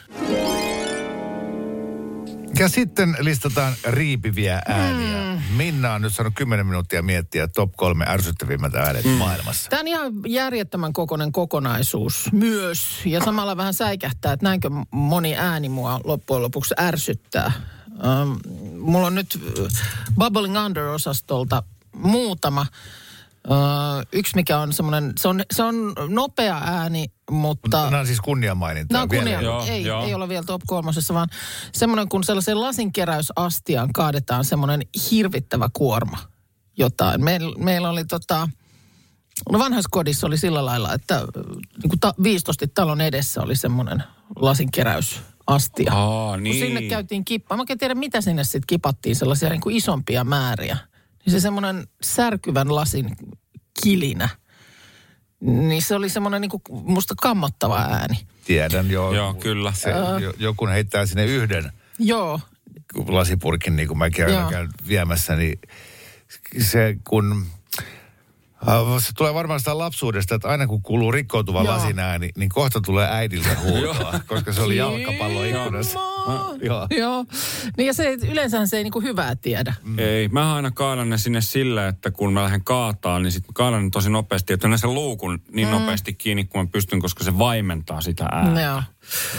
Ja 2.59 2.69
sitten 2.69 3.17
listataan 3.21 3.73
riipiviä 3.87 4.63
ääniä. 4.69 5.23
Hmm. 5.33 5.57
Minna 5.57 5.95
on 5.95 6.03
nyt 6.03 6.15
saanut 6.15 6.35
10 6.37 6.67
minuuttia 6.67 7.03
miettiä 7.03 7.49
top 7.49 7.73
kolme 7.77 8.05
ärsyttävimmät 8.09 8.75
äänet 8.75 9.05
maailmassa. 9.19 9.71
Tämä 9.71 9.81
on 9.81 9.87
ihan 9.89 10.13
järjettömän 10.27 10.93
kokoinen 10.93 11.33
kokonaisuus 11.33 12.29
myös. 12.33 13.01
Ja 13.05 13.21
samalla 13.25 13.57
vähän 13.57 13.75
säikähtää, 13.75 14.33
että 14.33 14.45
näinkö 14.47 14.71
moni 14.91 15.37
ääni 15.37 15.69
mua 15.69 16.01
loppujen 16.05 16.43
lopuksi 16.43 16.75
ärsyttää. 16.81 17.53
Ähm, 18.05 18.33
mulla 18.79 19.07
on 19.07 19.15
nyt 19.15 19.39
äh, 19.59 19.73
Bubbling 20.19 20.57
Under-osastolta 20.67 21.63
muutama. 21.97 22.67
Äh, 23.51 24.07
yksi, 24.13 24.37
mikä 24.37 24.59
on 24.59 24.73
semmoinen, 24.73 25.13
se 25.19 25.29
on, 25.29 25.43
se 25.55 25.63
on 25.63 25.75
nopea 26.09 26.61
ääni, 26.65 27.05
mutta... 27.31 27.85
Nämä 27.85 28.01
on 28.01 28.07
siis 28.07 28.21
kunniamainintaa. 28.21 28.95
Nämä 28.95 29.03
on 29.03 29.09
kunnia, 29.09 29.25
vielä. 29.25 29.43
Joo, 29.43 29.65
ei, 29.67 29.85
joo. 29.85 30.05
ei 30.05 30.15
ole 30.15 30.29
vielä 30.29 30.45
top 30.47 30.63
kolmosessa, 30.67 31.15
vaan 31.15 31.29
semmoinen, 31.73 32.09
kun 32.09 32.25
sellaiseen 32.25 32.61
lasinkeräysastiaan 32.61 33.93
kaadetaan 33.93 34.45
semmoinen 34.45 34.83
hirvittävä 35.11 35.69
kuorma 35.73 36.19
jotain. 36.79 37.25
Meillä, 37.25 37.57
meillä 37.59 37.91
oli 37.91 38.05
tota, 38.05 38.49
no 39.53 39.59
vanhassa 39.59 39.89
kodissa 39.93 40.27
oli 40.27 40.37
sillä 40.37 40.65
lailla, 40.65 40.95
että 40.95 41.21
niin 41.83 41.89
kuin 41.89 42.01
ta, 42.01 42.15
viistosti 42.23 42.69
talon 42.69 43.01
edessä 43.01 43.43
oli 43.43 43.57
semmoinen 43.57 44.05
lasinkeräysastia. 45.53 45.93
Aa, 45.93 46.35
Kun 46.35 46.43
niin. 46.43 46.67
sinne 46.67 46.83
käytiin 46.83 47.25
kippaa. 47.25 47.57
Mä 47.57 47.65
en 47.71 47.79
tiedä, 47.79 47.95
mitä 47.95 48.21
sinne 48.21 48.45
sitten 48.45 48.63
kipattiin, 48.67 49.17
sellaisia 49.17 49.49
niin 49.49 49.61
kuin 49.61 49.77
isompia 49.77 50.25
määriä. 50.25 50.77
niin 51.25 51.33
se 51.33 51.41
semmoinen 51.41 51.87
särkyvän 52.03 52.75
lasin 52.75 53.17
kilinä, 53.83 54.29
niin 55.41 55.83
se 55.83 55.95
oli 55.95 56.09
semmoinen 56.09 56.41
niin 56.41 56.51
kuin 56.51 56.63
musta 56.71 57.15
kammottava 57.23 57.79
ääni. 57.79 58.19
Tiedän 58.45 58.91
jo. 58.91 59.13
Joo, 59.13 59.35
kyllä. 59.35 59.73
Se, 59.77 59.91
jo, 60.21 60.33
joku 60.39 60.67
heittää 60.67 61.07
sinne 61.07 61.25
yhden 61.25 61.73
Joo, 61.99 62.41
lasipurkin, 63.07 63.77
niin 63.77 63.89
kuin 63.89 63.99
mäkin 63.99 64.25
aina 64.25 64.41
Joo. 64.41 64.51
käyn 64.51 64.69
viemässä, 64.89 65.37
niin 65.37 65.61
se 66.59 66.97
kun... 67.09 67.47
äh, 68.69 68.99
Se 68.99 69.13
tulee 69.17 69.35
varmaan 69.35 69.61
sitä 69.61 69.79
lapsuudesta, 69.79 70.35
että 70.35 70.49
aina 70.49 70.67
kun 70.67 70.83
kuuluu 70.83 71.13
rikkoutuva 71.13 71.63
Joo. 71.63 71.75
lasin 71.75 71.99
ääni, 71.99 72.31
niin 72.37 72.49
kohta 72.49 72.81
tulee 72.81 73.09
äidiltä 73.11 73.57
huutoa, 73.65 74.21
koska 74.27 74.53
se 74.53 74.63
oli 74.63 74.77
jalkapallo 74.77 75.45
ikkunassa. 75.45 75.99
Joo. 76.63 76.87
Joo. 76.91 77.25
Niin 77.77 77.87
ja 77.87 77.95
se, 77.95 78.19
yleensähän 78.31 78.69
se 78.69 78.77
ei 78.77 78.83
niinku 78.83 79.01
hyvää 79.01 79.37
tiedä. 79.37 79.75
Ei, 79.99 80.29
mä 80.29 80.55
aina 80.55 80.71
kaadan 80.71 81.11
ne 81.11 81.19
sinne 81.19 81.41
sillä, 81.41 81.89
että 81.89 82.11
kun 82.11 82.33
mä 82.33 82.43
lähden 82.43 82.65
kaataa, 82.65 83.19
niin 83.19 83.33
sit 83.33 83.43
mä 83.49 83.53
kaadan 83.55 83.85
ne 83.85 83.91
tosi 83.91 84.11
nopeasti, 84.11 84.53
että 84.53 84.69
ne 84.69 84.79
sen 84.79 84.95
luukun 84.95 85.39
niin 85.53 85.69
Mm. 85.69 85.75
nopeasti 85.75 86.13
kiinni 86.15 86.45
kuin 86.45 86.65
mä 86.65 86.71
pystyn, 86.73 87.01
koska 87.01 87.25
se 87.25 87.39
vaimentaa 87.39 88.01
sitä 88.01 88.25
ääntä. 88.33 88.61
Joo. 88.61 88.83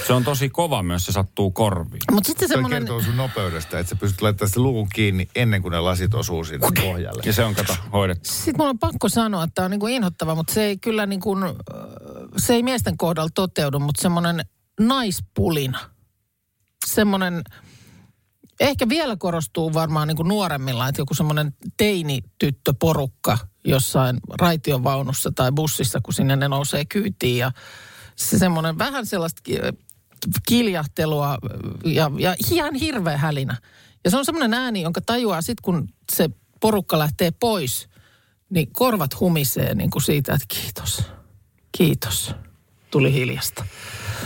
Se 0.08 0.14
on 0.14 0.24
tosi 0.24 0.50
kova 0.50 0.84
myös, 0.84 1.06
se 1.06 1.12
sattuu 1.12 1.52
korviin. 1.52 2.02
Mutta 2.12 2.28
sitten 2.28 2.48
Se 2.48 2.54
semmoinen... 2.54 2.80
kertoo 2.80 3.02
sun 3.02 3.18
nopeudesta, 3.18 3.80
että 3.80 3.90
sä 3.90 3.96
pystyt 3.96 4.22
laittamaan 4.22 4.50
sitä 4.50 4.60
luukun 4.60 4.88
kiinni 4.96 5.28
ennen 5.36 5.62
kuin 5.62 5.72
ne 5.72 5.80
lasit 5.80 6.14
osuu 6.14 6.44
sinne 6.44 6.68
pohjalle. 6.82 7.24
Ja 7.26 7.34
se 7.34 7.44
on, 7.44 7.56
kato, 7.56 7.76
hoidettu. 7.94 8.30
Sitten 8.30 8.54
mulla 8.58 8.70
on 8.70 8.80
pakko 8.80 9.10
sanoa, 9.10 9.44
että 9.44 9.54
tämä 9.56 9.66
on 9.66 9.72
niinku 9.72 9.88
inhottava, 9.88 10.36
mutta 10.36 10.54
se 10.54 10.64
ei 10.64 10.78
kyllä 10.78 11.06
niinku, 11.06 11.38
äh, 11.38 11.52
se 12.38 12.54
ei 12.54 12.64
miesten 12.64 12.98
kohdalla 12.98 13.30
toteudu, 13.36 13.80
mutta 13.80 14.02
semmoinen 14.02 14.46
naispulina. 14.80 15.80
Semmoinen, 16.86 17.42
ehkä 18.60 18.90
vielä 18.90 19.16
korostuu 19.16 19.74
varmaan 19.74 20.08
niinku 20.08 20.24
nuoremmilla, 20.24 20.88
että 20.88 21.02
joku 21.02 21.14
semmoinen 21.14 21.54
teinityttöporukka 21.78 23.38
jossain 23.66 24.18
raitiovaunussa 24.40 25.32
tai 25.36 25.52
bussissa, 25.52 26.00
kun 26.04 26.14
sinne 26.14 26.36
ne 26.36 26.48
nousee 26.48 26.86
kyytiin 26.86 27.38
ja 27.38 27.52
se 28.16 28.38
semmoinen 28.38 28.78
vähän 28.78 29.06
sellaista 29.06 29.42
ki- 29.44 29.60
kiljahtelua 30.48 31.38
ja, 31.86 32.12
ja 32.20 32.36
ihan 32.52 32.76
hirveä 32.76 33.18
hälinä. 33.18 33.58
Ja 34.04 34.12
se 34.12 34.18
on 34.18 34.26
semmoinen 34.26 34.54
ääni, 34.54 34.82
jonka 34.82 35.02
tajuaa 35.02 35.42
sitten, 35.42 35.64
kun 35.64 35.90
se 36.16 36.30
porukka 36.60 37.00
lähtee 37.00 37.32
pois, 37.32 37.90
niin 38.50 38.72
korvat 38.72 39.20
humisee 39.20 39.76
niin 39.76 39.90
kuin 39.90 40.04
siitä, 40.04 40.34
että 40.34 40.46
kiitos, 40.48 41.04
kiitos. 41.78 42.36
Tuli 42.92 43.14
hiljasta. 43.14 43.66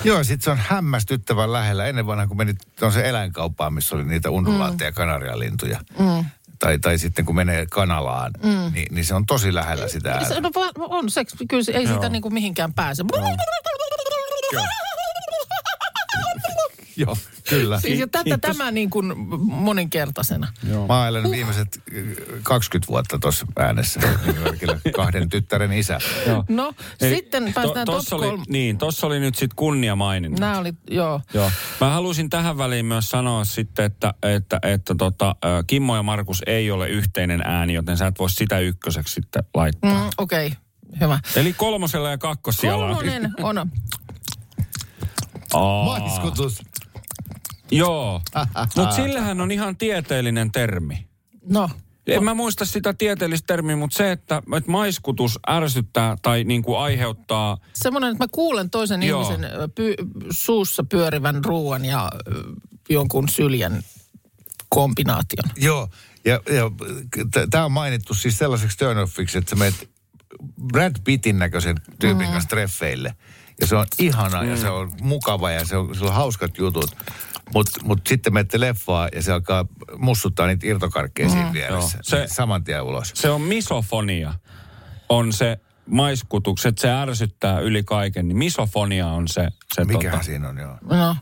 Joo, 0.03 0.23
sit 0.23 0.41
se 0.41 0.51
on 0.51 0.57
hämmästyttävän 0.57 1.53
lähellä. 1.53 1.85
Ennen 1.85 2.07
vanha, 2.07 2.27
kun 2.27 2.37
menit 2.37 2.57
on 2.81 2.91
se 2.91 3.09
eläinkauppaan, 3.09 3.73
missä 3.73 3.95
oli 3.95 4.03
niitä 4.03 4.29
undulaatteja 4.29 4.87
ja 4.87 4.91
kanarialintuja. 4.91 5.79
Mm. 5.99 6.25
Tai, 6.59 6.79
tai 6.79 6.97
sitten 6.97 7.25
kun 7.25 7.35
menee 7.35 7.65
kanalaan, 7.71 8.31
Mm. 8.43 8.71
niin, 8.73 8.87
niin 8.95 9.05
se 9.05 9.15
on 9.15 9.25
tosi 9.25 9.53
lähellä 9.53 9.87
sitä 9.87 10.11
ääntä. 10.11 10.27
Se, 10.29 10.41
no, 10.41 10.51
on 10.77 11.09
se, 11.09 11.23
kyllä 11.49 11.63
se, 11.63 11.71
ei 11.71 11.83
Joo. 11.83 11.93
sitä 11.93 12.09
niin 12.09 12.21
kuin 12.21 12.33
mihinkään 12.33 12.73
pääse. 12.73 13.03
Joo, 17.05 17.17
kyllä. 17.49 17.79
Siis 17.79 17.99
ja 17.99 18.07
tätä 18.07 18.37
tämä 18.37 18.71
niin 18.71 18.89
kuin 18.89 19.13
moninkertaisena. 19.39 20.47
Mä 20.87 20.99
oon 20.99 21.07
elänyt 21.07 21.31
viimeiset 21.31 21.81
äh, 21.97 22.03
20 22.43 22.87
vuotta 22.87 23.19
tuossa 23.19 23.45
äänessä. 23.59 23.99
Kahden 24.95 25.29
tyttären 25.29 25.73
isä. 25.73 25.99
No, 26.49 26.73
sitten 26.99 27.53
päästään 27.53 27.85
top 27.85 27.95
tossa 27.95 28.15
oli. 28.15 28.41
Niin, 28.47 28.77
tossa 28.77 29.07
oli 29.07 29.19
nyt 29.19 29.35
sitten 29.35 29.55
kunnia 29.55 29.95
maininta. 29.95 30.39
Nämä 30.39 30.59
oli, 30.59 30.73
joo. 30.91 31.21
Joo. 31.33 31.51
Mä 31.81 31.89
halusin 31.89 32.29
tähän 32.29 32.57
väliin 32.57 32.85
myös 32.85 33.09
sanoa 33.09 33.45
sitten, 33.45 33.85
että, 33.85 34.13
että, 34.23 34.59
että 34.63 34.95
tota, 34.95 35.35
Kimmo 35.67 35.95
ja 35.95 36.03
Markus 36.03 36.41
ei 36.45 36.71
ole 36.71 36.89
yhteinen 36.89 37.41
ääni, 37.41 37.73
joten 37.73 37.97
sä 37.97 38.07
et 38.07 38.19
voi 38.19 38.29
sitä 38.29 38.59
ykköseksi 38.59 39.13
sitten 39.13 39.43
laittaa. 39.53 40.03
Mm, 40.03 40.09
Okei, 40.17 40.47
okay, 40.47 40.59
hyvä. 41.01 41.19
Eli 41.35 41.53
kolmosella 41.53 42.09
ja 42.09 42.17
kakkosijalla. 42.17 42.85
Kolmonen 42.85 43.33
on, 43.41 43.57
Aa. 45.53 45.85
Maiskutus. 45.85 46.61
Joo, 47.71 48.21
mutta 48.75 48.95
sillähän 48.95 49.41
on 49.41 49.51
ihan 49.51 49.77
tieteellinen 49.77 50.51
termi. 50.51 51.07
no, 51.49 51.69
En 52.07 52.23
mä 52.23 52.33
muista 52.33 52.65
sitä 52.65 52.93
tieteellistä 52.93 53.47
termiä, 53.47 53.75
mutta 53.75 53.97
se, 53.97 54.11
että, 54.11 54.41
että 54.57 54.71
maiskutus 54.71 55.39
ärsyttää 55.49 56.17
tai 56.21 56.43
niin 56.43 56.63
kuin 56.63 56.79
aiheuttaa... 56.79 57.57
semmoinen, 57.73 58.11
että 58.11 58.23
mä 58.23 58.27
kuulen 58.31 58.69
toisen 58.69 59.03
Joo. 59.03 59.21
ihmisen 59.21 59.51
py- 59.51 60.07
suussa 60.31 60.83
pyörivän 60.83 61.45
ruoan 61.45 61.85
ja 61.85 62.11
jonkun 62.89 63.29
syljän 63.29 63.83
kombinaation. 64.69 65.51
Joo, 65.55 65.89
ja, 66.25 66.39
ja 66.49 66.71
tämä 67.49 67.65
on 67.65 67.71
mainittu 67.71 68.13
siis 68.13 68.37
sellaiseksi 68.37 68.77
turn-offiksi, 68.77 69.37
että 69.37 69.49
sä 69.49 69.55
menet 69.55 69.89
Brad 70.71 70.95
Pittin 71.03 71.39
näköisen 71.39 71.75
tyypin 71.99 72.27
kanssa 72.27 72.49
treffeille. 72.49 73.15
Ja 73.61 73.67
se 73.67 73.75
on 73.75 73.85
ihana 73.99 74.43
ja 74.43 74.57
se 74.57 74.69
on 74.69 74.91
mukava 75.01 75.51
ja 75.51 75.65
se 75.65 75.77
on, 75.77 75.95
se 75.95 76.05
on 76.05 76.13
hauskat 76.13 76.57
jutut. 76.57 76.95
Mutta 77.53 77.71
mut 77.83 78.01
sitten 78.07 78.33
menette 78.33 78.59
leffaa 78.59 79.09
ja 79.15 79.21
se 79.23 79.31
alkaa 79.31 79.65
mussuttaa 79.97 80.47
niitä 80.47 80.67
irtokarkkeja 80.67 81.29
siinä 81.29 81.53
vieressä. 81.53 81.97
Joo. 81.97 82.03
Se- 82.03 82.27
Se, 82.27 82.33
Saman 82.33 82.63
tien 82.63 82.81
ulos. 82.83 83.11
Se 83.15 83.29
on 83.29 83.41
misofonia. 83.41 84.33
On 85.09 85.33
se 85.33 85.57
maiskutus, 85.85 86.65
että 86.65 86.81
se 86.81 86.91
ärsyttää 86.91 87.59
yli 87.59 87.83
kaiken. 87.83 88.27
Niin 88.27 88.37
misofonia 88.37 89.07
on 89.07 89.27
se... 89.27 89.47
se 89.73 89.83
Mikähän 89.85 90.11
tota, 90.11 90.23
siinä 90.23 90.49
on, 90.49 90.57
joo. 90.57 90.77
No. 90.89 91.15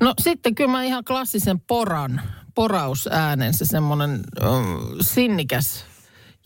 no 0.00 0.14
sitten 0.22 0.54
kyllä 0.54 0.70
mä 0.70 0.82
ihan 0.84 1.04
klassisen 1.04 1.60
poran, 1.60 2.20
porausäänen, 2.54 3.54
se 3.54 3.64
semmoinen 3.64 4.20
um, 4.48 4.78
sinnikäs. 5.00 5.84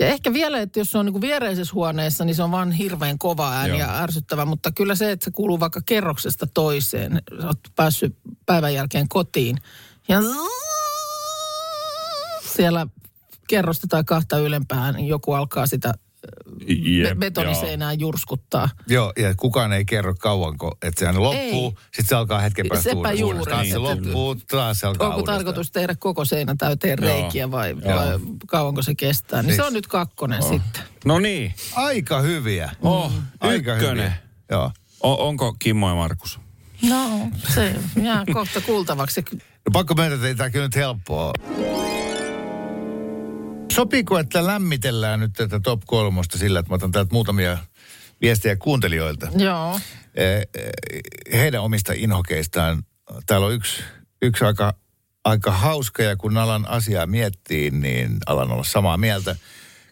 Ja 0.01 0.07
ehkä 0.07 0.33
vielä, 0.33 0.61
että 0.61 0.81
jos 0.81 0.91
se 0.91 0.99
on 0.99 1.07
niinku 1.07 1.21
viereisessä 1.21 1.75
huoneessa, 1.75 2.25
niin 2.25 2.35
se 2.35 2.43
on 2.43 2.51
vaan 2.51 2.73
hirveän 2.73 3.19
kova 3.19 3.53
ääni 3.53 3.69
Joo. 3.69 3.79
ja 3.79 4.03
ärsyttävä. 4.03 4.45
Mutta 4.45 4.73
kyllä 4.73 4.95
se, 4.95 5.11
että 5.11 5.25
se 5.25 5.31
kuuluu 5.31 5.61
vaikka 5.61 5.81
kerroksesta 5.87 6.47
toiseen, 6.55 7.23
sä 7.41 7.47
oot 7.47 7.59
päässyt 7.77 8.17
päivän 8.47 8.75
jälkeen 8.75 9.09
kotiin. 9.09 9.57
Ja 10.09 10.21
siellä 12.55 12.87
kerrosta 13.49 13.87
tai 13.91 14.05
kahta 14.05 14.39
ylempään, 14.39 14.95
niin 14.95 15.09
joku 15.09 15.33
alkaa 15.33 15.67
sitä 15.67 15.95
Jep, 16.69 17.09
be- 17.09 17.15
betoniseinää 17.15 17.93
jurskuttaa. 17.93 18.69
Joo, 18.87 19.13
ja 19.19 19.35
kukaan 19.35 19.73
ei 19.73 19.85
kerro 19.85 20.15
kauanko, 20.15 20.77
että 20.83 21.01
se 21.01 21.07
aina 21.07 21.23
loppuu. 21.23 21.71
Sitten 21.85 22.07
se 22.07 22.15
alkaa 22.15 22.41
hetken 22.41 22.67
päästä 22.69 22.83
Sepä 22.85 22.97
uudestaan. 22.97 23.19
juuri. 23.19 23.45
Taas 23.51 23.67
se 23.69 23.75
Niin, 23.75 23.83
loppuu, 23.83 24.35
taas 24.35 24.81
se 24.81 24.87
alkaa 24.87 25.07
Onko 25.09 25.17
uudestaan. 25.21 25.39
tarkoitus 25.39 25.71
tehdä 25.73 25.95
koko 25.99 26.25
seinä 26.25 26.55
täyteen 26.59 26.99
Joo. 27.03 27.11
reikiä 27.21 27.51
vai, 27.51 27.77
Joo. 27.85 27.97
vai 27.97 28.19
kauanko 28.47 28.83
se 28.83 28.95
kestää? 28.95 29.43
Niin 29.43 29.47
Siis- 29.49 29.57
se 29.57 29.63
on 29.63 29.73
nyt 29.73 29.87
kakkonen 29.87 30.43
sitten. 30.43 30.83
No 31.05 31.19
niin. 31.19 31.55
Aika 31.77 32.21
hyviä. 32.21 32.71
Oh, 32.83 33.13
Aika 33.41 33.75
ykkönen. 33.75 33.97
hyviä. 33.97 34.13
Joo. 34.51 34.71
O, 35.03 35.29
onko 35.29 35.57
Kimmo 35.59 35.89
ja 35.89 35.95
Markus? 35.95 36.41
No, 36.89 37.29
se 37.55 37.75
jää 38.03 38.25
kohta 38.33 38.61
kuultavaksi. 38.61 39.25
No 39.33 39.71
pakko 39.73 39.95
myöntää, 39.95 40.15
että 40.15 40.27
ei 40.29 40.35
tämä 40.35 40.51
kyllä 40.51 40.65
nyt 40.67 40.77
helppoa. 40.77 41.33
Sopiiko, 43.81 44.19
että 44.19 44.47
lämmitellään 44.47 45.21
nyt 45.21 45.33
tätä 45.33 45.61
top 45.61 45.83
kolmosta 45.87 46.39
sillä, 46.39 46.59
että 46.61 46.71
mä 46.71 46.75
otan 46.75 46.93
täältä 46.93 47.13
muutamia 47.13 47.59
viestejä 48.21 48.57
kuuntelijoilta. 48.57 49.29
Joo. 49.37 49.81
Eh, 50.15 50.41
eh, 50.55 51.41
Heidän 51.41 51.63
omista 51.63 51.93
inhokeistaan. 51.97 52.83
Täällä 53.27 53.47
on 53.47 53.53
yksi, 53.53 53.83
yksi 54.23 54.45
aika, 54.45 54.75
aika 55.25 55.51
hauska 55.51 56.03
ja 56.03 56.17
kun 56.17 56.37
alan 56.37 56.69
asiaa 56.69 57.07
miettii, 57.07 57.71
niin 57.71 58.17
alan 58.27 58.51
olla 58.51 58.65
samaa 58.65 58.97
mieltä. 58.97 59.37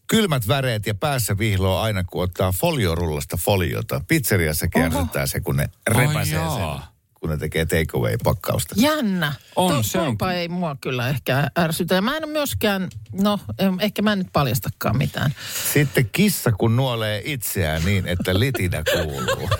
Kylmät 0.06 0.48
väreet 0.48 0.86
ja 0.86 0.94
päässä 0.94 1.38
vihloo 1.38 1.78
aina, 1.78 2.04
kun 2.04 2.22
ottaa 2.22 2.52
foliorullasta 2.52 3.36
foliota. 3.36 4.00
Pizzeriassa 4.08 4.68
kierrätetään 4.68 5.28
se, 5.28 5.40
kun 5.40 5.56
ne 5.56 5.68
repäsee 5.88 6.24
sen, 6.24 6.34
jaa. 6.34 6.97
Kun 7.20 7.30
ne 7.30 7.36
tekee 7.36 7.66
takeaway-pakkausta. 7.66 8.74
Jännä. 8.78 9.32
On, 9.56 9.74
To- 9.74 9.82
se 9.82 9.98
on 9.98 10.16
ei 10.34 10.48
mua 10.48 10.76
kyllä 10.80 11.08
ehkä 11.08 11.50
ärsytä. 11.58 11.94
Ja 11.94 12.02
mä 12.02 12.16
en 12.16 12.28
myöskään, 12.28 12.88
no 13.12 13.40
ehkä 13.80 14.02
mä 14.02 14.12
en 14.12 14.18
nyt 14.18 14.28
paljastakaan 14.32 14.98
mitään. 14.98 15.34
Sitten 15.72 16.08
kissa, 16.12 16.52
kun 16.52 16.76
nuolee 16.76 17.22
itseään 17.24 17.84
niin, 17.84 18.06
että 18.06 18.38
litinä 18.38 18.82
kuuluu. 18.92 19.50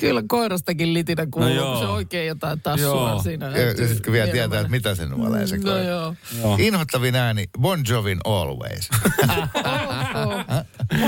Kyllä 0.00 0.22
koirastakin 0.28 0.94
litinä 0.94 1.26
kuuluu, 1.30 1.48
No 1.48 1.54
no 1.54 1.60
joo. 1.60 1.80
se 1.80 1.86
oikein 1.86 2.26
jotain 2.26 2.60
taas 2.60 2.80
Joo. 2.80 2.92
sua 2.94 3.22
siinä. 3.22 3.46
Ja, 3.50 3.60
ja 3.66 3.74
sitten 3.74 4.02
kun 4.04 4.12
vielä 4.12 4.32
tietää, 4.32 4.60
että 4.60 4.70
mitä 4.70 4.94
se 4.94 5.06
nuolee 5.06 5.46
se 5.46 5.56
No 5.56 5.62
koira. 5.62 5.78
joo. 5.78 6.14
Joo. 6.42 6.56
Inhottavin 6.60 7.14
ääni, 7.14 7.44
Bon 7.60 7.80
Jovin 7.88 8.18
Always. 8.24 8.88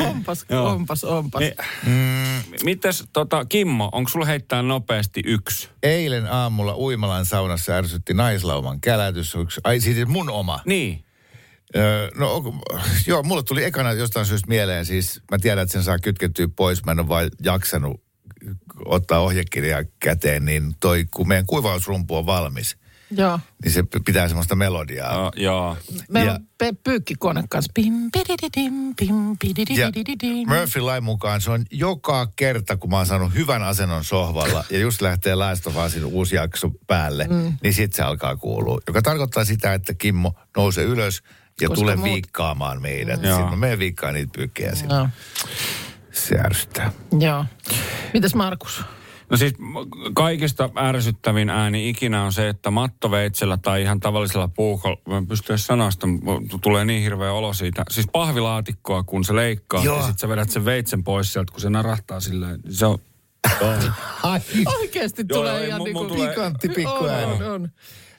Onpas, 0.09 0.45
onpas, 0.51 1.05
onpas. 1.05 1.41
Niin, 1.41 1.55
Mites 2.64 3.05
tota, 3.12 3.45
Kimmo, 3.45 3.89
onko 3.93 4.11
sulla 4.11 4.26
heittää 4.26 4.62
nopeasti 4.62 5.22
yksi? 5.24 5.68
Eilen 5.82 6.32
aamulla 6.32 6.76
Uimalan 6.76 7.26
saunassa 7.26 7.72
ärsytti 7.72 8.14
naislauman 8.14 8.80
kälätys. 8.80 9.34
Ai 9.64 9.80
siis 9.80 10.09
mun 10.09 10.30
oma. 10.30 10.61
Niin. 10.66 11.05
Öö, 11.76 12.09
no 12.14 12.55
joo, 13.07 13.22
mulle 13.22 13.43
tuli 13.43 13.64
ekana 13.64 13.93
jostain 13.93 14.26
syystä 14.26 14.49
mieleen, 14.49 14.86
siis 14.86 15.20
mä 15.30 15.39
tiedän, 15.39 15.62
että 15.62 15.72
sen 15.72 15.82
saa 15.82 15.99
kytkettyä 15.99 16.49
pois, 16.57 16.84
mä 16.84 16.93
en 16.93 17.01
ole 17.01 17.09
vain 17.09 17.30
jaksanut 17.43 18.01
ottaa 18.84 19.20
ohjekirjaa 19.20 19.82
käteen, 20.01 20.45
niin 20.45 20.74
toi, 20.80 21.05
kun 21.11 21.28
meidän 21.28 21.47
kuivausrumpu 21.47 22.16
on 22.16 22.26
valmis, 22.26 22.76
Joo. 23.11 23.41
niin 23.64 23.72
se 23.72 23.84
pitää 24.05 24.28
semmoista 24.28 24.55
melodiaa. 24.57 25.14
Joo, 25.14 25.32
joo. 25.36 25.76
Meillä 26.11 26.30
Ja- 26.30 26.34
on 26.34 26.47
pe- 26.59 26.74
pyykkikone 26.84 27.45
kanssa. 27.51 27.72
Pim, 27.74 27.95
pidididim, 28.12 28.95
pim, 28.97 29.36
Ja 29.78 29.93
pidididididim. 29.93 30.49
Murphy 30.49 30.80
lain 30.80 31.05
mukaan 31.05 31.41
se 31.41 31.51
on 31.51 31.64
joka 31.70 32.26
kerta, 32.36 32.76
kun 32.76 32.91
mä 32.91 32.97
oon 32.97 33.07
saanut 33.07 33.34
hyvän 33.34 33.62
asennon 33.62 34.05
sohvalla 34.05 34.64
ja 34.70 34.78
just 34.78 35.01
lähtee 35.03 35.34
Usin 35.86 36.05
uusi 36.05 36.36
jakso 36.36 36.70
päälle, 36.86 37.26
mm. 37.30 37.53
niin 37.62 37.74
sit 37.74 37.93
se 37.93 38.03
alkaa 38.03 38.36
kuulua. 38.36 38.78
Joka 38.86 39.03
tarkoittaa 39.03 39.45
sitä, 39.45 39.74
että 39.74 39.95
Kimmo 39.95 40.32
nouse 40.57 40.82
ylös 40.82 41.22
ja 41.61 41.68
Koska 41.68 41.80
tule 41.80 41.95
muut- 41.95 42.05
viikkaamaan 42.05 42.82
meidät. 42.82 43.22
Joo. 43.22 43.39
Sitten 43.39 43.59
me 43.59 43.78
viikkaan 43.78 44.14
niitä 44.14 44.32
pyykkejä 44.36 44.74
sinne. 44.74 44.95
Joo. 44.95 45.09
Se 46.13 46.39
ärsyttää. 46.39 46.93
Joo. 47.21 47.45
Mitäs 48.15 48.35
Markus? 48.35 48.85
No 49.31 49.37
siis 49.37 49.55
kaikista 50.15 50.71
ärsyttävin 50.77 51.51
ääni 51.51 51.89
ikinä 51.89 52.25
on 52.25 52.33
se, 52.33 52.49
että 52.49 52.71
mattoveitsellä 52.71 53.57
tai 53.57 53.83
ihan 53.83 54.01
tavallisella 54.01 54.49
puukolla, 54.49 54.99
mä 55.09 55.17
en 55.17 55.27
pysty 55.27 55.53
edes 55.53 55.69
m- 56.07 56.59
tulee 56.61 56.85
niin 56.85 57.03
hirveä 57.03 57.33
olo 57.33 57.53
siitä. 57.53 57.85
Siis 57.91 58.07
pahvilaatikkoa, 58.13 59.03
kun 59.03 59.25
se 59.25 59.35
leikkaa 59.37 59.85
Joo. 59.85 59.97
ja 59.97 60.03
sitten 60.03 60.19
sä 60.19 60.29
vedät 60.29 60.51
sen 60.51 60.65
veitsen 60.65 61.05
pois 61.05 61.33
sieltä, 61.33 61.53
kun 61.53 61.61
se 61.61 61.71
narahtaa 61.71 62.21
silleen. 62.21 62.61
Se 62.71 62.87
on, 62.87 62.99
Ai, 64.23 64.41
Oikeasti 64.79 65.25
Joo, 65.29 65.39
tulee 65.39 65.61
ei, 65.61 65.69
ihan 65.69 65.83
niinku... 65.85 66.01
mulla 66.03 66.15
tulee- 66.15 66.29
pikantti 66.29 66.69
pikku 66.69 66.91
On, 67.05 67.11
ääni. 67.11 67.33
on, 67.33 67.43
on. 67.43 67.69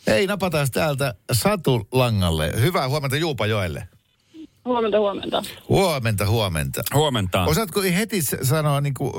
Hei, 0.07 0.27
napataan 0.27 0.67
täältä 0.71 1.13
Satu 1.31 1.87
Langalle. 1.91 2.51
Hyvää 2.61 2.89
huomenta 2.89 3.15
Juupajoelle. 3.17 3.87
Huomenta, 4.69 4.99
huomenta. 4.99 5.43
Huomenta, 5.69 6.25
huomenta. 6.25 6.81
huomenta. 6.93 7.43
Osaatko 7.43 7.81
heti 7.81 8.21
sanoa 8.21 8.81
niin 8.81 8.93
kuin 8.93 9.13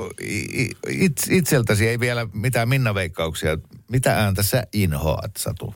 it, 0.89 1.17
itseltäsi, 1.29 1.87
ei 1.87 1.99
vielä 1.99 2.27
mitään 2.33 2.69
Minna-veikkauksia, 2.69 3.57
mitä 3.91 4.13
ääntä 4.13 4.43
sä 4.43 4.63
inhoat, 4.73 5.31
Satu? 5.37 5.73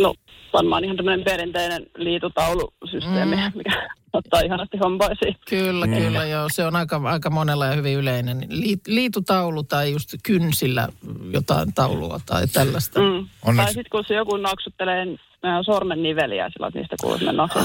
No, 0.00 0.14
varmaan 0.52 0.84
ihan 0.84 0.96
tämmöinen 0.96 1.24
perinteinen 1.24 1.86
liitutaulusysteemi, 1.96 3.36
mm. 3.36 3.52
mikä 3.54 3.88
ottaa 4.16 4.40
ihanasti 4.40 4.76
hompaisiin. 4.84 5.36
Kyllä, 5.48 5.86
kyllä, 5.88 6.24
joo. 6.24 6.48
Se 6.52 6.64
on 6.66 6.76
aika, 6.76 7.00
aika 7.04 7.30
monella 7.30 7.66
ja 7.66 7.72
hyvin 7.72 7.96
yleinen. 7.96 8.46
Liit, 8.48 8.86
liitutaulu 8.86 9.62
tai 9.62 9.92
just 9.92 10.14
kynsillä 10.22 10.88
jotain 11.32 11.74
taulua 11.74 12.20
tai 12.26 12.46
tällaista. 12.46 13.00
Mm. 13.00 13.06
Mm. 13.06 13.28
Onneksi- 13.42 13.56
Tai 13.64 13.66
sitten 13.74 13.90
kun 13.90 14.04
se 14.08 14.14
joku 14.14 14.36
naksuttelee 14.36 15.02
äh, 15.44 15.60
sormen 15.66 16.02
niveliä, 16.02 16.50
sillä 16.52 16.70
niistä 16.74 16.96
kuuluu 17.00 17.18
semmoinen 17.18 17.36
naksu. 17.36 17.58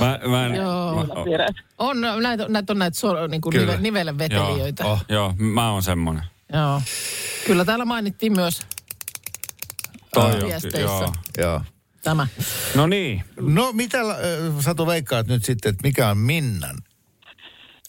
Mä, 0.00 0.18
mä 0.30 0.46
en, 0.46 0.54
Joo. 0.54 0.94
Mä, 0.94 1.00
oh. 1.14 1.26
On, 1.78 1.96
näitä, 2.22 2.46
näitä 2.48 2.72
on 2.72 2.78
näitä 2.78 2.98
so, 2.98 3.26
niin 3.26 3.40
kuin 3.40 3.56
nive, 3.56 3.76
nivelenvetelijöitä. 3.80 4.82
joo, 4.82 4.92
Oh. 4.92 5.04
joo, 5.08 5.34
mä 5.38 5.70
oon 5.72 5.82
semmonen. 5.82 6.24
Joo. 6.52 6.82
Kyllä 7.46 7.64
täällä 7.64 7.84
mainittiin 7.84 8.32
myös 8.32 8.60
Toi 10.14 10.32
on 10.32 10.40
viesteissä 10.46 10.80
joo. 10.80 11.12
Joo. 11.38 11.60
Tämä. 12.04 12.26
No 12.74 12.86
niin, 12.86 13.24
No 13.40 13.72
mitä 13.72 14.00
äh, 14.00 14.16
Satu 14.60 14.86
veikkaat 14.86 15.26
nyt 15.26 15.44
sitten, 15.44 15.70
että 15.70 15.82
mikä 15.88 16.08
on 16.08 16.18
Minnan 16.18 16.76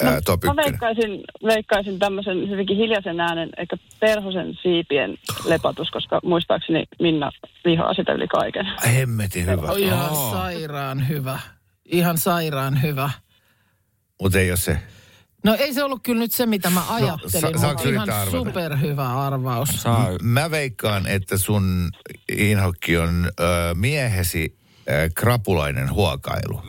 äh, 0.04 0.18
top 0.26 0.44
Mä 0.44 0.56
veikkaisin, 0.56 1.24
veikkaisin 1.44 2.00
tämmöisen 2.00 2.50
hyvinkin 2.50 2.78
hiljaisen 2.78 3.20
äänen, 3.20 3.50
eikä 3.58 3.78
perhosen 4.00 4.58
siipien 4.64 5.18
lepatus, 5.46 5.92
koska 5.92 6.20
muistaakseni 6.24 6.84
Minna 7.02 7.32
vihaa 7.66 7.94
sitä 7.94 8.14
yli 8.14 8.28
kaiken. 8.28 8.66
Hemmetin 8.96 9.46
hyvä. 9.46 9.72
On 9.72 9.80
ihan 9.80 10.10
Oo. 10.10 10.32
sairaan 10.32 11.08
hyvä. 11.08 11.40
Ihan 11.86 12.18
sairaan 12.18 12.82
hyvä. 12.82 13.10
Mutta 14.22 14.40
ei 14.40 14.52
ole 14.52 14.58
se. 14.58 14.78
No 15.46 15.56
ei 15.60 15.74
se 15.74 15.84
ollut 15.84 16.04
kyllä 16.04 16.20
nyt 16.20 16.32
se, 16.32 16.46
mitä 16.46 16.70
mä 16.70 16.84
ajattelin, 16.90 17.32
sa- 17.32 17.40
saanko 17.62 17.84
mutta 17.84 17.90
ihan 17.90 18.10
arvata? 18.10 18.32
superhyvä 18.32 19.26
arvaus. 19.26 19.70
saa, 19.70 20.08
Mä 20.22 20.52
veikkaan, 20.52 21.08
että 21.08 21.38
sun 21.38 21.90
inhokki 22.32 22.98
on 22.98 23.32
ö, 23.40 23.44
miehesi 23.76 24.58
ö, 24.90 25.10
krapulainen 25.16 25.92
huokailu. 25.94 26.62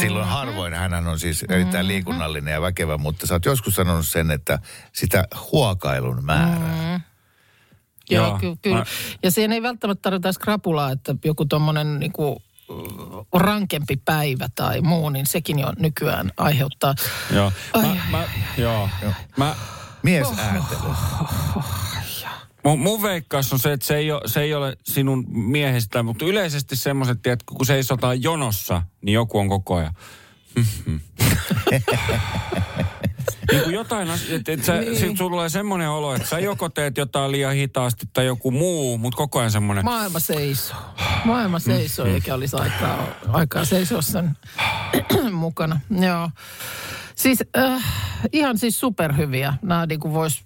Silloin 0.00 0.26
harvoin 0.28 0.74
hän 0.74 1.06
on 1.06 1.18
siis 1.18 1.44
erittäin 1.48 1.88
liikunnallinen 1.88 2.52
ja 2.52 2.60
väkevä, 2.62 2.98
mutta 2.98 3.26
sä 3.26 3.34
oot 3.34 3.44
joskus 3.44 3.74
sanonut 3.74 4.06
sen, 4.06 4.30
että 4.30 4.58
sitä 4.92 5.24
huokailun 5.52 6.24
määrää. 6.24 7.00
Joo, 8.10 8.26
Joo, 8.26 8.38
ky- 8.38 8.56
kyllä. 8.62 8.76
mä- 8.78 8.84
Ja 9.22 9.30
siihen 9.30 9.52
ei 9.52 9.62
välttämättä 9.62 10.02
tarvita 10.02 10.30
krapulaa, 10.40 10.90
että 10.90 11.14
joku 11.24 11.44
tuommoinen 11.44 11.98
niinku, 11.98 12.42
rankempi 13.34 13.96
päivä 14.04 14.48
tai 14.54 14.80
muu, 14.80 15.10
niin 15.10 15.26
sekin 15.26 15.58
jo 15.58 15.72
nykyään 15.78 16.32
aiheuttaa. 16.36 16.94
joo. 17.34 17.52
Ai, 17.72 17.82
Mä, 17.82 17.90
ai, 17.90 17.98
mä, 18.10 18.24
joo. 18.58 18.88
Mä, 19.36 19.54
Mies 20.02 20.28
ääntely. 20.38 20.80
Mun, 22.64 22.78
mun 22.78 23.02
veikkaus 23.02 23.52
on 23.52 23.58
se, 23.58 23.72
että 23.72 23.86
se 23.86 23.96
ei, 23.96 24.12
ole, 24.12 24.20
se 24.26 24.40
ei 24.40 24.54
ole 24.54 24.76
sinun 24.84 25.24
miehestä, 25.28 26.02
mutta 26.02 26.24
yleisesti 26.24 26.76
semmoiset, 26.76 27.26
että 27.26 27.44
kun 27.56 27.66
seisotaan 27.66 28.22
jonossa, 28.22 28.82
niin 29.02 29.14
joku 29.14 29.38
on 29.38 29.48
koko 29.48 29.74
ajan. 29.74 29.94
niin 33.52 33.62
kuin 33.62 33.74
jotain, 33.74 34.10
as- 34.10 34.30
että 34.30 34.52
et 34.52 34.64
sä, 34.64 34.80
niin. 34.80 35.16
sulla 35.16 35.30
tulee 35.30 35.48
semmoinen 35.48 35.90
olo, 35.90 36.14
että 36.14 36.28
sä 36.28 36.38
joko 36.38 36.68
teet 36.68 36.96
jotain 36.96 37.32
liian 37.32 37.54
hitaasti 37.54 38.06
tai 38.12 38.26
joku 38.26 38.50
muu, 38.50 38.98
mutta 38.98 39.16
koko 39.16 39.38
ajan 39.38 39.50
semmoinen. 39.50 39.84
Maailma 39.84 40.20
seisoo. 40.20 40.76
Maailma 41.24 41.58
seisoo, 41.58 42.06
eikä 42.06 42.34
olisi 42.34 42.56
aikaa, 42.56 43.06
aikaa 43.28 43.64
seisoa 43.64 44.02
sen 44.02 44.30
mukana. 45.32 45.80
Joo. 46.00 46.30
Siis 47.14 47.44
äh, 47.56 47.84
ihan 48.32 48.58
siis 48.58 48.80
superhyviä. 48.80 49.54
Nämä 49.62 49.86
niin 49.86 50.00
kuin 50.00 50.14
vois, 50.14 50.42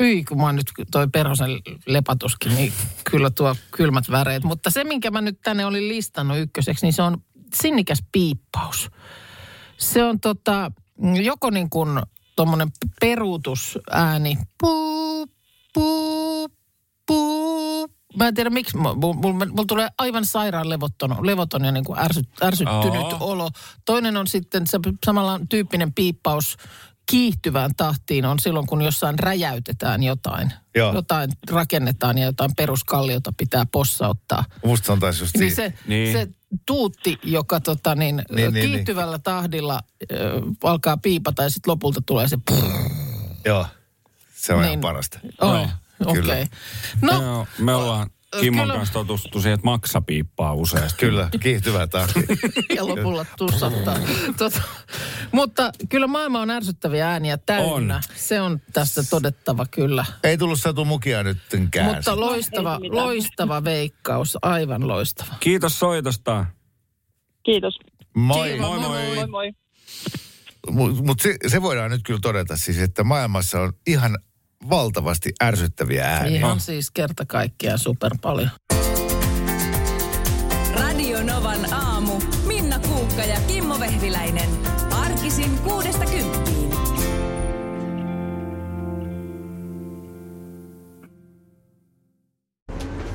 yi, 0.00 0.24
kun 0.24 0.40
mä 0.40 0.52
nyt 0.52 0.66
toi 0.90 1.08
perhosen 1.12 1.50
lepatuskin, 1.86 2.54
niin 2.54 2.72
kyllä 3.10 3.30
tuo 3.30 3.56
kylmät 3.70 4.10
väreet. 4.10 4.44
Mutta 4.44 4.70
se, 4.70 4.84
minkä 4.84 5.10
mä 5.10 5.20
nyt 5.20 5.40
tänne 5.42 5.66
olin 5.66 5.88
listannut 5.88 6.38
ykköseksi, 6.38 6.86
niin 6.86 6.92
se 6.92 7.02
on 7.02 7.22
sinnikäs 7.54 8.02
piippaus. 8.12 8.90
Se 9.76 10.04
on 10.04 10.20
tota, 10.20 10.72
joko 11.22 11.50
niin 11.50 11.70
kuin 11.70 12.00
tuommoinen 12.36 12.68
peruutusääni. 13.00 14.38
Puu, 14.60 15.26
puu, 15.74 16.48
puu. 17.06 17.88
Mä 18.16 18.28
en 18.28 18.34
tiedä 18.34 18.50
miksi, 18.50 18.76
mulla 18.76 18.94
mul, 18.94 19.32
mul, 19.32 19.64
tulee 19.68 19.88
aivan 19.98 20.26
sairaan 20.26 20.68
levoton, 20.68 21.26
levoton 21.26 21.64
ja 21.64 21.72
niin 21.72 21.84
kuin 21.84 21.98
ärsy, 21.98 22.22
ärsyttynyt 22.42 23.12
Oo. 23.12 23.16
olo. 23.20 23.50
Toinen 23.84 24.16
on 24.16 24.26
sitten 24.26 24.66
se 24.66 24.78
samalla 25.06 25.40
tyyppinen 25.48 25.94
piippaus 25.94 26.56
kiihtyvään 27.10 27.70
tahtiin 27.76 28.24
on 28.24 28.38
silloin, 28.38 28.66
kun 28.66 28.82
jossain 28.82 29.18
räjäytetään 29.18 30.02
jotain. 30.02 30.52
Joo. 30.74 30.94
Jotain 30.94 31.30
rakennetaan 31.50 32.18
ja 32.18 32.24
jotain 32.24 32.54
peruskalliota 32.56 33.32
pitää 33.36 33.66
possauttaa. 33.72 34.44
Musta 34.64 34.86
se 34.86 34.92
on 34.92 35.00
taas 35.00 35.20
just 35.20 35.36
Niin 35.36 35.54
se, 35.54 35.72
Niin. 35.86 36.12
se 36.12 36.28
tuutti, 36.66 37.18
joka 37.22 37.60
tota 37.60 37.94
niin, 37.94 38.16
Niin, 38.16 38.24
niin, 38.36 38.54
niin, 38.54 38.70
kiihtyvällä 38.70 39.18
tahdilla 39.18 39.80
ö, 40.12 40.40
alkaa 40.64 40.96
piipata 40.96 41.42
ja 41.42 41.50
sitten 41.50 41.70
lopulta 41.70 42.00
tulee 42.06 42.28
se... 42.28 42.38
Joo, 43.44 43.66
se 44.36 44.52
on 44.52 44.58
ihan 44.58 44.70
Niin. 44.70 44.80
parasta. 44.80 45.18
Oi, 45.40 45.58
Joo, 45.58 45.68
okei. 46.06 46.22
kyllä. 46.22 46.34
Okay. 46.34 46.46
No, 47.00 47.22
Joo, 47.22 47.46
me 47.58 47.74
ollaan 47.74 48.10
Kimmon 48.40 48.62
kyllä. 48.64 48.74
kanssa 48.74 48.92
totuttu 48.92 49.40
siihen, 49.40 49.54
että 49.54 49.64
maksa 49.64 50.00
piippaa 50.00 50.54
useasti. 50.54 50.98
Kyllä, 50.98 51.28
kiihtyvää 51.40 51.86
tahtia. 51.86 52.22
ja 52.76 52.86
lopulla 52.88 53.26
tussattaa. 53.38 53.98
tota, 54.38 54.62
mutta 55.34 55.72
kyllä 55.88 56.06
maailma 56.06 56.40
on 56.40 56.50
ärsyttäviä 56.50 57.10
ääniä 57.10 57.38
täynnä. 57.38 57.96
On. 57.96 58.02
Se 58.16 58.40
on 58.40 58.60
tässä 58.72 59.02
todettava 59.10 59.66
kyllä. 59.70 60.04
Ei 60.24 60.38
tullut 60.38 60.60
Satu 60.60 60.84
mukia 60.84 61.22
nyttenkään. 61.22 61.94
Mutta 61.94 62.20
loistava, 62.20 62.80
loistava 62.90 63.64
veikkaus, 63.64 64.38
aivan 64.42 64.88
loistava. 64.88 65.34
Kiitos 65.40 65.78
soitosta. 65.78 66.46
Kiitos. 67.42 67.78
Moi. 68.16 68.52
Kiva, 68.52 68.66
Moi 68.66 68.78
moi. 68.78 69.16
Moi 69.16 69.26
moi. 69.26 70.92
Mutta 71.02 71.22
se, 71.22 71.36
se 71.46 71.62
voidaan 71.62 71.90
nyt 71.90 72.00
kyllä 72.04 72.20
todeta 72.22 72.56
siis, 72.56 72.78
että 72.78 73.04
maailmassa 73.04 73.60
on 73.60 73.72
ihan 73.86 74.18
valtavasti 74.70 75.32
ärsyttäviä 75.42 76.06
ääniä. 76.06 76.38
Ihan 76.38 76.60
siis 76.60 76.90
kerta 76.90 77.26
kaikkiaan 77.26 77.78
super 77.78 78.12
paljon. 78.22 78.50
Radio 80.74 81.22
Novan 81.22 81.74
aamu. 81.74 82.20
Minna 82.46 82.78
Kuukka 82.78 83.22
ja 83.22 83.40
Kimmo 83.40 83.80
Vehviläinen. 83.80 84.48
Arkisin 85.24 85.58
kuudesta 85.58 86.04
kymppiin. 86.04 86.70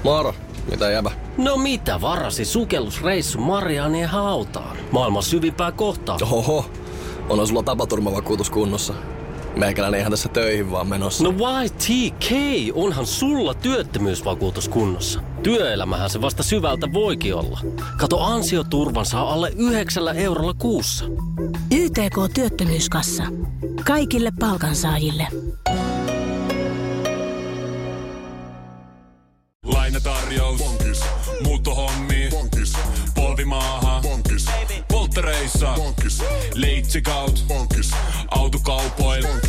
Moro, 0.03 0.33
mitä 0.71 0.91
jäbä? 0.91 1.11
No 1.37 1.57
mitä 1.57 2.01
varasi 2.01 2.45
sukellusreissu 2.45 3.39
Marianien 3.39 4.09
hautaan? 4.09 4.77
Maailman 4.91 5.23
syvimpää 5.23 5.71
kohtaa. 5.71 6.17
Oho, 6.31 6.65
onhan 7.29 7.47
sulla 7.47 7.63
tapaturmavakuutus 7.63 8.49
kunnossa. 8.49 8.93
Meikäläinen 9.55 9.99
ihan 9.99 10.11
tässä 10.11 10.29
töihin 10.29 10.71
vaan 10.71 10.87
menossa. 10.87 11.23
No 11.23 11.33
YTK, 11.63 12.31
onhan 12.73 13.05
sulla 13.05 13.53
työttömyysvakuutus 13.53 14.69
kunnossa. 14.69 15.21
Työelämähän 15.43 16.09
se 16.09 16.21
vasta 16.21 16.43
syvältä 16.43 16.93
voikin 16.93 17.35
olla. 17.35 17.59
Kato 17.97 18.21
ansioturvan 18.21 19.05
saa 19.05 19.33
alle 19.33 19.51
9 19.55 20.17
eurolla 20.17 20.53
kuussa. 20.53 21.05
YTK 21.71 22.33
Työttömyyskassa. 22.33 23.23
Kaikille 23.85 24.31
palkansaajille. 24.39 25.27
Asuntolainatarjous. 29.99 30.59
Bonkis. 30.59 30.99
Muuttohommi. 31.43 32.27
Bonkis. 32.31 32.73
Polvimaaha. 33.15 34.01
Bonkis. 34.01 34.45
Polttereissa. 34.91 35.73
Bonkis. 35.75 36.23
Leitsikaut. 36.55 37.43
Bonkis. 37.47 37.91
Autokaupoil. 38.31 39.27
Bonkis. 39.27 39.48